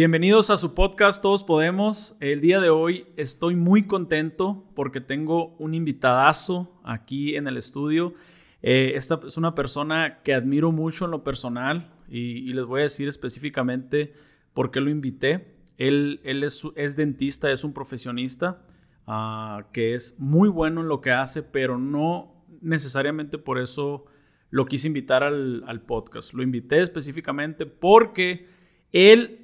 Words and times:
Bienvenidos 0.00 0.48
a 0.48 0.56
su 0.56 0.72
podcast 0.72 1.20
Todos 1.20 1.44
Podemos. 1.44 2.16
El 2.20 2.40
día 2.40 2.58
de 2.58 2.70
hoy 2.70 3.06
estoy 3.18 3.54
muy 3.54 3.86
contento 3.86 4.64
porque 4.74 5.02
tengo 5.02 5.54
un 5.58 5.74
invitadazo 5.74 6.80
aquí 6.84 7.36
en 7.36 7.46
el 7.46 7.58
estudio. 7.58 8.14
Eh, 8.62 8.92
esta 8.94 9.20
es 9.26 9.36
una 9.36 9.54
persona 9.54 10.22
que 10.22 10.32
admiro 10.32 10.72
mucho 10.72 11.04
en 11.04 11.10
lo 11.10 11.22
personal 11.22 11.92
y, 12.08 12.50
les 12.54 12.64
voy 12.64 12.80
a 12.80 12.84
decir 12.84 13.08
específicamente 13.08 14.14
por 14.54 14.70
qué 14.70 14.80
lo 14.80 14.88
invité. 14.88 15.58
Él, 15.76 16.22
él 16.24 16.44
es, 16.44 16.66
es, 16.76 16.96
dentista, 16.96 17.52
es 17.52 17.62
un 17.62 17.74
profesionista 17.74 18.62
ah, 19.06 19.66
que 19.70 19.92
es 19.92 20.18
muy 20.18 20.48
bueno 20.48 20.80
en 20.80 20.88
lo 20.88 21.02
que 21.02 21.10
hace, 21.10 21.42
pero 21.42 21.76
no 21.76 22.46
necesariamente 22.62 23.36
por 23.36 23.58
eso 23.58 24.06
lo 24.48 24.64
quise 24.64 24.86
invitar 24.86 25.22
al, 25.22 25.62
al 25.66 25.82
podcast. 25.82 26.32
Lo 26.32 26.42
invité 26.42 26.80
específicamente 26.80 27.66
porque 27.66 28.48
él 28.92 29.39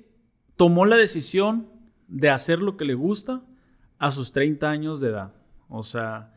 tomó 0.56 0.86
la 0.86 0.96
decisión 0.96 1.68
de 2.08 2.30
hacer 2.30 2.60
lo 2.60 2.76
que 2.76 2.84
le 2.84 2.94
gusta 2.94 3.42
a 3.98 4.10
sus 4.10 4.32
30 4.32 4.68
años 4.68 5.00
de 5.00 5.10
edad. 5.10 5.32
O 5.68 5.82
sea, 5.82 6.34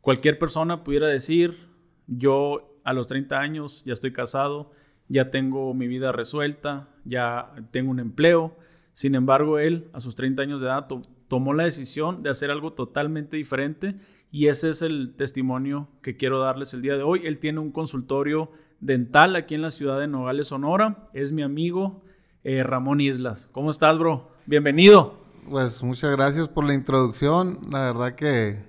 cualquier 0.00 0.38
persona 0.38 0.84
pudiera 0.84 1.06
decir, 1.06 1.68
yo 2.06 2.78
a 2.84 2.92
los 2.92 3.06
30 3.06 3.38
años 3.38 3.82
ya 3.84 3.92
estoy 3.92 4.12
casado, 4.12 4.70
ya 5.08 5.30
tengo 5.30 5.74
mi 5.74 5.88
vida 5.88 6.12
resuelta, 6.12 6.88
ya 7.04 7.52
tengo 7.70 7.90
un 7.90 8.00
empleo. 8.00 8.56
Sin 8.92 9.14
embargo, 9.14 9.58
él 9.58 9.88
a 9.92 10.00
sus 10.00 10.14
30 10.14 10.42
años 10.42 10.60
de 10.60 10.66
edad 10.66 10.88
tomó 11.28 11.54
la 11.54 11.64
decisión 11.64 12.22
de 12.22 12.30
hacer 12.30 12.50
algo 12.50 12.72
totalmente 12.72 13.36
diferente 13.36 13.96
y 14.32 14.46
ese 14.46 14.70
es 14.70 14.82
el 14.82 15.14
testimonio 15.16 15.88
que 16.02 16.16
quiero 16.16 16.40
darles 16.40 16.74
el 16.74 16.82
día 16.82 16.96
de 16.96 17.02
hoy. 17.02 17.22
Él 17.24 17.38
tiene 17.38 17.60
un 17.60 17.72
consultorio 17.72 18.50
dental 18.80 19.36
aquí 19.36 19.54
en 19.54 19.62
la 19.62 19.70
ciudad 19.70 19.98
de 19.98 20.06
Nogales, 20.06 20.48
Sonora. 20.48 21.08
Es 21.12 21.32
mi 21.32 21.42
amigo, 21.42 22.02
eh, 22.44 22.62
Ramón 22.62 23.00
Islas. 23.00 23.48
¿Cómo 23.52 23.70
estás, 23.70 23.98
bro? 23.98 24.30
Bienvenido. 24.46 25.14
Pues 25.48 25.82
muchas 25.82 26.10
gracias 26.12 26.48
por 26.48 26.64
la 26.64 26.74
introducción. 26.74 27.58
La 27.70 27.80
verdad 27.80 28.14
que 28.14 28.62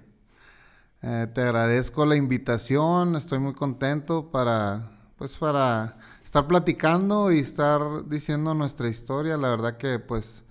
eh, 1.02 1.28
te 1.34 1.42
agradezco 1.42 2.06
la 2.06 2.16
invitación. 2.16 3.16
Estoy 3.16 3.40
muy 3.40 3.54
contento 3.54 4.30
para, 4.30 4.92
pues, 5.18 5.38
para 5.38 5.98
estar 6.24 6.48
platicando 6.48 7.32
y 7.32 7.40
estar 7.40 8.08
diciendo 8.08 8.54
nuestra 8.54 8.90
historia. 8.90 9.38
La 9.38 9.50
verdad 9.50 9.78
que, 9.78 10.00
pues, 10.00 10.44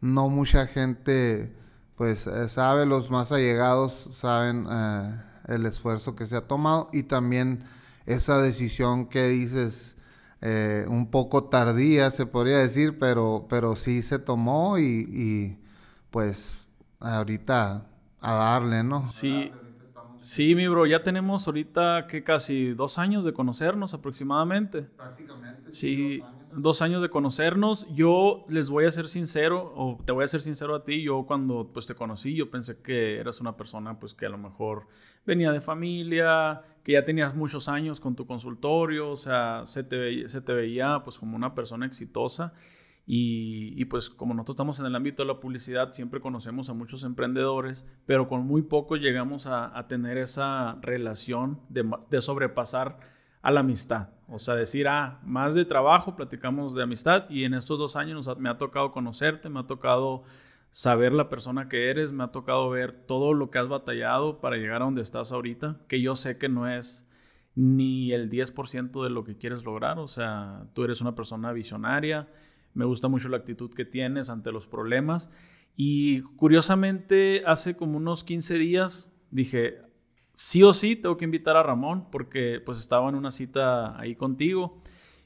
no 0.00 0.28
mucha 0.28 0.66
gente, 0.66 1.56
pues, 1.96 2.26
eh, 2.26 2.48
sabe, 2.48 2.86
los 2.86 3.10
más 3.10 3.32
allegados 3.32 4.08
saben 4.12 4.66
el 5.48 5.66
esfuerzo 5.66 6.14
que 6.14 6.26
se 6.26 6.36
ha 6.36 6.46
tomado 6.46 6.88
y 6.92 7.02
también 7.02 7.64
esa 8.06 8.40
decisión 8.40 9.06
que 9.06 9.26
dices 9.28 9.96
eh, 10.42 10.86
un 10.88 11.10
poco 11.10 11.44
tardía, 11.44 12.10
se 12.10 12.26
podría 12.26 12.58
decir, 12.58 12.98
pero, 12.98 13.46
pero 13.48 13.76
sí 13.76 14.02
se 14.02 14.18
tomó 14.18 14.78
y, 14.78 15.58
pues 16.10 16.66
ahorita 17.00 17.86
a 18.20 18.34
darle, 18.34 18.82
¿no? 18.82 19.06
Sí. 19.06 19.56
Sí, 20.22 20.54
mi 20.54 20.68
bro, 20.68 20.86
ya 20.86 21.02
tenemos 21.02 21.46
ahorita 21.48 22.06
que 22.08 22.22
casi 22.24 22.74
dos 22.74 22.98
años 22.98 23.24
de 23.24 23.32
conocernos 23.32 23.94
aproximadamente. 23.94 24.88
Prácticamente. 25.00 25.72
Sí, 25.72 26.30
dos 26.54 26.82
años. 26.82 27.02
de 27.02 27.08
conocernos. 27.08 27.86
Yo 27.94 28.44
les 28.48 28.68
voy 28.70 28.84
a 28.84 28.90
ser 28.90 29.08
sincero, 29.08 29.72
o 29.76 29.98
te 30.04 30.12
voy 30.12 30.24
a 30.24 30.26
ser 30.26 30.40
sincero 30.40 30.74
a 30.74 30.84
ti. 30.84 31.02
Yo 31.02 31.24
cuando 31.26 31.70
pues 31.72 31.86
te 31.86 31.94
conocí, 31.94 32.34
yo 32.34 32.50
pensé 32.50 32.80
que 32.82 33.18
eras 33.18 33.40
una 33.40 33.56
persona 33.56 33.98
pues 33.98 34.14
que 34.14 34.26
a 34.26 34.30
lo 34.30 34.38
mejor 34.38 34.86
venía 35.24 35.52
de 35.52 35.60
familia, 35.60 36.62
que 36.82 36.92
ya 36.92 37.04
tenías 37.04 37.34
muchos 37.34 37.68
años 37.68 38.00
con 38.00 38.16
tu 38.16 38.26
consultorio, 38.26 39.10
o 39.10 39.16
sea, 39.16 39.62
se 39.64 39.84
te 39.84 39.96
veía, 39.96 40.28
se 40.28 40.40
te 40.40 40.52
veía 40.52 41.02
pues 41.02 41.18
como 41.18 41.36
una 41.36 41.54
persona 41.54 41.86
exitosa. 41.86 42.52
Y, 43.12 43.84
pues 43.86 44.08
como 44.08 44.34
nosotros 44.34 44.54
estamos 44.54 44.78
en 44.78 44.86
el 44.86 44.94
ámbito 44.94 45.24
de 45.24 45.26
la 45.26 45.40
publicidad, 45.40 45.90
siempre 45.90 46.20
conocemos 46.20 46.70
a 46.70 46.74
muchos 46.74 47.02
emprendedores, 47.02 47.84
pero 48.06 48.28
con 48.28 48.46
muy 48.46 48.62
pocos 48.62 49.00
llegamos 49.00 49.48
a, 49.48 49.84
tener 49.88 50.16
esa 50.16 50.78
relación 50.80 51.60
de, 51.68 52.20
sobrepasar 52.20 53.00
a 53.42 53.50
la 53.50 53.60
amistad. 53.60 54.10
O 54.28 54.38
sea, 54.38 54.54
decir, 54.54 54.86
ah, 54.86 55.20
más 55.24 55.54
de 55.54 55.64
trabajo, 55.64 56.14
platicamos 56.14 56.74
de 56.74 56.82
amistad 56.82 57.28
y 57.28 57.44
en 57.44 57.54
estos 57.54 57.78
dos 57.78 57.96
años 57.96 58.28
me 58.38 58.48
ha 58.48 58.58
tocado 58.58 58.92
conocerte, 58.92 59.48
me 59.48 59.60
ha 59.60 59.66
tocado 59.66 60.22
saber 60.70 61.12
la 61.12 61.28
persona 61.28 61.68
que 61.68 61.90
eres, 61.90 62.12
me 62.12 62.22
ha 62.22 62.28
tocado 62.28 62.70
ver 62.70 62.92
todo 62.92 63.34
lo 63.34 63.50
que 63.50 63.58
has 63.58 63.68
batallado 63.68 64.40
para 64.40 64.56
llegar 64.56 64.82
a 64.82 64.84
donde 64.84 65.02
estás 65.02 65.32
ahorita, 65.32 65.80
que 65.88 66.00
yo 66.00 66.14
sé 66.14 66.38
que 66.38 66.48
no 66.48 66.68
es 66.68 67.08
ni 67.56 68.12
el 68.12 68.30
10% 68.30 69.02
de 69.02 69.10
lo 69.10 69.24
que 69.24 69.36
quieres 69.36 69.64
lograr, 69.64 69.98
o 69.98 70.06
sea, 70.06 70.66
tú 70.72 70.84
eres 70.84 71.00
una 71.00 71.16
persona 71.16 71.52
visionaria, 71.52 72.28
me 72.72 72.84
gusta 72.84 73.08
mucho 73.08 73.28
la 73.28 73.38
actitud 73.38 73.74
que 73.74 73.84
tienes 73.84 74.30
ante 74.30 74.52
los 74.52 74.68
problemas. 74.68 75.30
Y 75.76 76.20
curiosamente, 76.36 77.42
hace 77.46 77.76
como 77.76 77.96
unos 77.96 78.22
15 78.22 78.58
días 78.58 79.12
dije, 79.30 79.78
sí 80.40 80.62
o 80.62 80.72
sí, 80.72 80.96
tengo 80.96 81.18
que 81.18 81.26
invitar 81.26 81.54
a 81.58 81.62
Ramón 81.62 82.06
porque 82.10 82.62
pues 82.64 82.78
estaba 82.78 83.06
en 83.10 83.14
una 83.14 83.30
cita 83.30 84.00
ahí 84.00 84.16
contigo 84.16 84.80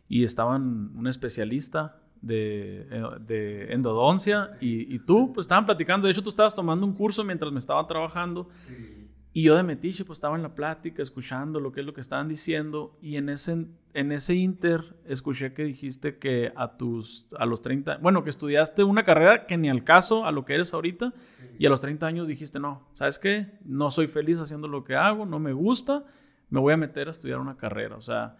y 0.09 0.25
estaban 0.25 0.91
un 0.97 1.07
especialista 1.07 2.01
de, 2.21 2.85
de 3.21 3.73
endodoncia 3.73 4.59
y, 4.61 4.93
y, 4.93 4.99
tú 4.99 5.33
pues 5.33 5.45
estaban 5.45 5.67
platicando. 5.67 6.09
De 6.09 6.13
hecho, 6.13 6.23
tú 6.23 6.31
estabas 6.31 6.53
tomando 6.53 6.85
un 6.85 6.95
curso 6.95 7.23
mientras 7.23 7.53
me 7.53 7.61
estaba 7.61 7.87
trabajando. 7.87 8.49
Sí. 8.57 9.04
Y 9.37 9.43
yo 9.43 9.57
de 9.57 9.65
metiche, 9.65 10.05
pues 10.05 10.19
estaba 10.19 10.37
en 10.37 10.43
la 10.43 10.55
plática, 10.55 11.03
escuchando 11.03 11.59
lo 11.59 11.73
que 11.73 11.81
es 11.81 11.87
lo 11.87 11.93
que 11.93 12.01
estaban 12.01 12.29
diciendo. 12.29 12.97
Y 13.03 13.17
en 13.17 13.29
ese, 13.29 13.67
en 13.93 14.13
ese 14.13 14.37
inter, 14.37 14.95
escuché 15.07 15.53
que 15.53 15.65
dijiste 15.65 16.19
que 16.19 16.53
a 16.55 16.77
tus, 16.77 17.27
a 17.37 17.45
los 17.45 17.61
30, 17.61 17.97
bueno, 17.97 18.23
que 18.23 18.31
estudiaste 18.31 18.85
una 18.85 19.03
carrera 19.03 19.45
que 19.47 19.57
ni 19.57 19.69
al 19.69 19.83
caso 19.83 20.25
a 20.25 20.31
lo 20.31 20.45
que 20.45 20.55
eres 20.55 20.73
ahorita. 20.73 21.13
Y 21.59 21.67
a 21.67 21.69
los 21.69 21.81
30 21.81 22.07
años 22.07 22.29
dijiste, 22.29 22.61
no, 22.61 22.89
¿sabes 22.93 23.19
qué? 23.19 23.59
No 23.65 23.91
soy 23.91 24.07
feliz 24.07 24.39
haciendo 24.39 24.69
lo 24.69 24.85
que 24.85 24.95
hago, 24.95 25.27
no 25.27 25.41
me 25.41 25.53
gusta, 25.53 26.05
me 26.49 26.61
voy 26.61 26.73
a 26.73 26.77
meter 26.77 27.09
a 27.09 27.11
estudiar 27.11 27.41
una 27.41 27.57
carrera. 27.57 27.97
O 27.97 28.01
sea, 28.01 28.37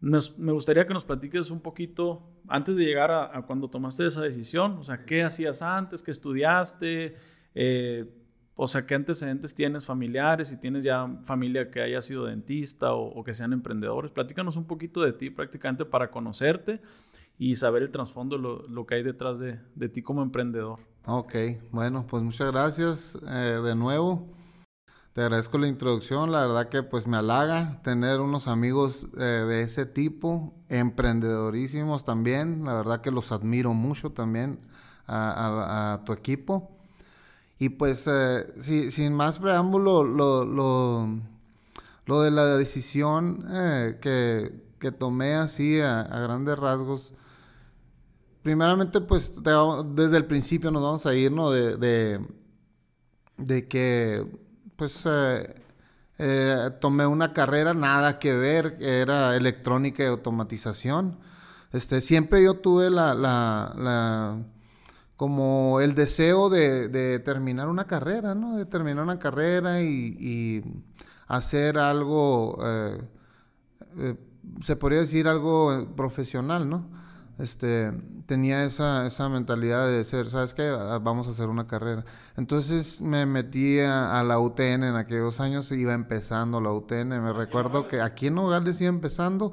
me 0.00 0.52
gustaría 0.52 0.86
que 0.86 0.94
nos 0.94 1.04
platiques 1.04 1.50
un 1.50 1.60
poquito, 1.60 2.22
antes 2.46 2.74
de 2.74 2.84
llegar 2.84 3.10
a, 3.10 3.36
a, 3.36 3.42
cuando 3.42 3.68
tomaste 3.68 4.06
esa 4.06 4.22
decisión, 4.22 4.78
o 4.78 4.82
sea, 4.82 5.04
¿qué 5.04 5.24
hacías 5.24 5.60
antes? 5.60 6.02
¿Qué 6.02 6.10
estudiaste? 6.10 7.16
Eh, 7.54 8.14
o 8.60 8.66
sea, 8.66 8.84
¿qué 8.84 8.96
antecedentes 8.96 9.54
tienes 9.54 9.84
familiares? 9.84 10.48
Si 10.48 10.56
tienes 10.56 10.82
ya 10.82 11.08
familia 11.22 11.70
que 11.70 11.80
haya 11.80 12.02
sido 12.02 12.24
dentista 12.24 12.92
o, 12.92 13.22
que 13.22 13.32
sean 13.32 13.52
emprendedores. 13.52 14.10
Platícanos 14.10 14.56
un 14.56 14.66
poquito 14.66 15.00
de 15.00 15.12
ti 15.12 15.30
prácticamente 15.30 15.84
para 15.84 16.10
conocerte 16.10 16.80
y 17.38 17.54
saber 17.54 17.84
el 17.84 17.92
trasfondo, 17.92 18.36
lo, 18.36 18.84
que 18.84 18.96
hay 18.96 19.04
detrás 19.04 19.38
de, 19.38 19.60
de, 19.76 19.88
ti 19.88 20.02
como 20.02 20.22
emprendedor. 20.22 20.80
Ok, 21.06 21.36
bueno, 21.70 22.04
pues 22.08 22.24
muchas 22.24 22.50
gracias 22.50 23.16
eh, 23.28 23.60
de 23.62 23.76
nuevo. 23.76 24.26
Te 25.12 25.20
agradezco 25.20 25.56
la 25.58 25.68
introducción, 25.68 26.32
la 26.32 26.40
verdad 26.40 26.68
que 26.68 26.82
pues 26.82 27.06
me 27.06 27.16
halaga 27.16 27.80
tener 27.82 28.18
unos 28.18 28.48
amigos 28.48 29.06
eh, 29.18 29.22
de 29.22 29.62
ese 29.62 29.86
tipo, 29.86 30.52
emprendedorísimos 30.68 32.04
también, 32.04 32.64
la 32.64 32.74
verdad 32.74 33.02
que 33.02 33.12
los 33.12 33.30
admiro 33.30 33.72
mucho 33.72 34.10
también 34.10 34.58
a 35.06 36.02
tu 36.04 36.12
equipo. 36.12 36.77
Y 37.58 37.70
pues, 37.70 38.08
eh, 38.10 38.46
sin 38.90 39.14
más 39.14 39.38
preámbulo, 39.38 40.04
lo, 40.04 40.44
lo, 40.44 41.08
lo, 42.06 42.22
de 42.22 42.30
la 42.30 42.56
decisión 42.56 43.44
eh, 43.50 43.98
que, 44.00 44.52
que, 44.78 44.92
tomé 44.92 45.34
así 45.34 45.80
a, 45.80 46.04
grandes 46.04 46.56
rasgos, 46.56 47.14
primeramente, 48.42 49.00
pues 49.00 49.32
desde 49.94 50.16
el 50.16 50.26
principio 50.26 50.70
nos 50.70 50.82
vamos 50.82 51.06
a 51.06 51.14
ir, 51.14 51.32
¿no? 51.32 51.50
De, 51.50 51.76
de, 51.76 52.20
de 53.38 53.66
que, 53.66 54.24
pues, 54.76 55.04
eh, 56.18 56.70
tomé 56.80 57.06
una 57.06 57.32
carrera 57.32 57.74
nada 57.74 58.20
que 58.20 58.34
ver, 58.34 58.76
era 58.80 59.34
electrónica 59.34 60.04
y 60.04 60.06
automatización. 60.06 61.18
Este, 61.72 62.00
siempre 62.02 62.42
yo 62.42 62.54
tuve 62.54 62.88
la, 62.88 63.14
la 63.14 64.44
como 65.18 65.80
el 65.80 65.96
deseo 65.96 66.48
de, 66.48 67.18
terminar 67.24 67.68
una 67.68 67.88
carrera, 67.88 68.36
¿no? 68.36 68.56
De 68.56 68.66
terminar 68.66 69.02
una 69.02 69.18
carrera 69.18 69.82
y, 69.82 70.62
hacer 71.26 71.76
algo, 71.76 72.56
eh, 72.64 73.02
eh, 73.98 74.14
se 74.62 74.76
podría 74.76 75.00
decir 75.00 75.26
algo 75.26 75.88
profesional, 75.96 76.70
¿no? 76.70 76.88
Este, 77.36 77.92
tenía 78.26 78.62
esa, 78.62 79.08
esa 79.08 79.28
mentalidad 79.28 79.88
de 79.88 80.04
ser, 80.04 80.30
¿sabes 80.30 80.54
qué? 80.54 80.68
Ah, 80.68 81.00
vamos 81.02 81.26
a 81.26 81.30
hacer 81.30 81.48
una 81.48 81.66
carrera. 81.66 82.04
Entonces 82.36 83.00
me 83.00 83.26
metí 83.26 83.80
a, 83.80 84.22
la 84.22 84.38
UTN 84.38 84.84
en 84.84 84.94
aquellos 84.94 85.40
años, 85.40 85.72
iba 85.72 85.94
empezando 85.94 86.60
la 86.60 86.70
UTN. 86.70 87.08
Me 87.08 87.32
recuerdo 87.32 87.88
que 87.88 88.00
aquí 88.00 88.28
en 88.28 88.36
Nogales 88.36 88.80
iba 88.80 88.88
empezando, 88.88 89.52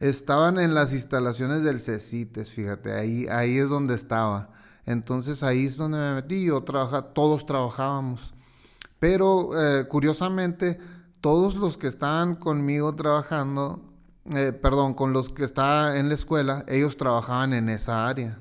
estaban 0.00 0.58
en 0.58 0.74
las 0.74 0.92
instalaciones 0.92 1.62
del 1.62 1.78
CECITES, 1.78 2.50
fíjate, 2.50 2.92
ahí, 2.92 3.28
ahí 3.30 3.58
es 3.58 3.68
donde 3.68 3.94
estaba. 3.94 4.50
Entonces 4.86 5.42
ahí 5.42 5.66
es 5.66 5.76
donde 5.76 5.98
me 5.98 6.14
metí, 6.14 6.44
yo 6.44 6.62
trabaja, 6.62 7.02
todos 7.02 7.44
trabajábamos. 7.44 8.34
Pero 9.00 9.50
eh, 9.60 9.86
curiosamente, 9.88 10.78
todos 11.20 11.56
los 11.56 11.76
que 11.76 11.88
estaban 11.88 12.36
conmigo 12.36 12.94
trabajando, 12.94 13.82
eh, 14.32 14.52
perdón, 14.52 14.94
con 14.94 15.12
los 15.12 15.28
que 15.28 15.44
estaban 15.44 15.96
en 15.96 16.08
la 16.08 16.14
escuela, 16.14 16.64
ellos 16.68 16.96
trabajaban 16.96 17.52
en 17.52 17.68
esa 17.68 18.08
área. 18.08 18.38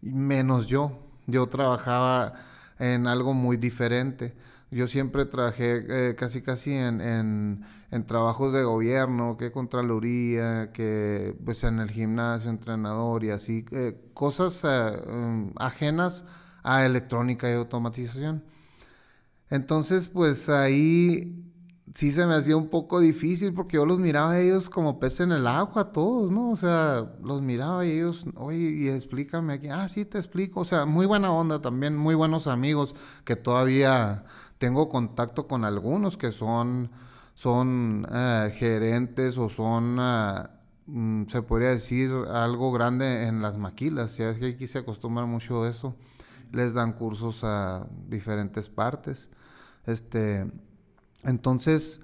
menos 0.00 0.66
yo. 0.66 0.92
Yo 1.26 1.46
trabajaba 1.46 2.34
en 2.78 3.06
algo 3.06 3.34
muy 3.34 3.56
diferente. 3.56 4.34
Yo 4.70 4.86
siempre 4.86 5.24
trabajé 5.24 6.10
eh, 6.10 6.14
casi 6.14 6.42
casi 6.42 6.74
en, 6.74 7.00
en, 7.00 8.06
trabajos 8.06 8.52
de 8.52 8.64
gobierno, 8.64 9.38
que 9.38 9.50
contraloría, 9.50 10.72
que 10.72 11.34
pues 11.44 11.64
en 11.64 11.78
el 11.78 11.90
gimnasio, 11.90 12.50
entrenador 12.50 13.24
y 13.24 13.30
así, 13.30 13.64
eh, 13.72 13.98
cosas 14.12 14.62
eh, 14.64 14.92
mm, 15.10 15.52
ajenas 15.56 16.26
a 16.62 16.84
electrónica 16.84 17.50
y 17.50 17.54
automatización. 17.54 18.44
Entonces, 19.50 20.08
pues 20.08 20.48
ahí 20.50 21.48
sí 21.94 22.10
se 22.10 22.26
me 22.26 22.34
hacía 22.34 22.56
un 22.56 22.68
poco 22.68 23.00
difícil 23.00 23.54
porque 23.54 23.76
yo 23.76 23.86
los 23.86 23.98
miraba 23.98 24.32
a 24.32 24.40
ellos 24.40 24.68
como 24.70 24.98
peces 25.00 25.20
en 25.20 25.32
el 25.32 25.46
agua, 25.46 25.92
todos, 25.92 26.30
¿no? 26.30 26.50
O 26.50 26.56
sea, 26.56 27.10
los 27.22 27.40
miraba 27.42 27.86
y 27.86 27.92
ellos, 27.92 28.26
oye, 28.36 28.58
y 28.58 28.88
explícame 28.88 29.54
aquí, 29.54 29.68
ah, 29.68 29.88
sí, 29.88 30.04
te 30.04 30.18
explico. 30.18 30.60
O 30.60 30.64
sea, 30.64 30.84
muy 30.86 31.06
buena 31.06 31.32
onda 31.32 31.60
también, 31.60 31.96
muy 31.96 32.14
buenos 32.14 32.46
amigos 32.46 32.94
que 33.24 33.36
todavía 33.36 34.24
tengo 34.58 34.88
contacto 34.88 35.46
con 35.46 35.64
algunos 35.64 36.16
que 36.16 36.32
son, 36.32 36.90
son 37.34 38.06
eh, 38.12 38.52
gerentes 38.56 39.38
o 39.38 39.48
son, 39.48 39.98
eh, 40.00 40.48
mm, 40.86 41.26
se 41.26 41.42
podría 41.42 41.70
decir, 41.70 42.10
algo 42.30 42.72
grande 42.72 43.26
en 43.26 43.40
las 43.40 43.56
maquilas. 43.56 44.16
Ya 44.16 44.30
es 44.30 44.38
que 44.38 44.48
aquí 44.48 44.66
se 44.66 44.80
acostumbra 44.80 45.24
mucho 45.26 45.66
eso. 45.66 45.96
Les 46.52 46.74
dan 46.74 46.92
cursos 46.92 47.44
a 47.44 47.86
diferentes 48.08 48.68
partes. 48.68 49.28
Este, 49.86 50.46
entonces, 51.22 52.00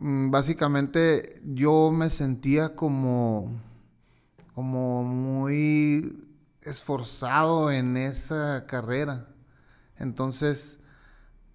mm, 0.00 0.30
básicamente 0.30 1.40
yo 1.44 1.90
me 1.90 2.10
sentía 2.10 2.76
como, 2.76 3.60
como 4.54 5.02
muy 5.04 6.28
esforzado 6.62 7.70
en 7.70 7.96
esa 7.96 8.66
carrera. 8.66 9.28
Entonces, 9.96 10.79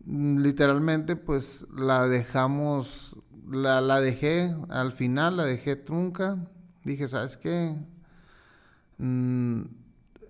literalmente, 0.05 1.15
pues 1.15 1.65
la 1.75 2.07
dejamos, 2.07 3.17
la, 3.49 3.81
la 3.81 4.01
dejé 4.01 4.55
al 4.69 4.91
final, 4.91 5.37
la 5.37 5.45
dejé 5.45 5.75
trunca. 5.75 6.37
Dije, 6.83 7.07
¿sabes 7.07 7.37
qué? 7.37 7.75
Mm, 8.97 9.63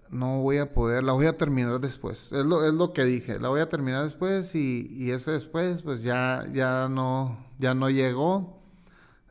no 0.10 0.42
voy 0.42 0.58
a 0.58 0.74
poder, 0.74 1.04
la 1.04 1.14
voy 1.14 1.26
a 1.26 1.38
terminar 1.38 1.80
después. 1.80 2.32
Es 2.32 2.46
lo, 2.46 2.66
es 2.66 2.74
lo 2.74 2.94
que 2.94 3.04
dije, 3.04 3.40
la 3.40 3.50
voy 3.50 3.62
a 3.62 3.70
terminar 3.70 4.04
después 4.04 4.56
y, 4.56 4.88
y 4.92 5.12
ese 5.12 5.32
después 5.32 5.84
pues 5.84 6.04
ya, 6.04 6.46
ya, 6.52 6.88
no, 6.90 7.38
ya 7.60 7.74
no 7.74 7.90
llegó. 7.90 8.62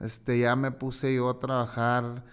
Este, 0.00 0.38
ya 0.38 0.56
me 0.56 0.70
puse 0.70 1.14
yo 1.14 1.30
a 1.30 1.38
trabajar 1.38 2.24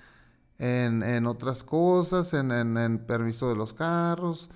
en, 0.58 1.04
en 1.04 1.26
otras 1.26 1.64
cosas, 1.64 2.34
en, 2.34 2.52
en, 2.52 3.00
permiso 3.00 3.50
de 3.50 3.56
los 3.56 3.74
carros 3.74 4.50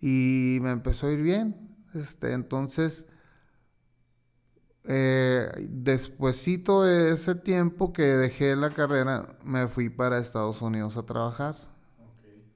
y 0.00 0.58
me 0.60 0.70
empezó 0.70 1.06
a 1.06 1.12
ir 1.12 1.22
bien. 1.22 1.67
Este, 1.94 2.32
entonces, 2.32 3.06
eh, 4.84 5.50
despuésito 5.68 6.82
de 6.82 7.12
ese 7.12 7.34
tiempo 7.34 7.92
que 7.92 8.02
dejé 8.02 8.56
la 8.56 8.70
carrera, 8.70 9.36
me 9.44 9.68
fui 9.68 9.90
para 9.90 10.18
Estados 10.18 10.62
Unidos 10.62 10.96
a 10.96 11.02
trabajar. 11.02 11.56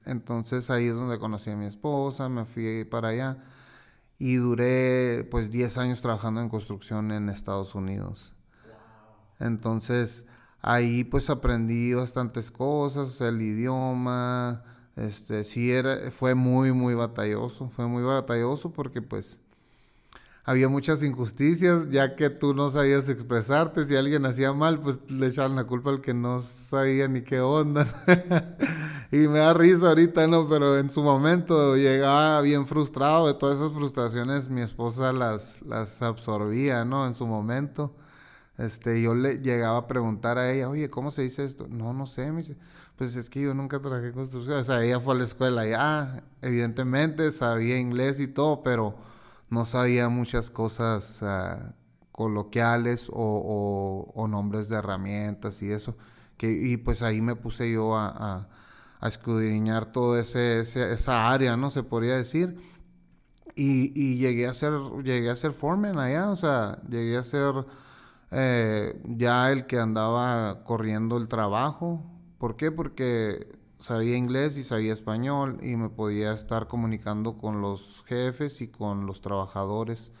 Entonces 0.05 0.69
ahí 0.69 0.87
es 0.87 0.95
donde 0.95 1.19
conocí 1.19 1.49
a 1.49 1.55
mi 1.55 1.65
esposa, 1.65 2.27
me 2.29 2.45
fui 2.45 2.85
para 2.85 3.09
allá 3.09 3.37
y 4.17 4.35
duré 4.35 5.27
pues 5.29 5.49
10 5.49 5.77
años 5.77 6.01
trabajando 6.01 6.41
en 6.41 6.49
construcción 6.49 7.11
en 7.11 7.29
Estados 7.29 7.75
Unidos. 7.75 8.33
Entonces 9.39 10.25
ahí 10.61 11.03
pues 11.03 11.29
aprendí 11.29 11.93
bastantes 11.93 12.51
cosas, 12.51 13.21
el 13.21 13.41
idioma, 13.41 14.63
este 14.95 15.43
sí 15.43 15.71
era 15.71 16.11
fue 16.11 16.35
muy 16.35 16.71
muy 16.71 16.93
batalloso, 16.93 17.69
fue 17.69 17.87
muy 17.87 18.03
batalloso 18.03 18.71
porque 18.71 19.01
pues 19.01 19.41
había 20.45 20.67
muchas 20.67 21.03
injusticias, 21.03 21.89
ya 21.89 22.15
que 22.15 22.29
tú 22.29 22.53
no 22.53 22.69
sabías 22.69 23.07
expresarte, 23.07 23.85
si 23.85 23.95
alguien 23.95 24.25
hacía 24.25 24.51
mal, 24.53 24.81
pues 24.81 25.01
le 25.09 25.27
echaban 25.27 25.55
la 25.55 25.63
culpa 25.63 25.89
al 25.89 26.01
que 26.01 26.13
no 26.13 26.41
sabía 26.41 27.07
ni 27.07 27.21
qué 27.21 27.39
onda. 27.39 27.87
y 29.11 29.27
me 29.29 29.39
da 29.39 29.53
risa 29.53 29.87
ahorita, 29.87 30.27
¿no? 30.27 30.49
Pero 30.49 30.77
en 30.77 30.89
su 30.89 31.01
momento 31.01 31.77
llegaba 31.77 32.41
bien 32.41 32.67
frustrado 32.67 33.27
de 33.27 33.35
todas 33.35 33.59
esas 33.59 33.71
frustraciones, 33.71 34.49
mi 34.49 34.61
esposa 34.61 35.13
las, 35.13 35.61
las 35.61 36.01
absorbía, 36.01 36.83
¿no? 36.83 37.07
En 37.07 37.13
su 37.13 37.25
momento. 37.25 37.95
Este, 38.57 39.01
yo 39.01 39.15
le 39.15 39.39
llegaba 39.39 39.77
a 39.77 39.87
preguntar 39.87 40.37
a 40.37 40.51
ella, 40.51 40.69
oye, 40.69 40.89
¿cómo 40.89 41.09
se 41.09 41.23
dice 41.23 41.43
esto? 41.45 41.67
No, 41.69 41.93
no 41.93 42.05
sé, 42.05 42.31
me 42.31 42.39
dice, 42.39 42.57
pues 42.97 43.15
es 43.15 43.29
que 43.29 43.41
yo 43.41 43.53
nunca 43.53 43.79
trabajé 43.79 44.11
construcción. 44.11 44.57
O 44.57 44.63
sea, 44.63 44.83
ella 44.83 44.99
fue 44.99 45.15
a 45.15 45.17
la 45.17 45.23
escuela 45.23 45.65
ya, 45.67 46.23
evidentemente 46.41 47.31
sabía 47.31 47.77
inglés 47.77 48.19
y 48.19 48.27
todo, 48.27 48.63
pero 48.63 48.95
no 49.49 49.65
sabía 49.65 50.09
muchas 50.09 50.49
cosas 50.51 51.21
ah, 51.23 51.73
coloquiales 52.11 53.09
o, 53.13 54.27
nombres 54.29 54.69
de 54.69 54.77
herramientas 54.77 55.61
y 55.61 55.71
eso. 55.71 55.95
Que, 56.37 56.51
y 56.51 56.77
pues 56.77 57.03
ahí 57.03 57.21
me 57.21 57.35
puse 57.35 57.71
yo 57.71 57.95
a, 57.95 58.47
a, 58.99 59.07
escudriñar 59.07 59.91
toda 59.91 60.21
ese, 60.21 60.59
esa 60.59 61.29
área, 61.31 61.57
¿no? 61.57 61.69
Se 61.71 61.83
podría 61.83 62.15
decir. 62.15 62.57
Y, 63.55 64.17
llegué 64.17 64.47
a 64.47 64.53
ser, 64.53 64.73
llegué 65.03 65.29
a 65.29 65.35
ser 65.35 65.51
foreman 65.53 65.99
allá, 65.99 66.31
o 66.31 66.35
sea, 66.35 66.81
llegué 66.89 67.17
a 67.17 67.23
ser 67.23 67.53
eh, 68.31 68.99
ya 69.05 69.51
el 69.51 69.67
que 69.67 69.77
andaba 69.79 70.63
corriendo 70.63 71.17
el 71.17 71.27
trabajo. 71.27 72.03
¿Por 72.43 72.57
qué? 72.57 72.73
Porque 72.73 73.47
sabía 73.79 74.17
inglés 74.17 74.57
y 74.57 74.63
sabía 74.63 74.91
español 74.91 75.59
y 75.61 75.77
me 75.77 75.87
podía 75.87 76.33
estar 76.33 76.67
comunicando 76.67 77.37
con 77.37 77.61
los 77.61 78.03
jefes 78.05 78.59
y 78.59 78.67
con 78.67 79.05
los 79.05 79.21
trabajadores. 79.21 80.11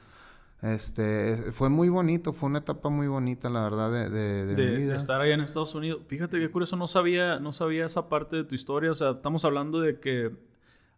Este, 0.61 1.51
fue 1.51 1.67
muy 1.67 1.89
bonito, 1.89 2.31
fue 2.31 2.47
una 2.47 2.59
etapa 2.59 2.87
muy 2.87 3.07
bonita, 3.07 3.49
la 3.49 3.63
verdad, 3.63 3.91
de, 3.91 4.09
de, 4.09 4.55
de, 4.55 4.75
vida. 4.77 4.95
estar 4.95 5.19
allá 5.19 5.33
en 5.33 5.41
Estados 5.41 5.75
Unidos. 5.75 5.99
Fíjate 6.07 6.39
qué 6.39 6.49
curioso, 6.49 6.77
no 6.77 6.87
sabía, 6.87 7.41
no 7.41 7.51
sabía 7.51 7.83
esa 7.83 8.07
parte 8.07 8.37
de 8.37 8.45
tu 8.45 8.55
historia. 8.55 8.91
O 8.91 8.95
sea, 8.95 9.09
estamos 9.09 9.43
hablando 9.43 9.81
de 9.81 9.99
que 9.99 10.31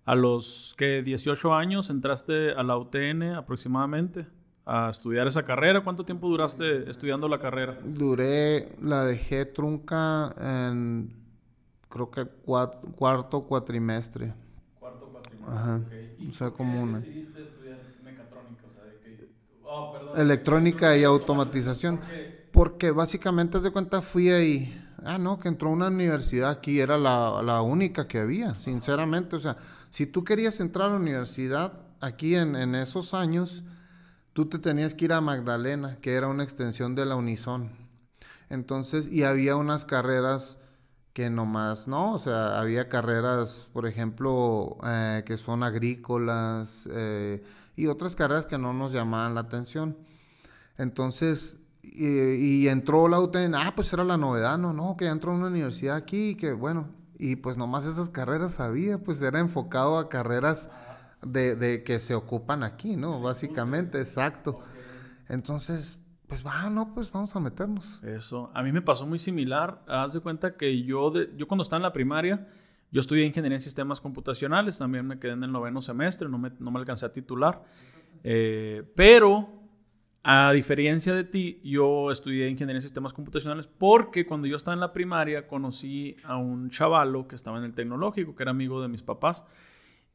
a 0.06 0.14
los 0.14 0.76
que 0.78 1.02
18 1.02 1.56
años 1.56 1.90
entraste 1.90 2.52
a 2.52 2.62
la 2.62 2.78
UTN 2.78 3.34
aproximadamente 3.34 4.28
a 4.66 4.90
estudiar 4.90 5.28
esa 5.28 5.44
carrera. 5.44 5.84
¿Cuánto 5.84 6.04
tiempo 6.04 6.28
duraste 6.28 6.90
estudiando 6.90 7.28
la 7.28 7.38
carrera? 7.38 7.78
Duré, 7.84 8.76
la 8.82 9.06
dejé 9.06 9.46
trunca 9.46 10.34
en 10.40 11.26
creo 11.96 12.12
que 12.12 12.26
cuarto 12.26 13.44
cuatrimestre. 13.44 14.34
Cuarto 14.80 15.08
cuatrimestre. 15.08 15.56
Ajá. 15.56 15.82
O 16.30 16.34
sea, 16.34 16.52
como 16.52 16.84
una. 16.84 17.00
decidiste 17.00 17.42
estudiar 17.42 17.80
mecatrónica? 18.04 18.64
O 18.70 18.74
sea, 18.74 18.84
de 18.84 19.00
que... 19.00 19.30
oh, 19.64 19.94
perdón. 19.94 20.20
Electrónica 20.20 20.98
y 20.98 21.04
automatización. 21.06 22.02
Porque 22.52 22.92
básicamente, 22.92 23.60
de 23.60 23.72
cuenta, 23.72 24.02
fui 24.02 24.30
ahí. 24.30 24.82
Ah, 25.04 25.18
no, 25.18 25.40
que 25.40 25.48
entró 25.48 25.70
una 25.70 25.88
universidad 25.88 26.50
aquí, 26.50 26.80
era 26.80 26.98
la, 26.98 27.42
la, 27.44 27.62
única 27.62 28.08
que 28.08 28.20
había, 28.20 28.56
sinceramente. 28.60 29.36
O 29.36 29.40
sea, 29.40 29.56
si 29.90 30.08
tú 30.08 30.24
querías 30.24 30.60
entrar 30.60 30.90
a 30.90 30.94
la 30.94 31.00
universidad 31.00 31.74
aquí 32.02 32.36
en, 32.36 32.56
en 32.56 32.76
esos 32.76 33.14
años, 33.14 33.64
tú 34.36 34.48
te 34.48 34.60
tenías 34.60 34.94
que 34.96 35.06
ir 35.06 35.14
a 35.14 35.22
Magdalena, 35.22 35.98
que 36.02 36.14
era 36.14 36.28
una 36.28 36.44
extensión 36.44 36.94
de 36.94 37.06
la 37.06 37.16
Unison. 37.16 37.72
Entonces, 38.50 39.08
y 39.10 39.24
había 39.24 39.56
unas 39.56 39.86
carreras 39.86 40.58
que 41.14 41.30
nomás, 41.30 41.88
¿no? 41.88 42.14
O 42.14 42.18
sea, 42.18 42.60
había 42.60 42.90
carreras, 42.90 43.70
por 43.72 43.88
ejemplo, 43.88 44.76
eh, 44.86 45.24
que 45.26 45.38
son 45.38 45.64
agrícolas 45.64 46.90
eh, 46.92 47.44
y 47.78 47.88
otras 47.88 48.18
carreras 48.18 48.46
que 48.46 48.58
no 48.58 48.74
nos 48.74 48.92
llamaban 48.92 49.36
la 49.36 49.40
atención. 49.40 49.98
Entonces, 50.78 51.62
y, 51.82 52.68
entró 52.68 53.08
la 53.08 53.22
UTN, 53.22 53.56
ah, 53.56 53.72
pues 53.74 53.94
era 53.94 54.04
la 54.04 54.18
novedad, 54.18 54.58
no, 54.58 54.74
no, 54.74 54.98
que 54.98 55.06
entró 55.06 55.34
una 55.34 55.48
universidad 55.48 55.96
aquí, 55.96 56.36
que 56.36 56.52
bueno, 56.52 56.90
y 57.18 57.38
pues 57.38 57.56
nomás 57.56 57.86
esas 57.86 58.10
carreras 58.10 58.60
había, 58.60 58.98
pues 58.98 59.22
era 59.22 59.40
enfocado 59.40 59.98
a 59.98 60.10
carreras 60.10 60.70
de, 61.26 61.56
de 61.56 61.84
que 61.84 62.00
se 62.00 62.16
ocupan 62.16 62.64
aquí, 62.64 62.96
¿no? 62.96 63.22
Básicamente, 63.22 64.00
exacto. 64.00 64.60
Entonces, 65.28 66.00
pues 66.28 66.46
va, 66.46 66.70
no, 66.70 66.94
pues 66.94 67.12
vamos 67.12 67.36
a 67.36 67.40
meternos. 67.40 68.02
Eso, 68.04 68.52
a 68.54 68.64
mí 68.64 68.72
me 68.72 68.82
pasó 68.82 69.06
muy 69.06 69.20
similar. 69.20 69.84
Haz 69.88 70.14
de 70.14 70.20
cuenta 70.20 70.56
que 70.56 70.84
yo, 70.84 71.14
yo 71.36 71.48
cuando 71.48 71.62
estaba 71.62 71.78
en 71.78 71.84
la 71.84 71.94
primaria, 71.94 72.48
yo 72.92 73.00
estudié 73.00 73.26
ingeniería 73.26 73.58
en 73.58 73.62
sistemas 73.62 74.02
computacionales, 74.02 74.78
también 74.78 75.06
me 75.06 75.20
quedé 75.20 75.34
en 75.34 75.44
el 75.44 75.52
noveno 75.52 75.82
semestre, 75.82 76.30
no 76.30 76.38
me, 76.38 76.52
no 76.60 76.72
me 76.72 76.80
alcancé 76.80 77.06
a 77.06 77.14
titular. 77.14 77.64
Eh, 78.24 78.84
pero, 78.96 79.50
a 80.24 80.52
diferencia 80.52 81.14
de 81.14 81.24
ti, 81.24 81.62
yo 81.64 82.10
estudié 82.10 82.50
ingeniería 82.50 82.78
en 82.78 82.82
sistemas 82.82 83.14
computacionales 83.14 83.68
porque 83.68 84.26
cuando 84.26 84.48
yo 84.48 84.56
estaba 84.56 84.74
en 84.74 84.80
la 84.80 84.94
primaria 84.94 85.48
conocí 85.48 86.16
a 86.26 86.38
un 86.38 86.72
chavalo 86.72 87.28
que 87.28 87.36
estaba 87.36 87.60
en 87.60 87.66
el 87.66 87.76
tecnológico, 87.76 88.36
que 88.36 88.44
era 88.44 88.52
amigo 88.52 88.82
de 88.82 88.88
mis 88.88 89.04
papás. 89.04 89.46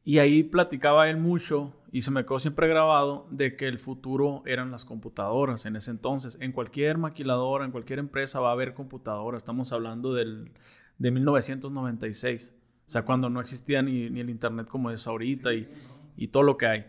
Y 0.04 0.18
ahí 0.18 0.42
platicaba 0.42 1.08
él 1.10 1.18
mucho 1.18 1.74
y 1.92 2.02
se 2.02 2.10
me 2.10 2.24
quedó 2.24 2.38
siempre 2.38 2.68
grabado 2.68 3.26
de 3.30 3.56
que 3.56 3.66
el 3.66 3.78
futuro 3.78 4.42
eran 4.46 4.70
las 4.70 4.84
computadoras 4.84 5.66
en 5.66 5.76
ese 5.76 5.90
entonces. 5.90 6.38
En 6.40 6.52
cualquier 6.52 6.98
maquiladora, 6.98 7.64
en 7.64 7.70
cualquier 7.70 7.98
empresa 7.98 8.40
va 8.40 8.50
a 8.50 8.52
haber 8.52 8.74
computadoras. 8.74 9.42
Estamos 9.42 9.72
hablando 9.72 10.14
del, 10.14 10.52
de 10.98 11.10
1996. 11.10 12.54
O 12.86 12.90
sea, 12.90 13.04
cuando 13.04 13.28
no 13.28 13.40
existía 13.40 13.82
ni, 13.82 14.06
el 14.06 14.30
internet 14.30 14.68
como 14.68 14.90
es 14.90 15.06
ahorita 15.06 15.52
y, 15.52 15.68
y 16.16 16.28
todo 16.28 16.42
lo 16.42 16.56
que 16.56 16.66
hay. 16.66 16.86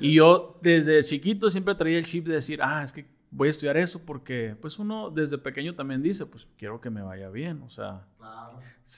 Y 0.00 0.14
yo 0.14 0.58
desde 0.62 1.02
chiquito 1.04 1.50
siempre 1.50 1.74
traía 1.74 1.98
el 1.98 2.06
chip 2.06 2.26
de 2.26 2.34
decir, 2.34 2.60
ah, 2.62 2.82
es 2.82 2.92
que 2.92 3.06
voy 3.30 3.48
a 3.48 3.50
estudiar 3.50 3.76
eso 3.76 4.04
porque 4.04 4.56
pues 4.60 4.78
uno 4.78 5.10
desde 5.10 5.38
pequeño 5.38 5.74
también 5.74 6.02
dice, 6.02 6.26
pues 6.26 6.46
quiero 6.56 6.80
que 6.80 6.90
me 6.90 7.02
vaya 7.02 7.28
bien, 7.30 7.62
o 7.62 7.68
sea, 7.68 8.06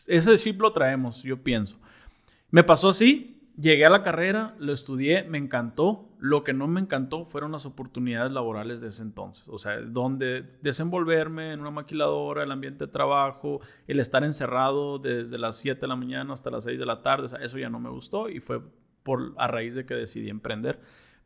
ese 0.06 0.38
chip 0.38 0.60
lo 0.60 0.72
traemos, 0.72 1.22
yo 1.22 1.42
pienso. 1.42 1.78
Me 2.50 2.62
pasó 2.62 2.90
así, 2.90 3.31
llegué 3.56 3.84
a 3.84 3.90
la 3.90 4.02
carrera, 4.02 4.54
lo 4.58 4.72
estudié, 4.72 5.24
me 5.24 5.38
encantó, 5.38 6.08
lo 6.18 6.44
que 6.44 6.52
no 6.52 6.68
me 6.68 6.80
encantó 6.80 7.24
fueron 7.24 7.52
las 7.52 7.66
oportunidades 7.66 8.32
laborales 8.32 8.80
de 8.80 8.88
ese 8.88 9.02
entonces, 9.02 9.46
o 9.48 9.58
sea, 9.58 9.80
donde 9.80 10.44
desenvolverme 10.62 11.52
en 11.52 11.60
una 11.60 11.70
maquiladora, 11.70 12.42
el 12.42 12.52
ambiente 12.52 12.86
de 12.86 12.92
trabajo, 12.92 13.60
el 13.86 14.00
estar 14.00 14.24
encerrado 14.24 14.98
desde 14.98 15.38
las 15.38 15.56
7 15.56 15.80
de 15.80 15.88
la 15.88 15.96
mañana 15.96 16.32
hasta 16.32 16.50
las 16.50 16.64
6 16.64 16.78
de 16.78 16.86
la 16.86 17.02
tarde, 17.02 17.26
eso 17.40 17.58
ya 17.58 17.68
no 17.68 17.80
me 17.80 17.90
gustó 17.90 18.28
y 18.28 18.40
fue 18.40 18.62
por, 19.02 19.34
a 19.36 19.48
raíz 19.48 19.74
de 19.74 19.84
que 19.84 19.94
decidí 19.94 20.30
emprender. 20.30 20.80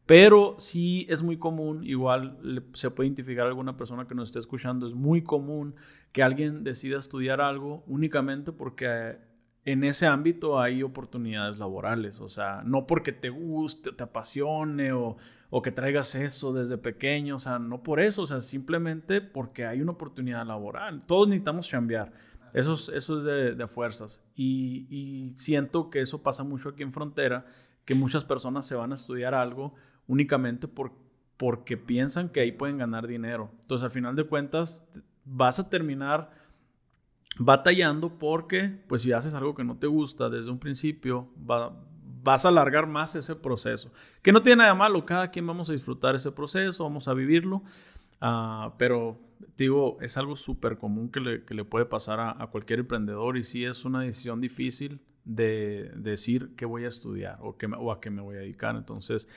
Pero 0.06 0.54
sí 0.58 1.04
es 1.10 1.24
muy 1.24 1.36
común, 1.36 1.82
igual 1.84 2.38
se 2.74 2.90
puede 2.92 3.08
identificar 3.08 3.46
alguna 3.46 3.76
persona 3.76 4.06
que 4.06 4.14
nos 4.14 4.28
esté 4.28 4.38
escuchando, 4.38 4.86
es 4.86 4.94
muy 4.94 5.22
común 5.22 5.74
que 6.12 6.22
alguien 6.22 6.62
decida 6.62 6.96
estudiar 6.96 7.40
algo 7.40 7.82
únicamente 7.88 8.52
porque 8.52 9.18
en 9.66 9.82
ese 9.82 10.06
ámbito 10.06 10.60
hay 10.60 10.84
oportunidades 10.84 11.58
laborales, 11.58 12.20
o 12.20 12.28
sea, 12.28 12.62
no 12.64 12.86
porque 12.86 13.10
te 13.10 13.30
guste, 13.30 13.90
te 13.90 14.04
apasione 14.04 14.92
o, 14.92 15.16
o, 15.50 15.60
que 15.60 15.72
traigas 15.72 16.14
eso 16.14 16.52
desde 16.52 16.78
pequeño, 16.78 17.34
o 17.34 17.38
sea, 17.40 17.58
no 17.58 17.82
por 17.82 17.98
eso, 17.98 18.22
o 18.22 18.26
sea, 18.28 18.40
simplemente 18.40 19.20
porque 19.20 19.66
hay 19.66 19.82
una 19.82 19.92
oportunidad 19.92 20.46
laboral. 20.46 21.04
Todos 21.04 21.26
necesitamos 21.26 21.68
cambiar, 21.68 22.12
eso 22.54 22.74
es, 22.74 22.88
eso 22.90 23.18
es 23.18 23.56
de, 23.58 23.66
fuerzas. 23.66 24.22
Y, 24.36 24.86
y 24.88 25.36
siento 25.36 25.90
que 25.90 26.00
eso 26.00 26.22
pasa 26.22 26.44
mucho 26.44 26.68
aquí 26.68 26.84
en 26.84 26.92
Frontera, 26.92 27.44
que 27.84 27.96
muchas 27.96 28.24
personas 28.24 28.66
se 28.66 28.76
van 28.76 28.92
a 28.92 28.94
estudiar 28.94 29.34
algo 29.34 29.74
únicamente 30.06 30.68
por, 30.68 30.92
porque 31.36 31.76
piensan 31.76 32.28
que 32.28 32.38
ahí 32.38 32.52
pueden 32.52 32.78
ganar 32.78 33.08
dinero. 33.08 33.50
Entonces, 33.62 33.84
al 33.84 33.90
final 33.90 34.14
de 34.14 34.24
cuentas, 34.24 34.88
vas 35.24 35.58
a 35.58 35.68
terminar 35.68 36.30
batallando 37.38 38.18
porque, 38.18 38.80
pues 38.86 39.02
si 39.02 39.12
haces 39.12 39.34
algo 39.34 39.54
que 39.54 39.64
no 39.64 39.76
te 39.76 39.86
gusta 39.86 40.28
desde 40.28 40.50
un 40.50 40.58
principio, 40.58 41.28
vas 42.22 42.44
a 42.44 42.48
alargar 42.48 42.86
más 42.86 43.14
ese 43.14 43.36
proceso. 43.36 43.92
Que 44.22 44.32
no 44.32 44.42
tiene 44.42 44.62
nada 44.62 44.74
malo, 44.74 45.04
cada 45.04 45.30
quien 45.30 45.46
vamos 45.46 45.68
a 45.70 45.72
disfrutar 45.72 46.14
ese 46.14 46.32
proceso, 46.32 46.84
vamos 46.84 47.08
a 47.08 47.14
vivirlo, 47.14 47.62
uh, 48.22 48.70
pero 48.78 49.18
digo, 49.56 49.98
es 50.00 50.16
algo 50.16 50.36
súper 50.36 50.78
común 50.78 51.10
que 51.10 51.20
le, 51.20 51.44
que 51.44 51.54
le, 51.54 51.64
puede 51.64 51.84
pasar 51.84 52.20
a, 52.20 52.42
a, 52.42 52.46
cualquier 52.48 52.80
emprendedor 52.80 53.36
y 53.36 53.42
sí 53.42 53.64
es 53.64 53.84
una 53.84 54.00
decisión 54.00 54.40
difícil 54.40 55.00
de, 55.26 55.90
decir 55.96 56.52
qué 56.56 56.64
voy 56.64 56.84
a 56.84 56.88
estudiar 56.88 57.38
o, 57.42 57.56
qué, 57.58 57.66
o 57.66 57.92
a 57.92 58.00
qué 58.00 58.10
me 58.10 58.22
voy 58.22 58.36
a 58.36 58.40
dedicar. 58.40 58.76
Entonces, 58.76 59.28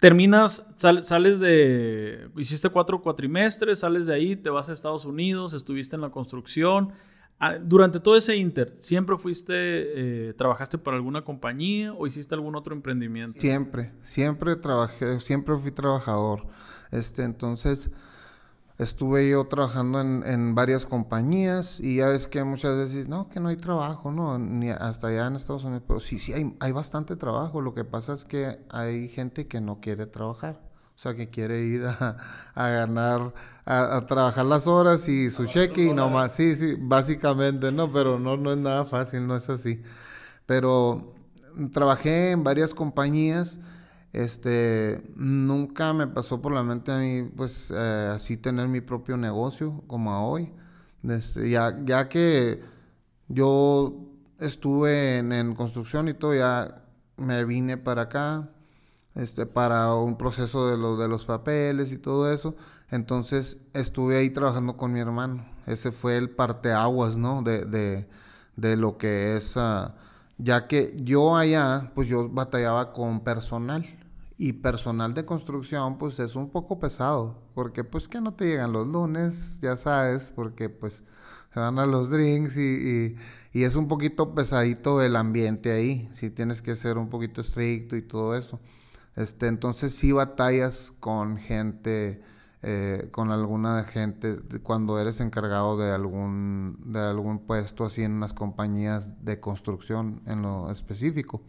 terminas, 0.00 0.66
sales 0.76 1.40
de, 1.40 2.30
hiciste 2.36 2.70
cuatro 2.70 3.02
cuatrimestres, 3.02 3.80
sales 3.80 4.06
de 4.06 4.14
ahí, 4.14 4.36
te 4.36 4.48
vas 4.48 4.70
a 4.70 4.72
Estados 4.72 5.04
Unidos, 5.04 5.52
estuviste 5.52 5.96
en 5.96 6.02
la 6.02 6.10
construcción. 6.10 6.92
Ah, 7.40 7.54
durante 7.54 8.00
todo 8.00 8.16
ese 8.16 8.34
inter, 8.36 8.74
¿siempre 8.80 9.16
fuiste, 9.16 9.54
eh, 9.54 10.34
trabajaste 10.34 10.76
para 10.76 10.96
alguna 10.96 11.22
compañía 11.22 11.92
o 11.92 12.06
hiciste 12.06 12.34
algún 12.34 12.56
otro 12.56 12.74
emprendimiento? 12.74 13.38
Siempre, 13.40 13.92
siempre 14.02 14.56
trabajé, 14.56 15.20
siempre 15.20 15.56
fui 15.56 15.70
trabajador. 15.70 16.46
Este, 16.90 17.22
entonces, 17.22 17.90
estuve 18.78 19.28
yo 19.28 19.46
trabajando 19.46 20.00
en, 20.00 20.54
varias 20.56 20.84
compañías 20.84 21.78
y 21.78 21.98
ya 21.98 22.08
ves 22.08 22.26
que 22.26 22.42
muchas 22.42 22.76
veces, 22.76 23.06
no, 23.06 23.28
que 23.28 23.38
no 23.38 23.50
hay 23.50 23.56
trabajo, 23.56 24.10
no, 24.10 24.36
ni 24.40 24.70
hasta 24.70 25.06
allá 25.06 25.28
en 25.28 25.36
Estados 25.36 25.62
Unidos, 25.62 25.84
pero 25.86 26.00
sí, 26.00 26.18
sí, 26.18 26.32
hay, 26.32 26.56
hay 26.58 26.72
bastante 26.72 27.14
trabajo. 27.14 27.60
Lo 27.60 27.72
que 27.72 27.84
pasa 27.84 28.14
es 28.14 28.24
que 28.24 28.58
hay 28.68 29.08
gente 29.08 29.46
que 29.46 29.60
no 29.60 29.80
quiere 29.80 30.06
trabajar. 30.06 30.67
O 30.98 31.00
sea, 31.00 31.14
que 31.14 31.30
quiere 31.30 31.62
ir 31.62 31.86
a, 31.86 32.16
ganar, 32.56 33.32
a, 33.64 34.04
trabajar 34.06 34.44
las 34.44 34.66
horas 34.66 35.08
y 35.08 35.30
su 35.30 35.46
cheque 35.46 35.84
y 35.84 35.92
nomás, 35.94 36.34
sí, 36.34 36.56
sí, 36.56 36.74
básicamente, 36.76 37.70
¿no? 37.70 37.92
Pero 37.92 38.18
no, 38.18 38.36
no 38.36 38.50
es 38.50 38.58
nada 38.58 38.84
fácil, 38.84 39.24
no 39.24 39.36
es 39.36 39.48
así. 39.48 39.80
Pero 40.44 41.14
trabajé 41.72 42.32
en 42.32 42.42
varias 42.42 42.74
compañías 42.74 43.60
este, 44.12 45.02
nunca 45.16 45.92
me 45.92 46.06
pasó 46.06 46.40
por 46.40 46.52
la 46.52 46.62
mente 46.62 46.92
a 46.92 46.98
mí, 46.98 47.22
pues, 47.22 47.72
eh, 47.74 48.10
así 48.14 48.36
tener 48.36 48.68
mi 48.68 48.80
propio 48.80 49.16
negocio 49.16 49.84
como 49.86 50.12
a 50.12 50.22
hoy. 50.22 50.52
Este, 51.04 51.50
ya, 51.50 51.76
ya 51.84 52.08
que 52.08 52.60
yo 53.28 53.94
estuve 54.40 55.18
en, 55.18 55.54
construcción 55.54 56.08
y 56.08 56.14
todo, 56.14 56.34
ya 56.34 56.84
me 57.16 57.44
vine 57.44 57.76
para 57.76 58.02
acá, 58.02 58.50
este, 59.18 59.44
para 59.44 59.94
un 59.94 60.16
proceso 60.16 60.68
de, 60.68 60.78
lo, 60.78 60.96
de 60.96 61.08
los 61.08 61.26
papeles 61.26 61.92
y 61.92 61.98
todo 61.98 62.32
eso. 62.32 62.56
Entonces 62.90 63.58
estuve 63.74 64.16
ahí 64.16 64.30
trabajando 64.30 64.78
con 64.78 64.92
mi 64.92 65.00
hermano. 65.00 65.44
Ese 65.66 65.92
fue 65.92 66.16
el 66.16 66.30
parteaguas, 66.30 67.18
¿no? 67.18 67.42
De, 67.42 67.66
de, 67.66 68.08
de 68.56 68.76
lo 68.76 68.96
que 68.96 69.36
es... 69.36 69.56
Ah, 69.56 69.94
ya 70.38 70.68
que 70.68 70.94
yo 71.02 71.36
allá, 71.36 71.90
pues 71.94 72.08
yo 72.08 72.28
batallaba 72.28 72.92
con 72.92 73.20
personal 73.20 73.84
y 74.38 74.52
personal 74.54 75.12
de 75.14 75.24
construcción, 75.24 75.98
pues 75.98 76.20
es 76.20 76.36
un 76.36 76.48
poco 76.50 76.78
pesado, 76.78 77.42
porque 77.54 77.82
pues 77.82 78.06
que 78.06 78.20
no 78.20 78.32
te 78.32 78.46
llegan 78.46 78.72
los 78.72 78.86
lunes, 78.86 79.58
ya 79.60 79.76
sabes, 79.76 80.32
porque 80.34 80.68
pues 80.68 81.02
se 81.52 81.58
van 81.58 81.80
a 81.80 81.86
los 81.86 82.10
drinks 82.10 82.56
y, 82.56 83.16
y, 83.52 83.64
es 83.64 83.74
un 83.74 83.88
poquito 83.88 84.34
pesadito 84.34 85.02
el 85.02 85.16
ambiente 85.16 85.72
ahí, 85.72 86.08
si 86.12 86.30
tienes 86.30 86.62
que 86.62 86.76
ser 86.76 86.98
un 86.98 87.08
poquito 87.10 87.40
estricto 87.40 87.96
y 87.96 88.02
todo 88.02 88.36
eso. 88.36 88.60
Este, 89.18 89.48
entonces 89.48 89.92
sí 89.94 90.12
batallas 90.12 90.92
con 91.00 91.38
gente, 91.38 92.20
eh, 92.62 93.08
con 93.10 93.32
alguna 93.32 93.82
gente, 93.82 94.38
cuando 94.62 95.00
eres 95.00 95.20
encargado 95.20 95.76
de 95.76 95.90
algún, 95.90 96.78
de 96.84 97.00
algún 97.00 97.40
puesto 97.40 97.84
así 97.84 98.04
en 98.04 98.12
unas 98.12 98.32
compañías 98.32 99.24
de 99.24 99.40
construcción 99.40 100.22
en 100.24 100.42
lo 100.42 100.70
específico. 100.70 101.42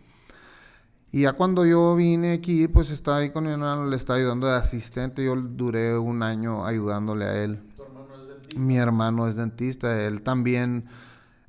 Y 1.12 1.22
ya 1.22 1.34
cuando 1.34 1.64
yo 1.64 1.96
vine 1.96 2.34
aquí, 2.34 2.68
pues 2.68 2.90
estaba 2.90 3.18
ahí 3.18 3.32
con 3.32 3.44
mi 3.44 3.52
hermano, 3.52 3.86
le 3.86 3.96
estaba 3.96 4.18
ayudando 4.18 4.48
de 4.48 4.56
asistente. 4.56 5.24
Yo 5.24 5.36
duré 5.36 5.96
un 5.96 6.24
año 6.24 6.66
ayudándole 6.66 7.26
a 7.26 7.44
él. 7.44 7.60
¿Tu 7.76 7.84
hermano 7.84 8.08
es 8.16 8.28
dentista? 8.28 8.60
Mi 8.60 8.78
hermano 8.78 9.28
es 9.28 9.36
dentista. 9.36 10.06
Él 10.06 10.24
también 10.24 10.86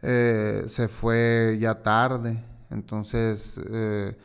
eh, 0.03 0.65
se 0.67 0.89
fue 0.89 1.57
ya 1.59 1.83
tarde. 1.83 2.45
Entonces, 2.71 3.61
eh, 3.71 4.17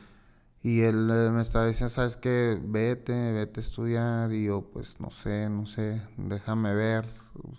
y 0.65 0.81
él 0.81 1.11
eh, 1.13 1.29
me 1.29 1.43
estaba 1.43 1.67
diciendo, 1.67 1.93
¿sabes 1.93 2.17
qué? 2.17 2.59
Vete, 2.59 3.33
vete 3.33 3.59
a 3.59 3.61
estudiar. 3.61 4.33
Y 4.33 4.45
yo, 4.45 4.63
pues 4.73 4.99
no 4.99 5.11
sé, 5.11 5.47
no 5.47 5.67
sé, 5.67 6.01
déjame 6.17 6.73
ver. 6.73 7.07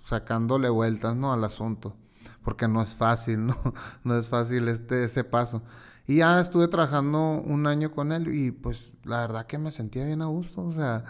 Sacándole 0.03 0.69
vueltas, 0.71 1.15
¿no? 1.15 1.33
Al 1.33 1.45
asunto. 1.45 1.95
Porque 2.43 2.67
no 2.67 2.83
es 2.83 2.97
fácil, 2.97 3.47
¿no? 3.47 3.55
no 4.03 4.19
es 4.19 4.29
fácil 4.29 4.67
este, 4.67 5.05
ese 5.05 5.23
paso. 5.23 5.63
Y 6.09 6.17
ya 6.17 6.41
estuve 6.41 6.67
trabajando 6.67 7.41
un 7.47 7.69
año 7.69 7.93
con 7.93 8.11
él 8.11 8.35
y 8.35 8.51
pues 8.51 8.91
la 9.05 9.21
verdad 9.21 9.47
que 9.47 9.59
me 9.59 9.71
sentía 9.71 10.05
bien 10.05 10.21
a 10.21 10.27
gusto. 10.27 10.63
O 10.63 10.73
sea, 10.73 11.05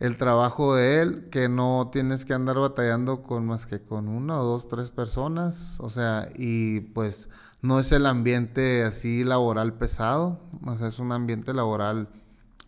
el 0.00 0.16
trabajo 0.16 0.74
de 0.74 1.02
él, 1.02 1.28
que 1.30 1.48
no 1.48 1.88
tienes 1.92 2.24
que 2.24 2.34
andar 2.34 2.58
batallando 2.58 3.22
con 3.22 3.46
más 3.46 3.64
que 3.66 3.80
con 3.80 4.08
una 4.08 4.40
o 4.40 4.44
dos, 4.44 4.66
tres 4.66 4.90
personas. 4.90 5.78
O 5.78 5.88
sea, 5.88 6.30
y 6.34 6.80
pues 6.80 7.28
no 7.66 7.80
es 7.80 7.92
el 7.92 8.06
ambiente 8.06 8.84
así 8.84 9.24
laboral 9.24 9.74
pesado. 9.74 10.40
O 10.64 10.72
es 10.72 10.98
un 10.98 11.12
ambiente 11.12 11.52
laboral 11.52 12.08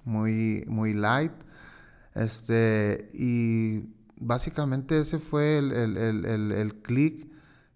muy, 0.05 0.64
muy 0.69 0.95
light. 0.95 1.33
Este, 2.14 3.09
y 3.12 3.95
básicamente 4.17 5.00
ese 5.00 5.19
fue 5.19 5.59
el, 5.59 5.73
el, 5.73 5.97
el, 5.97 6.52
el 6.52 6.75
clic 6.83 7.28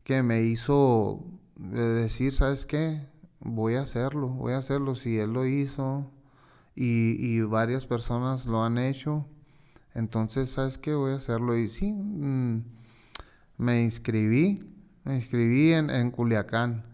que 0.05 0.23
me 0.23 0.43
hizo 0.43 1.25
decir, 1.57 2.33
¿sabes 2.33 2.67
qué? 2.67 3.13
voy 3.45 3.75
a 3.75 3.83
hacerlo, 3.83 4.29
voy 4.29 4.53
a 4.55 4.59
hacerlo. 4.59 4.95
Si 4.95 5.19
él 5.19 5.33
lo 5.33 5.47
hizo 5.47 6.11
y, 6.75 7.41
varias 7.43 7.87
personas 7.87 8.47
lo 8.47 8.65
han 8.65 8.79
hecho, 8.79 9.27
entonces, 9.95 10.51
¿sabes 10.51 10.79
qué? 10.79 10.95
Voy 10.95 11.13
a 11.13 11.17
hacerlo. 11.17 11.57
Y 11.57 11.69
sí, 11.69 11.93
mm, 11.93 12.63
me 13.59 13.83
inscribí, 13.83 14.61
me 15.05 15.17
inscribí 15.17 15.73
en, 15.73 15.91
en 15.91 16.11
Culiacán. 16.11 16.85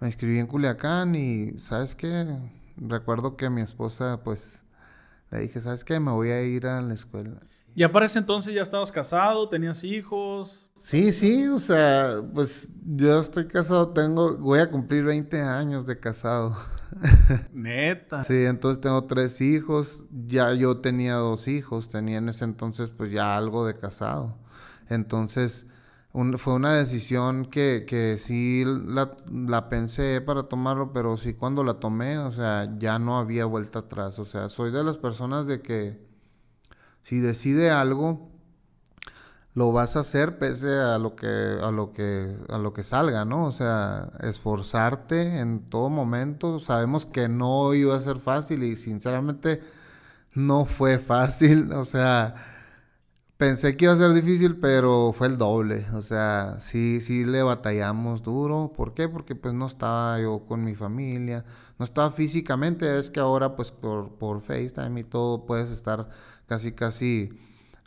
Me 0.00 0.08
inscribí 0.08 0.38
en 0.38 0.46
Culiacán 0.46 1.14
y, 1.14 1.58
¿sabes 1.58 1.94
qué? 1.94 2.38
Recuerdo 2.76 3.36
que 3.36 3.50
mi 3.50 3.60
esposa, 3.60 4.20
pues, 4.24 4.64
le 5.30 5.40
dije, 5.40 5.60
¿sabes 5.60 5.84
qué? 5.84 6.00
Me 6.00 6.10
voy 6.10 6.30
a 6.30 6.42
ir 6.42 6.66
a 6.66 6.80
la 6.80 6.94
escuela. 6.94 7.38
¿Ya 7.76 7.92
para 7.92 8.06
ese 8.06 8.18
entonces 8.18 8.52
ya 8.52 8.62
estabas 8.62 8.90
casado? 8.90 9.48
¿Tenías 9.48 9.84
hijos? 9.84 10.70
Sí, 10.76 11.12
sí, 11.12 11.46
o 11.46 11.58
sea, 11.58 12.22
pues 12.34 12.72
yo 12.84 13.20
estoy 13.20 13.46
casado, 13.46 13.90
tengo, 13.90 14.36
voy 14.38 14.58
a 14.58 14.70
cumplir 14.70 15.04
20 15.04 15.40
años 15.40 15.86
de 15.86 15.98
casado. 16.00 16.56
Neta. 17.52 18.24
Sí, 18.24 18.44
entonces 18.44 18.80
tengo 18.80 19.04
tres 19.04 19.40
hijos, 19.40 20.04
ya 20.26 20.52
yo 20.54 20.78
tenía 20.78 21.14
dos 21.14 21.46
hijos, 21.46 21.88
tenía 21.88 22.18
en 22.18 22.28
ese 22.28 22.44
entonces 22.44 22.90
pues 22.90 23.12
ya 23.12 23.36
algo 23.36 23.64
de 23.66 23.76
casado. 23.76 24.36
Entonces, 24.88 25.66
fue 26.38 26.54
una 26.54 26.74
decisión 26.74 27.46
que, 27.46 27.84
que 27.86 28.18
sí 28.18 28.64
la, 28.66 29.16
la, 29.30 29.68
pensé 29.68 30.20
para 30.20 30.44
tomarlo, 30.44 30.92
pero 30.92 31.16
sí 31.16 31.34
cuando 31.34 31.62
la 31.62 31.74
tomé, 31.74 32.18
o 32.18 32.32
sea, 32.32 32.68
ya 32.78 32.98
no 32.98 33.18
había 33.18 33.44
vuelta 33.44 33.80
atrás. 33.80 34.18
O 34.18 34.24
sea, 34.24 34.48
soy 34.48 34.72
de 34.72 34.82
las 34.82 34.98
personas 34.98 35.46
de 35.46 35.62
que 35.62 36.00
si 37.02 37.20
decide 37.20 37.70
algo, 37.70 38.28
lo 39.54 39.72
vas 39.72 39.96
a 39.96 40.00
hacer 40.00 40.38
pese 40.38 40.78
a 40.78 40.98
lo 40.98 41.16
que 41.16 41.26
a 41.26 41.70
lo 41.70 41.92
que 41.92 42.36
a 42.48 42.58
lo 42.58 42.72
que 42.72 42.84
salga, 42.84 43.24
¿no? 43.24 43.46
O 43.46 43.52
sea, 43.52 44.12
esforzarte 44.20 45.38
en 45.38 45.66
todo 45.66 45.90
momento. 45.90 46.60
Sabemos 46.60 47.06
que 47.06 47.28
no 47.28 47.74
iba 47.74 47.96
a 47.96 48.00
ser 48.00 48.20
fácil 48.20 48.62
y 48.62 48.76
sinceramente 48.76 49.60
no 50.34 50.64
fue 50.66 50.98
fácil, 50.98 51.72
o 51.74 51.84
sea, 51.84 52.34
Pensé 53.40 53.74
que 53.74 53.86
iba 53.86 53.94
a 53.94 53.96
ser 53.96 54.12
difícil, 54.12 54.56
pero 54.56 55.14
fue 55.14 55.26
el 55.26 55.38
doble. 55.38 55.86
O 55.94 56.02
sea, 56.02 56.60
sí, 56.60 57.00
sí 57.00 57.24
le 57.24 57.42
batallamos 57.42 58.22
duro. 58.22 58.70
¿Por 58.76 58.92
qué? 58.92 59.08
Porque 59.08 59.34
pues 59.34 59.54
no 59.54 59.64
estaba 59.64 60.20
yo 60.20 60.44
con 60.46 60.62
mi 60.62 60.74
familia, 60.74 61.46
no 61.78 61.86
estaba 61.86 62.10
físicamente. 62.10 62.98
Es 62.98 63.08
que 63.08 63.18
ahora 63.18 63.56
pues 63.56 63.72
por, 63.72 64.10
por 64.18 64.42
FaceTime 64.42 65.00
y 65.00 65.04
todo 65.04 65.46
puedes 65.46 65.70
estar 65.70 66.10
casi, 66.48 66.72
casi 66.72 67.30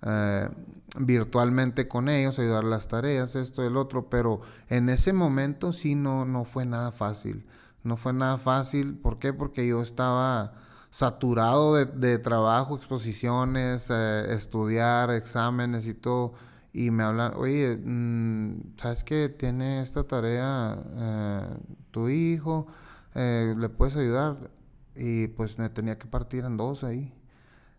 eh, 0.01 0.49
virtualmente 0.97 1.87
con 1.87 2.09
ellos, 2.09 2.39
ayudar 2.39 2.63
las 2.63 2.87
tareas, 2.87 3.35
esto 3.35 3.61
el 3.63 3.77
otro. 3.77 4.09
Pero 4.09 4.41
en 4.69 4.89
ese 4.89 5.13
momento 5.13 5.71
sí 5.71 5.93
no, 5.93 6.25
no 6.25 6.45
fue 6.45 6.65
nada 6.65 6.91
fácil. 6.91 7.45
No 7.83 7.95
fue 7.95 8.11
nada 8.11 8.39
fácil. 8.39 8.95
¿Por 8.97 9.19
qué? 9.19 9.33
Porque 9.33 9.67
yo 9.67 9.83
estaba 9.83 10.55
saturado 10.93 11.73
de, 11.73 12.19
trabajo, 12.19 12.75
exposiciones, 12.75 13.87
eh, 13.89 14.27
estudiar, 14.29 15.09
exámenes 15.09 15.87
y 15.87 15.95
todo. 15.95 16.33
Y 16.71 16.91
me 16.91 17.01
hablan, 17.01 17.33
oye, 17.35 17.77
mm, 17.83 18.75
¿sabes 18.77 19.03
qué? 19.03 19.27
Tiene 19.27 19.81
esta 19.81 20.03
tarea 20.03 20.77
eh, 20.95 21.57
tu 21.89 22.09
hijo, 22.09 22.67
eh, 23.15 23.55
¿le 23.57 23.69
puedes 23.69 23.95
ayudar? 23.95 24.51
Y 24.95 25.29
pues 25.29 25.57
me 25.57 25.67
tenía 25.69 25.97
que 25.97 26.05
partir 26.05 26.45
en 26.45 26.57
dos 26.57 26.83
ahí. 26.83 27.11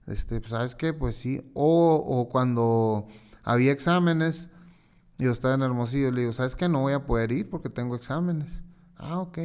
Este, 0.09 0.41
pues, 0.41 0.51
¿sabes 0.51 0.75
qué? 0.75 0.93
Pues 0.93 1.15
sí. 1.15 1.49
O, 1.55 1.95
o 1.95 2.29
cuando 2.29 3.07
había 3.45 3.71
exámenes, 3.71 4.51
yo 5.19 5.31
estaba 5.31 5.55
en 5.55 5.63
Hermosillo, 5.63 6.11
le 6.11 6.23
digo, 6.23 6.33
¿sabes 6.33 6.57
qué? 6.57 6.69
No 6.69 6.81
voy 6.81 6.95
a 6.95 7.07
poder 7.07 7.31
ir 7.31 7.49
porque 7.49 7.69
tengo 7.71 7.95
exámenes. 7.95 8.65
Ah, 8.97 9.21
ok. 9.21 9.39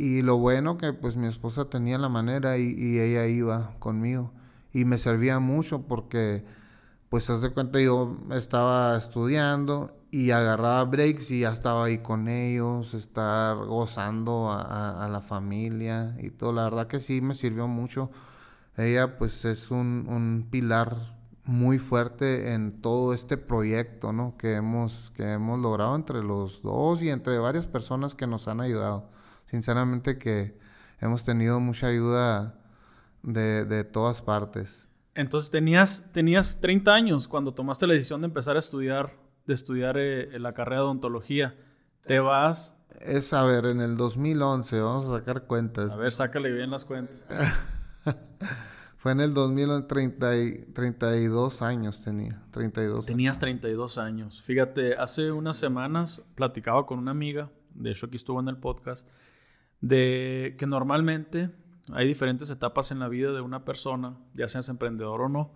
Y 0.00 0.22
lo 0.22 0.38
bueno 0.38 0.78
que 0.78 0.94
pues 0.94 1.18
mi 1.18 1.26
esposa 1.26 1.66
tenía 1.66 1.98
la 1.98 2.08
manera 2.08 2.56
y, 2.56 2.98
ella 2.98 3.26
iba 3.26 3.74
conmigo. 3.80 4.32
Y 4.72 4.86
me 4.86 4.96
servía 4.96 5.40
mucho 5.40 5.82
porque 5.82 6.42
pues 7.10 7.28
haz 7.28 7.42
de 7.42 7.50
cuenta 7.50 7.78
yo 7.82 8.16
estaba 8.30 8.96
estudiando 8.96 9.94
y 10.10 10.30
agarraba 10.30 10.82
breaks 10.86 11.30
y 11.32 11.40
ya 11.40 11.52
estaba 11.52 11.84
ahí 11.84 11.98
con 11.98 12.28
ellos, 12.28 12.94
estar 12.94 13.58
gozando 13.66 14.50
a, 14.50 15.06
la 15.12 15.20
familia 15.20 16.16
y 16.18 16.30
todo. 16.30 16.54
La 16.54 16.64
verdad 16.64 16.86
que 16.86 16.98
sí 16.98 17.20
me 17.20 17.34
sirvió 17.34 17.68
mucho. 17.68 18.10
Ella 18.78 19.18
pues 19.18 19.44
es 19.44 19.70
un, 19.70 20.06
un 20.08 20.48
pilar 20.50 21.14
muy 21.44 21.78
fuerte 21.78 22.54
en 22.54 22.80
todo 22.80 23.12
este 23.12 23.36
proyecto, 23.36 24.14
¿no? 24.14 24.38
Que 24.38 24.54
hemos, 24.54 25.10
que 25.10 25.34
hemos 25.34 25.58
logrado 25.58 25.94
entre 25.94 26.22
los 26.22 26.62
dos 26.62 27.02
y 27.02 27.10
entre 27.10 27.38
varias 27.38 27.66
personas 27.66 28.14
que 28.14 28.26
nos 28.26 28.48
han 28.48 28.62
ayudado 28.62 29.10
sinceramente 29.50 30.16
que 30.16 30.56
hemos 31.00 31.24
tenido 31.24 31.58
mucha 31.58 31.88
ayuda 31.88 32.54
de, 33.22 33.84
todas 33.84 34.22
partes. 34.22 34.88
Entonces 35.14 35.50
tenías, 35.50 36.06
tenías 36.12 36.60
30 36.60 36.92
años 36.92 37.26
cuando 37.26 37.52
tomaste 37.52 37.86
la 37.88 37.94
decisión 37.94 38.20
de 38.20 38.26
empezar 38.26 38.54
a 38.54 38.60
estudiar, 38.60 39.12
de 39.46 39.54
estudiar 39.54 39.96
eh, 39.98 40.38
la 40.38 40.54
carrera 40.54 40.82
de 40.82 40.86
odontología. 40.86 41.58
Te 42.06 42.20
vas... 42.20 42.76
Es, 43.00 43.32
a 43.32 43.42
ver, 43.44 43.66
en 43.66 43.80
el 43.80 43.96
2011, 43.96 44.80
vamos 44.80 45.08
a 45.08 45.18
sacar 45.18 45.46
cuentas. 45.46 45.94
A 45.94 45.96
ver, 45.96 46.12
sácale 46.12 46.52
bien 46.52 46.70
las 46.70 46.84
cuentas. 46.84 47.24
Fue 48.96 49.12
en 49.12 49.20
el 49.20 49.34
2011, 49.34 49.86
32 50.74 51.62
años 51.62 52.02
tenía, 52.04 52.42
32. 52.52 53.06
Tenías 53.06 53.38
32 53.38 53.98
años. 53.98 54.42
Fíjate, 54.42 54.94
hace 54.94 55.32
unas 55.32 55.56
semanas 55.56 56.22
platicaba 56.34 56.86
con 56.86 56.98
una 56.98 57.10
amiga, 57.10 57.50
de 57.74 57.90
hecho 57.90 58.06
aquí 58.06 58.16
estuvo 58.16 58.40
en 58.40 58.48
el 58.48 58.58
podcast, 58.58 59.08
de 59.80 60.54
que 60.58 60.66
normalmente 60.66 61.50
hay 61.92 62.06
diferentes 62.06 62.50
etapas 62.50 62.92
en 62.92 62.98
la 62.98 63.08
vida 63.08 63.32
de 63.32 63.40
una 63.40 63.64
persona, 63.64 64.16
ya 64.34 64.48
seas 64.48 64.68
emprendedor 64.68 65.22
o 65.22 65.28
no, 65.28 65.54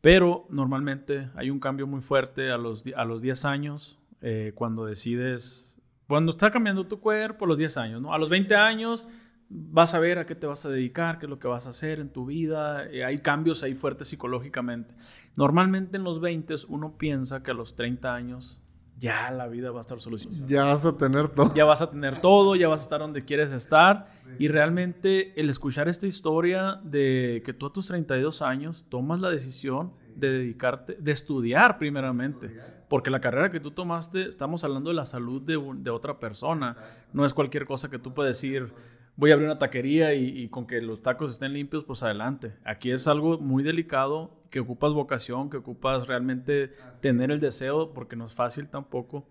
pero 0.00 0.46
normalmente 0.50 1.30
hay 1.34 1.50
un 1.50 1.60
cambio 1.60 1.86
muy 1.86 2.00
fuerte 2.00 2.50
a 2.50 2.56
los, 2.56 2.84
a 2.96 3.04
los 3.04 3.22
10 3.22 3.44
años, 3.44 3.98
eh, 4.22 4.52
cuando 4.54 4.84
decides, 4.84 5.76
cuando 6.08 6.30
está 6.30 6.50
cambiando 6.50 6.86
tu 6.86 7.00
cuerpo, 7.00 7.46
los 7.46 7.58
10 7.58 7.76
años, 7.76 8.02
¿no? 8.02 8.12
A 8.12 8.18
los 8.18 8.30
20 8.30 8.54
años 8.54 9.06
vas 9.48 9.94
a 9.94 9.98
ver 9.98 10.18
a 10.18 10.26
qué 10.26 10.34
te 10.34 10.46
vas 10.46 10.64
a 10.64 10.70
dedicar, 10.70 11.18
qué 11.18 11.26
es 11.26 11.30
lo 11.30 11.38
que 11.38 11.48
vas 11.48 11.66
a 11.66 11.70
hacer 11.70 12.00
en 12.00 12.10
tu 12.10 12.26
vida, 12.26 12.86
eh, 12.86 13.04
hay 13.04 13.18
cambios 13.18 13.62
ahí 13.62 13.74
fuertes 13.74 14.08
psicológicamente. 14.08 14.94
Normalmente 15.36 15.96
en 15.98 16.04
los 16.04 16.20
20 16.20 16.54
uno 16.68 16.96
piensa 16.96 17.42
que 17.42 17.50
a 17.50 17.54
los 17.54 17.76
30 17.76 18.14
años 18.14 18.62
ya 19.00 19.30
la 19.30 19.48
vida 19.48 19.70
va 19.70 19.78
a 19.78 19.80
estar 19.80 19.98
solucionada. 19.98 20.46
Ya 20.46 20.64
vas 20.64 20.84
a 20.84 20.96
tener 20.96 21.28
todo. 21.28 21.54
Ya 21.54 21.64
vas 21.64 21.80
a 21.80 21.90
tener 21.90 22.20
todo, 22.20 22.54
ya 22.54 22.68
vas 22.68 22.80
a 22.80 22.82
estar 22.82 23.00
donde 23.00 23.24
quieres 23.24 23.52
estar. 23.52 24.08
Y 24.38 24.48
realmente 24.48 25.40
el 25.40 25.48
escuchar 25.48 25.88
esta 25.88 26.06
historia 26.06 26.78
de 26.84 27.42
que 27.44 27.54
tú 27.54 27.66
a 27.66 27.72
tus 27.72 27.88
32 27.88 28.42
años 28.42 28.84
tomas 28.90 29.20
la 29.20 29.30
decisión 29.30 29.92
de 30.14 30.30
dedicarte, 30.30 30.96
de 31.00 31.12
estudiar 31.12 31.78
primeramente. 31.78 32.54
Porque 32.88 33.10
la 33.10 33.20
carrera 33.20 33.50
que 33.50 33.58
tú 33.58 33.70
tomaste, 33.70 34.28
estamos 34.28 34.64
hablando 34.64 34.90
de 34.90 34.96
la 34.96 35.06
salud 35.06 35.40
de, 35.40 35.58
de 35.78 35.90
otra 35.90 36.20
persona. 36.20 36.76
No 37.14 37.24
es 37.24 37.32
cualquier 37.32 37.64
cosa 37.64 37.88
que 37.88 37.98
tú 37.98 38.12
puedes 38.12 38.36
decir, 38.36 38.74
voy 39.16 39.30
a 39.30 39.34
abrir 39.34 39.48
una 39.48 39.58
taquería 39.58 40.14
y, 40.14 40.48
con 40.48 40.66
que 40.66 40.80
los 40.80 41.02
tacos 41.02 41.32
estén 41.32 41.52
limpios, 41.52 41.84
pues 41.84 42.02
adelante. 42.02 42.54
Aquí 42.64 42.90
es 42.90 43.06
algo 43.06 43.38
muy 43.38 43.62
delicado, 43.62 44.39
que 44.50 44.60
ocupas 44.60 44.92
vocación, 44.92 45.48
que 45.50 45.58
ocupas 45.58 46.06
realmente 46.08 46.72
tener 47.00 47.30
el 47.30 47.40
deseo, 47.40 47.92
porque 47.94 48.16
no 48.16 48.26
es 48.26 48.34
fácil 48.34 48.68
tampoco. 48.68 49.28